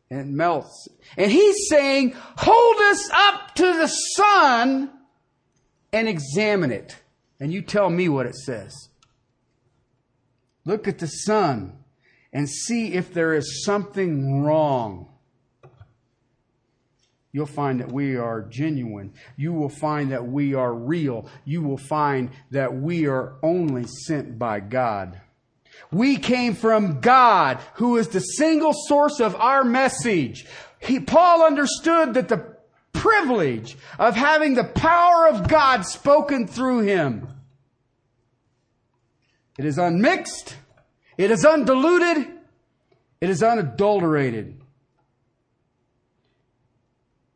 It 0.10 0.26
melts. 0.26 0.88
And 1.16 1.32
he's 1.32 1.68
saying, 1.70 2.16
hold 2.38 2.78
us 2.78 3.08
up 3.14 3.54
to 3.54 3.66
the 3.78 3.88
sun 3.88 4.90
and 5.94 6.08
examine 6.08 6.72
it. 6.72 6.98
And 7.40 7.54
you 7.54 7.62
tell 7.62 7.92
me 7.92 8.10
what 8.10 8.26
it 8.26 8.36
says. 8.36 8.90
Look 10.66 10.88
at 10.88 10.98
the 10.98 11.08
sun 11.08 11.79
and 12.32 12.50
see 12.50 12.94
if 12.94 13.14
there 13.14 13.34
is 13.34 13.64
something 13.64 14.44
wrong. 14.44 15.08
You'll 17.32 17.46
find 17.46 17.80
that 17.80 17.92
we 17.92 18.16
are 18.18 18.42
genuine. 18.42 19.14
You 19.38 19.54
will 19.54 19.70
find 19.70 20.12
that 20.12 20.28
we 20.28 20.56
are 20.56 20.74
real. 20.74 21.30
You 21.46 21.62
will 21.62 21.78
find 21.78 22.32
that 22.52 22.76
we 22.76 23.08
are 23.08 23.36
only 23.44 23.86
sent 23.86 24.40
by 24.40 24.62
God. 24.62 25.22
We 25.92 26.18
came 26.18 26.56
from 26.56 27.02
God, 27.02 27.60
who 27.76 27.98
is 27.98 28.10
the 28.10 28.20
single 28.20 28.74
source 28.74 29.20
of 29.20 29.36
our 29.36 29.64
message. 29.64 30.46
He, 30.80 31.00
Paul 31.00 31.46
understood 31.46 32.16
that 32.16 32.30
the 32.30 32.56
privilege 32.94 33.78
of 33.98 34.16
having 34.16 34.56
the 34.56 34.64
power 34.64 35.28
of 35.28 35.48
God 35.48 35.86
spoken 35.86 36.48
through 36.48 36.82
him. 36.82 37.28
It 39.58 39.66
is 39.66 39.78
unmixed. 39.78 40.56
It 41.20 41.32
is 41.32 41.44
undiluted. 41.44 42.28
It 43.20 43.30
is 43.30 43.44
unadulterated. 43.44 44.62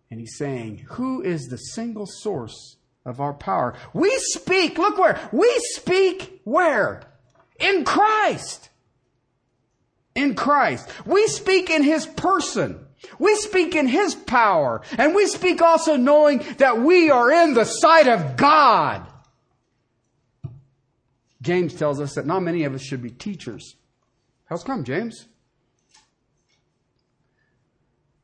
And 0.09 0.21
he's 0.21 0.37
saying, 0.37 0.85
Who 0.91 1.21
is 1.21 1.47
the 1.47 1.57
single 1.57 2.05
source 2.07 2.77
of 3.05 3.19
our 3.19 3.33
power? 3.33 3.75
We 3.93 4.09
speak, 4.19 4.77
look 4.77 4.97
where? 4.97 5.19
We 5.33 5.53
speak 5.75 6.39
where? 6.45 7.03
In 7.59 7.83
Christ. 7.83 8.69
in 10.15 10.35
Christ. 10.35 10.87
We 11.05 11.27
speak 11.27 11.69
in 11.69 11.83
His 11.83 12.05
person. 12.05 12.79
We 13.19 13.35
speak 13.35 13.75
in 13.75 13.87
His 13.87 14.15
power. 14.15 14.81
And 14.97 15.15
we 15.15 15.27
speak 15.27 15.61
also 15.61 15.97
knowing 15.97 16.43
that 16.57 16.79
we 16.79 17.09
are 17.09 17.31
in 17.31 17.53
the 17.53 17.65
sight 17.65 18.07
of 18.07 18.37
God. 18.37 19.05
James 21.43 21.73
tells 21.73 21.99
us 21.99 22.15
that 22.15 22.25
not 22.25 22.39
many 22.39 22.63
of 22.63 22.73
us 22.73 22.81
should 22.81 23.03
be 23.03 23.11
teachers. 23.11 23.75
How's 24.45 24.63
come, 24.63 24.83
James? 24.83 25.27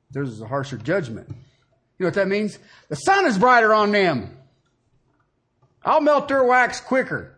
There's 0.10 0.42
a 0.42 0.48
harsher 0.48 0.78
judgment. 0.78 1.28
You 1.30 2.06
know 2.06 2.08
what 2.08 2.14
that 2.16 2.30
means? 2.30 2.58
The 2.88 2.96
sun 2.96 3.26
is 3.26 3.38
brighter 3.38 3.74
on 3.74 3.92
them. 3.92 4.38
I'll 5.84 6.02
melt 6.02 6.30
their 6.30 6.44
wax 6.44 6.80
quicker. 6.80 7.36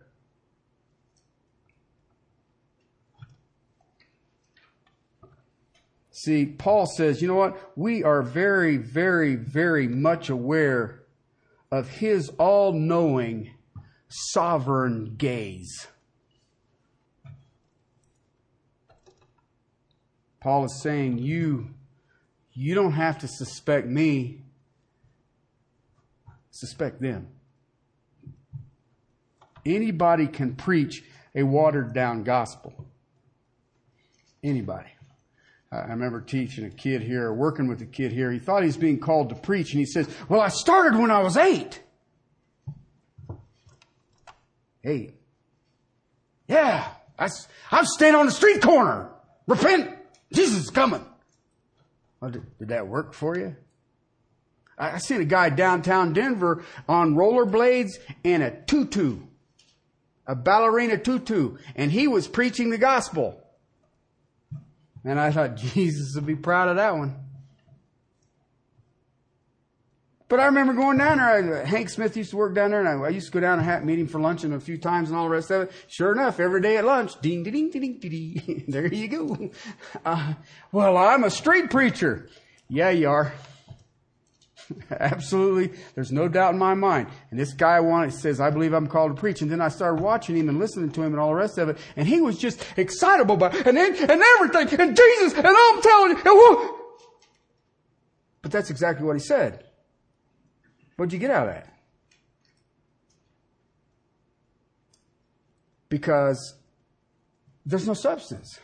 See, 6.12 6.46
Paul 6.46 6.86
says, 6.86 7.20
you 7.20 7.26
know 7.26 7.34
what? 7.34 7.72
We 7.76 8.04
are 8.04 8.22
very, 8.22 8.76
very, 8.76 9.34
very 9.34 9.88
much 9.88 10.28
aware 10.28 11.02
of 11.72 11.88
his 11.88 12.28
all 12.38 12.72
knowing, 12.72 13.51
sovereign 14.12 15.14
gaze. 15.16 15.86
Paul 20.40 20.64
is 20.64 20.82
saying, 20.82 21.18
you, 21.18 21.70
you 22.52 22.74
don't 22.74 22.92
have 22.92 23.18
to 23.20 23.28
suspect 23.28 23.86
me, 23.86 24.42
suspect 26.50 27.00
them. 27.00 27.28
Anybody 29.64 30.26
can 30.26 30.56
preach 30.56 31.04
a 31.34 31.44
watered 31.44 31.94
down 31.94 32.24
gospel. 32.24 32.86
Anybody. 34.42 34.88
I 35.70 35.84
remember 35.92 36.20
teaching 36.20 36.66
a 36.66 36.70
kid 36.70 37.02
here, 37.02 37.32
working 37.32 37.66
with 37.66 37.80
a 37.80 37.86
kid 37.86 38.12
here. 38.12 38.30
He 38.30 38.38
thought 38.38 38.62
he 38.62 38.66
was 38.66 38.76
being 38.76 39.00
called 39.00 39.30
to 39.30 39.34
preach, 39.34 39.72
and 39.72 39.78
he 39.78 39.86
says, 39.86 40.08
Well, 40.28 40.40
I 40.40 40.48
started 40.48 40.98
when 40.98 41.10
I 41.10 41.20
was 41.20 41.36
eight. 41.36 41.80
Eight. 44.84 45.14
Yeah, 46.48 46.88
I, 47.18 47.28
I'm 47.70 47.86
standing 47.86 48.18
on 48.18 48.26
the 48.26 48.32
street 48.32 48.60
corner. 48.60 49.10
Repent. 49.46 49.90
Jesus 50.32 50.64
is 50.64 50.70
coming. 50.70 51.04
Well, 52.20 52.30
did, 52.30 52.58
did 52.58 52.68
that 52.68 52.88
work 52.88 53.14
for 53.14 53.36
you? 53.36 53.56
I, 54.78 54.92
I 54.92 54.98
seen 54.98 55.20
a 55.20 55.24
guy 55.24 55.50
downtown 55.50 56.12
Denver 56.12 56.64
on 56.88 57.14
rollerblades 57.14 57.92
and 58.24 58.42
a 58.42 58.50
tutu, 58.50 59.20
a 60.26 60.34
ballerina 60.34 60.98
tutu, 60.98 61.58
and 61.76 61.92
he 61.92 62.08
was 62.08 62.28
preaching 62.28 62.70
the 62.70 62.78
gospel. 62.78 63.42
And 65.04 65.18
I 65.18 65.32
thought 65.32 65.56
Jesus 65.74 66.14
would 66.14 66.26
be 66.26 66.36
proud 66.36 66.68
of 66.68 66.76
that 66.76 66.96
one. 66.96 67.16
But 70.32 70.40
I 70.40 70.46
remember 70.46 70.72
going 70.72 70.96
down 70.96 71.18
there. 71.18 71.62
Hank 71.62 71.90
Smith 71.90 72.16
used 72.16 72.30
to 72.30 72.38
work 72.38 72.54
down 72.54 72.70
there, 72.70 72.80
and 72.80 72.88
I, 72.88 73.06
I 73.06 73.10
used 73.10 73.26
to 73.26 73.32
go 73.32 73.40
down 73.40 73.58
and 73.58 73.68
have, 73.68 73.84
meet 73.84 73.98
him 73.98 74.06
for 74.06 74.18
lunch 74.18 74.44
and 74.44 74.54
a 74.54 74.60
few 74.60 74.78
times 74.78 75.10
and 75.10 75.18
all 75.18 75.24
the 75.24 75.30
rest 75.30 75.50
of 75.50 75.64
it. 75.64 75.72
Sure 75.88 76.10
enough, 76.10 76.40
every 76.40 76.62
day 76.62 76.78
at 76.78 76.86
lunch, 76.86 77.20
ding, 77.20 77.42
ding, 77.42 77.52
ding, 77.52 77.70
ding, 77.70 77.98
ding, 77.98 78.64
there 78.68 78.86
you 78.86 79.08
go. 79.08 79.50
Uh, 80.06 80.32
well, 80.72 80.96
I'm 80.96 81.22
a 81.24 81.28
street 81.28 81.68
preacher. 81.68 82.30
Yeah, 82.66 82.88
you 82.88 83.10
are. 83.10 83.34
Absolutely. 84.90 85.78
There's 85.94 86.12
no 86.12 86.28
doubt 86.28 86.54
in 86.54 86.58
my 86.58 86.72
mind. 86.72 87.08
And 87.30 87.38
this 87.38 87.52
guy 87.52 87.80
wanted, 87.80 88.14
says, 88.14 88.40
I 88.40 88.48
believe 88.48 88.72
I'm 88.72 88.86
called 88.86 89.14
to 89.14 89.20
preach. 89.20 89.42
And 89.42 89.50
then 89.50 89.60
I 89.60 89.68
started 89.68 90.02
watching 90.02 90.34
him 90.34 90.48
and 90.48 90.58
listening 90.58 90.92
to 90.92 91.02
him 91.02 91.12
and 91.12 91.20
all 91.20 91.28
the 91.28 91.34
rest 91.34 91.58
of 91.58 91.68
it. 91.68 91.76
And 91.94 92.08
he 92.08 92.22
was 92.22 92.38
just 92.38 92.64
excitable 92.78 93.34
about. 93.34 93.54
And, 93.54 93.76
and 93.76 94.22
everything. 94.38 94.80
And 94.80 94.96
Jesus. 94.96 95.34
And 95.34 95.46
I'm 95.46 95.82
telling 95.82 96.16
you. 96.24 96.78
But 98.40 98.50
that's 98.50 98.70
exactly 98.70 99.04
what 99.04 99.16
he 99.16 99.20
said. 99.20 99.66
What'd 100.96 101.12
you 101.12 101.18
get 101.18 101.30
out 101.30 101.48
of 101.48 101.54
that? 101.54 101.68
Because 105.88 106.54
there's 107.66 107.86
no 107.86 107.94
substance. 107.94 108.58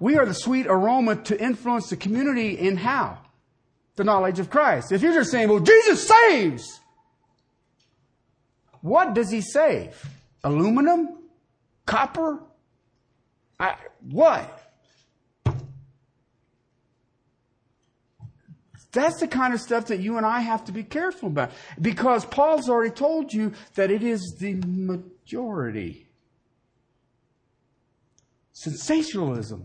We 0.00 0.16
are 0.16 0.26
the 0.26 0.34
sweet 0.34 0.66
aroma 0.66 1.16
to 1.24 1.40
influence 1.40 1.90
the 1.90 1.96
community 1.96 2.58
in 2.58 2.76
how? 2.76 3.18
the 3.98 4.04
knowledge 4.04 4.38
of 4.38 4.48
Christ. 4.48 4.92
If 4.92 5.02
you're 5.02 5.12
just 5.12 5.30
saying, 5.30 5.50
well, 5.50 5.60
Jesus 5.60 6.08
saves, 6.08 6.80
what 8.80 9.12
does 9.12 9.30
he 9.30 9.42
save? 9.42 9.94
Aluminum? 10.42 11.18
Copper? 11.84 12.38
I, 13.60 13.74
what? 14.08 14.57
That's 18.92 19.20
the 19.20 19.28
kind 19.28 19.52
of 19.52 19.60
stuff 19.60 19.86
that 19.86 20.00
you 20.00 20.16
and 20.16 20.24
I 20.24 20.40
have 20.40 20.64
to 20.64 20.72
be 20.72 20.82
careful 20.82 21.28
about. 21.28 21.50
Because 21.80 22.24
Paul's 22.24 22.68
already 22.68 22.90
told 22.90 23.32
you 23.32 23.52
that 23.74 23.90
it 23.90 24.02
is 24.02 24.36
the 24.38 24.54
majority. 24.54 26.06
Sensationalism. 28.52 29.64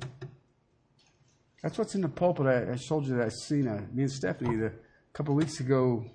That's 1.62 1.78
what's 1.78 1.96
in 1.96 2.02
the 2.02 2.10
pulpit. 2.10 2.46
I, 2.46 2.74
I 2.74 2.76
told 2.76 3.08
you 3.08 3.16
that 3.16 3.26
I 3.26 3.30
seen 3.30 3.68
a, 3.68 3.88
me 3.94 4.04
and 4.04 4.12
Stephanie 4.12 4.58
the, 4.58 4.68
a 4.68 4.72
couple 5.14 5.34
weeks 5.34 5.62
ago 5.62 6.06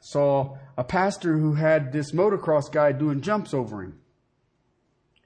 saw 0.00 0.56
a 0.76 0.84
pastor 0.84 1.38
who 1.38 1.54
had 1.54 1.92
this 1.92 2.12
motocross 2.12 2.70
guy 2.70 2.92
doing 2.92 3.20
jumps 3.20 3.54
over 3.54 3.82
him. 3.82 3.98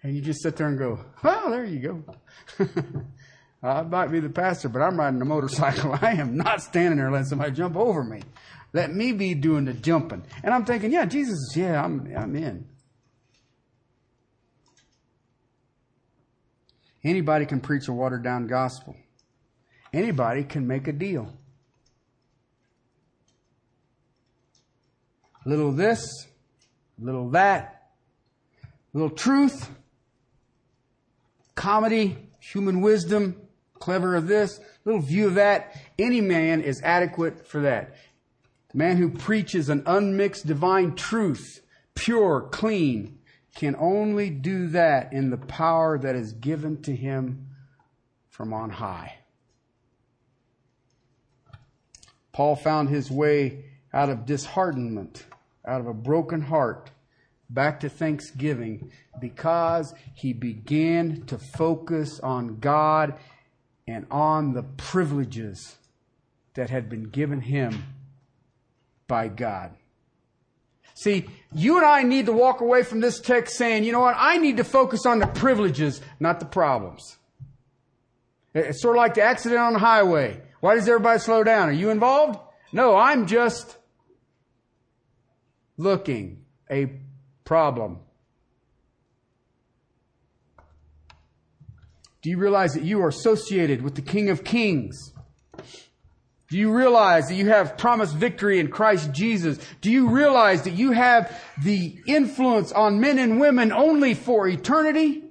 And 0.02 0.14
you 0.14 0.22
just 0.22 0.42
sit 0.42 0.56
there 0.56 0.68
and 0.68 0.78
go, 0.78 1.00
oh, 1.24 1.50
there 1.50 1.64
you 1.64 1.78
go. 1.78 2.66
I 3.62 3.82
might 3.82 4.10
be 4.10 4.20
the 4.20 4.30
pastor, 4.30 4.68
but 4.68 4.80
I'm 4.80 4.98
riding 4.98 5.20
a 5.20 5.24
motorcycle. 5.24 5.98
I 6.02 6.12
am 6.12 6.36
not 6.36 6.62
standing 6.62 6.96
there 6.96 7.10
letting 7.10 7.26
somebody 7.26 7.52
jump 7.52 7.76
over 7.76 8.02
me. 8.02 8.22
Let 8.72 8.92
me 8.92 9.12
be 9.12 9.34
doing 9.34 9.64
the 9.64 9.74
jumping. 9.74 10.24
And 10.42 10.54
I'm 10.54 10.64
thinking, 10.64 10.92
yeah, 10.92 11.04
Jesus, 11.04 11.52
yeah, 11.56 11.82
I'm, 11.82 12.12
I'm 12.16 12.34
in. 12.36 12.66
Anybody 17.02 17.46
can 17.46 17.60
preach 17.60 17.88
a 17.88 17.92
watered 17.92 18.22
down 18.22 18.46
gospel. 18.46 18.96
Anybody 19.92 20.44
can 20.44 20.66
make 20.66 20.86
a 20.86 20.92
deal. 20.92 21.32
Little 25.46 25.72
this, 25.72 26.26
little 26.98 27.30
that, 27.30 27.92
little 28.92 29.10
truth, 29.10 29.70
comedy, 31.54 32.28
human 32.38 32.82
wisdom, 32.82 33.36
clever 33.80 34.14
of 34.14 34.28
this, 34.28 34.60
little 34.84 35.00
view 35.00 35.26
of 35.26 35.34
that. 35.34 35.74
Any 35.98 36.20
man 36.20 36.60
is 36.60 36.80
adequate 36.82 37.46
for 37.48 37.60
that. 37.62 37.96
The 38.70 38.78
man 38.78 38.98
who 38.98 39.10
preaches 39.10 39.68
an 39.68 39.82
unmixed 39.86 40.46
divine 40.46 40.94
truth, 40.94 41.60
pure, 41.94 42.42
clean, 42.52 43.18
can 43.56 43.74
only 43.76 44.30
do 44.30 44.68
that 44.68 45.12
in 45.12 45.30
the 45.30 45.36
power 45.36 45.98
that 45.98 46.14
is 46.14 46.32
given 46.32 46.80
to 46.82 46.94
him 46.94 47.48
from 48.28 48.52
on 48.52 48.70
high. 48.70 49.16
Paul 52.32 52.54
found 52.54 52.88
his 52.88 53.10
way 53.10 53.64
out 53.92 54.08
of 54.08 54.24
disheartenment, 54.24 55.26
out 55.66 55.80
of 55.80 55.88
a 55.88 55.94
broken 55.94 56.42
heart, 56.42 56.90
back 57.50 57.80
to 57.80 57.88
thanksgiving 57.88 58.92
because 59.20 59.92
he 60.14 60.32
began 60.32 61.22
to 61.26 61.36
focus 61.36 62.20
on 62.20 62.60
God 62.60 63.18
and 63.90 64.06
on 64.10 64.52
the 64.52 64.62
privileges 64.62 65.76
that 66.54 66.70
had 66.70 66.88
been 66.88 67.04
given 67.04 67.40
him 67.40 67.84
by 69.06 69.28
God. 69.28 69.72
See, 70.94 71.26
you 71.54 71.76
and 71.76 71.86
I 71.86 72.02
need 72.02 72.26
to 72.26 72.32
walk 72.32 72.60
away 72.60 72.82
from 72.82 73.00
this 73.00 73.20
text 73.20 73.56
saying, 73.56 73.84
you 73.84 73.92
know 73.92 74.00
what, 74.00 74.16
I 74.18 74.36
need 74.36 74.58
to 74.58 74.64
focus 74.64 75.06
on 75.06 75.18
the 75.18 75.26
privileges, 75.26 76.00
not 76.20 76.40
the 76.40 76.46
problems. 76.46 77.16
It's 78.54 78.82
sort 78.82 78.96
of 78.96 79.00
like 79.00 79.14
the 79.14 79.22
accident 79.22 79.60
on 79.60 79.72
the 79.72 79.78
highway. 79.78 80.40
Why 80.60 80.74
does 80.74 80.88
everybody 80.88 81.18
slow 81.18 81.42
down? 81.42 81.68
Are 81.68 81.72
you 81.72 81.90
involved? 81.90 82.38
No, 82.72 82.96
I'm 82.96 83.26
just 83.26 83.78
looking 85.76 86.44
a 86.70 86.92
problem. 87.44 88.00
Do 92.22 92.30
you 92.30 92.38
realize 92.38 92.74
that 92.74 92.82
you 92.82 93.02
are 93.02 93.08
associated 93.08 93.82
with 93.82 93.94
the 93.94 94.02
King 94.02 94.28
of 94.28 94.44
Kings? 94.44 95.12
Do 96.50 96.58
you 96.58 96.76
realize 96.76 97.28
that 97.28 97.36
you 97.36 97.48
have 97.48 97.78
promised 97.78 98.14
victory 98.14 98.58
in 98.58 98.68
Christ 98.68 99.12
Jesus? 99.12 99.58
Do 99.80 99.90
you 99.90 100.08
realize 100.08 100.62
that 100.62 100.72
you 100.72 100.90
have 100.90 101.40
the 101.62 101.96
influence 102.06 102.72
on 102.72 103.00
men 103.00 103.18
and 103.18 103.40
women 103.40 103.70
only 103.72 104.14
for 104.14 104.48
eternity? 104.48 105.22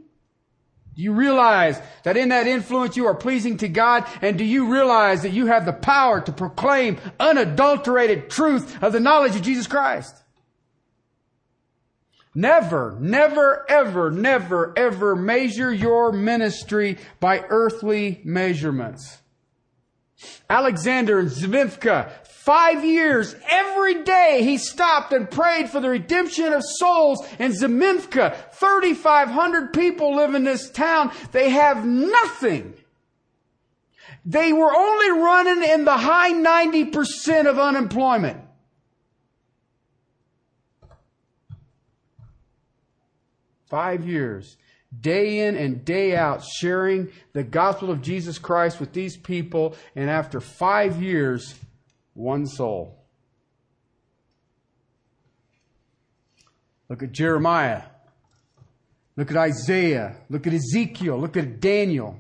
Do 0.96 1.04
you 1.04 1.14
realize 1.14 1.80
that 2.04 2.18
in 2.18 2.30
that 2.30 2.48
influence 2.48 2.98
you 2.98 3.06
are 3.06 3.16
pleasing 3.16 3.58
to 3.58 3.68
God? 3.68 4.06
And 4.22 4.38
do 4.38 4.46
you 4.46 4.72
realize 4.72 5.22
that 5.24 5.32
you 5.32 5.46
have 5.48 5.66
the 5.66 5.74
power 5.74 6.22
to 6.22 6.32
proclaim 6.32 6.98
unadulterated 7.20 8.30
truth 8.30 8.82
of 8.82 8.94
the 8.94 9.00
knowledge 9.00 9.36
of 9.36 9.42
Jesus 9.42 9.68
Christ? 9.68 10.16
Never, 12.36 12.96
never, 13.00 13.66
ever, 13.70 14.12
never, 14.12 14.74
ever 14.78 15.16
measure 15.16 15.74
your 15.74 16.12
ministry 16.12 16.98
by 17.20 17.44
earthly 17.50 18.22
measurements. 18.24 19.20
Alexander 20.50 21.24
Zivimka, 21.24 22.12
five 22.26 22.84
years, 22.84 23.36
every 23.50 24.04
day 24.04 24.42
he 24.44 24.58
stopped 24.58 25.14
and 25.14 25.30
prayed 25.30 25.70
for 25.70 25.80
the 25.80 25.90
redemption 25.90 26.54
of 26.54 26.62
souls 26.64 27.26
in 27.40 27.52
Zemimka. 27.52 28.36
3,500 28.54 29.74
people 29.74 30.16
live 30.16 30.36
in 30.36 30.44
this 30.44 30.70
town. 30.70 31.12
They 31.32 31.50
have 31.50 31.86
nothing. 31.86 32.74
They 34.26 34.52
were 34.52 34.74
only 34.74 35.12
running 35.12 35.64
in 35.64 35.86
the 35.86 35.98
high 35.98 36.34
90% 36.34 37.48
of 37.48 37.58
unemployment. 37.58 38.42
Five 43.70 44.08
years, 44.08 44.58
day 45.00 45.40
in 45.48 45.56
and 45.56 45.86
day 45.86 46.16
out, 46.16 46.44
sharing 46.44 47.12
the 47.34 47.44
gospel 47.44 47.92
of 47.92 48.02
Jesus 48.02 48.40
Christ 48.40 48.80
with 48.80 48.94
these 48.94 49.16
people, 49.16 49.76
and 49.96 50.10
after 50.10 50.40
five 50.40 51.02
years, 51.02 51.56
one 52.14 52.48
soul. 52.48 52.96
Look 56.90 57.04
at 57.04 57.12
Jeremiah. 57.12 57.84
Look 59.16 59.30
at 59.30 59.38
Isaiah. 59.38 60.16
Look 60.30 60.48
at 60.48 60.54
Ezekiel. 60.54 61.20
Look 61.20 61.38
at 61.38 61.60
Daniel. 61.60 62.20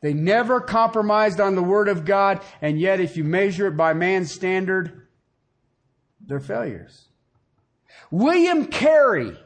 They 0.00 0.14
never 0.14 0.60
compromised 0.60 1.40
on 1.40 1.54
the 1.54 1.62
Word 1.62 1.88
of 1.88 2.04
God, 2.04 2.40
and 2.60 2.80
yet, 2.80 3.00
if 3.00 3.16
you 3.16 3.24
measure 3.24 3.68
it 3.68 3.76
by 3.76 3.92
man's 3.92 4.32
standard, 4.32 5.06
they're 6.26 6.40
failures. 6.40 7.08
William 8.10 8.66
Carey 8.66 9.36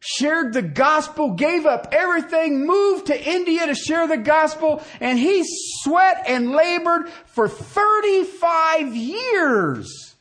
shared 0.00 0.54
the 0.54 0.62
gospel, 0.62 1.32
gave 1.32 1.66
up 1.66 1.88
everything, 1.92 2.66
moved 2.66 3.06
to 3.06 3.30
India 3.30 3.66
to 3.66 3.74
share 3.74 4.08
the 4.08 4.16
gospel, 4.16 4.82
and 4.98 5.18
he 5.18 5.42
sweat 5.82 6.24
and 6.26 6.50
labored 6.50 7.08
for 7.26 7.48
35 7.48 8.96
years 8.96 10.16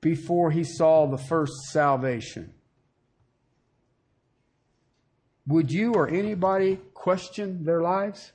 before 0.00 0.50
he 0.50 0.64
saw 0.64 1.06
the 1.06 1.18
first 1.18 1.52
salvation. 1.70 2.52
Would 5.46 5.70
you 5.70 5.92
or 5.92 6.08
anybody 6.08 6.78
question 6.94 7.64
their 7.64 7.82
lives? 7.82 8.32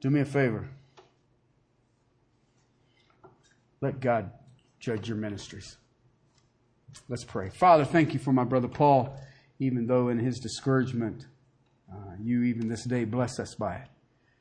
Do 0.00 0.10
me 0.10 0.20
a 0.20 0.24
favor. 0.24 0.68
Let 3.82 3.98
God 4.00 4.30
judge 4.78 5.08
your 5.08 5.18
ministries. 5.18 5.76
Let's 7.08 7.24
pray. 7.24 7.50
Father, 7.50 7.84
thank 7.84 8.14
you 8.14 8.20
for 8.20 8.32
my 8.32 8.44
brother 8.44 8.68
Paul, 8.68 9.20
even 9.58 9.86
though 9.86 10.08
in 10.08 10.20
his 10.20 10.38
discouragement, 10.38 11.26
uh, 11.92 12.14
you 12.22 12.44
even 12.44 12.68
this 12.68 12.84
day 12.84 13.04
bless 13.04 13.40
us 13.40 13.56
by 13.56 13.74
it. 13.74 13.88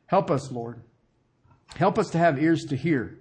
Help 0.05 0.29
us, 0.29 0.51
Lord. 0.51 0.83
Help 1.75 1.97
us 1.97 2.11
to 2.11 2.19
have 2.19 2.41
ears 2.41 2.65
to 2.65 2.75
hear. 2.75 3.17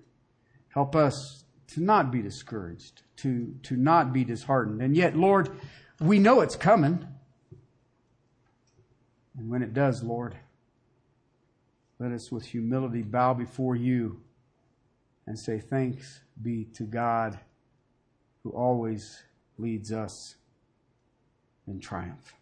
Help 0.69 0.95
us 0.95 1.45
to 1.69 1.81
not 1.81 2.11
be 2.11 2.21
discouraged, 2.21 3.03
to, 3.17 3.55
to 3.63 3.77
not 3.77 4.13
be 4.13 4.23
disheartened. 4.23 4.83
And 4.83 4.95
yet, 4.95 5.17
Lord, 5.17 5.49
we 6.01 6.19
know 6.19 6.43
it's 6.43 6.57
coming. 6.57 7.07
And 9.39 9.49
when 9.49 9.63
it 9.63 9.73
does, 9.73 10.03
Lord, 10.03 10.37
let 11.99 12.13
us 12.13 12.31
with 12.31 12.45
humility 12.45 13.03
bow 13.03 13.33
before 13.33 13.75
you 13.75 14.21
and 15.31 15.39
say, 15.39 15.61
Thanks 15.61 16.23
be 16.43 16.65
to 16.75 16.83
God 16.83 17.39
who 18.43 18.51
always 18.51 19.23
leads 19.59 19.93
us 19.93 20.35
in 21.69 21.79
triumph. 21.79 22.35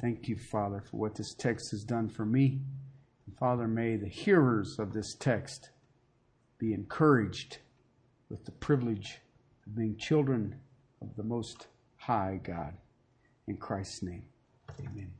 Thank 0.00 0.26
you, 0.26 0.34
Father, 0.34 0.80
for 0.80 0.96
what 0.96 1.14
this 1.14 1.32
text 1.32 1.70
has 1.70 1.84
done 1.84 2.08
for 2.08 2.26
me. 2.26 2.58
And 3.26 3.38
Father, 3.38 3.68
may 3.68 3.94
the 3.94 4.08
hearers 4.08 4.80
of 4.80 4.92
this 4.92 5.14
text 5.14 5.70
be 6.58 6.74
encouraged 6.74 7.58
with 8.28 8.44
the 8.44 8.50
privilege 8.50 9.20
of 9.64 9.76
being 9.76 9.96
children 9.96 10.56
of 11.00 11.14
the 11.16 11.22
Most 11.22 11.68
High 11.98 12.40
God. 12.42 12.74
In 13.46 13.58
Christ's 13.58 14.02
name, 14.02 14.24
amen. 14.80 15.12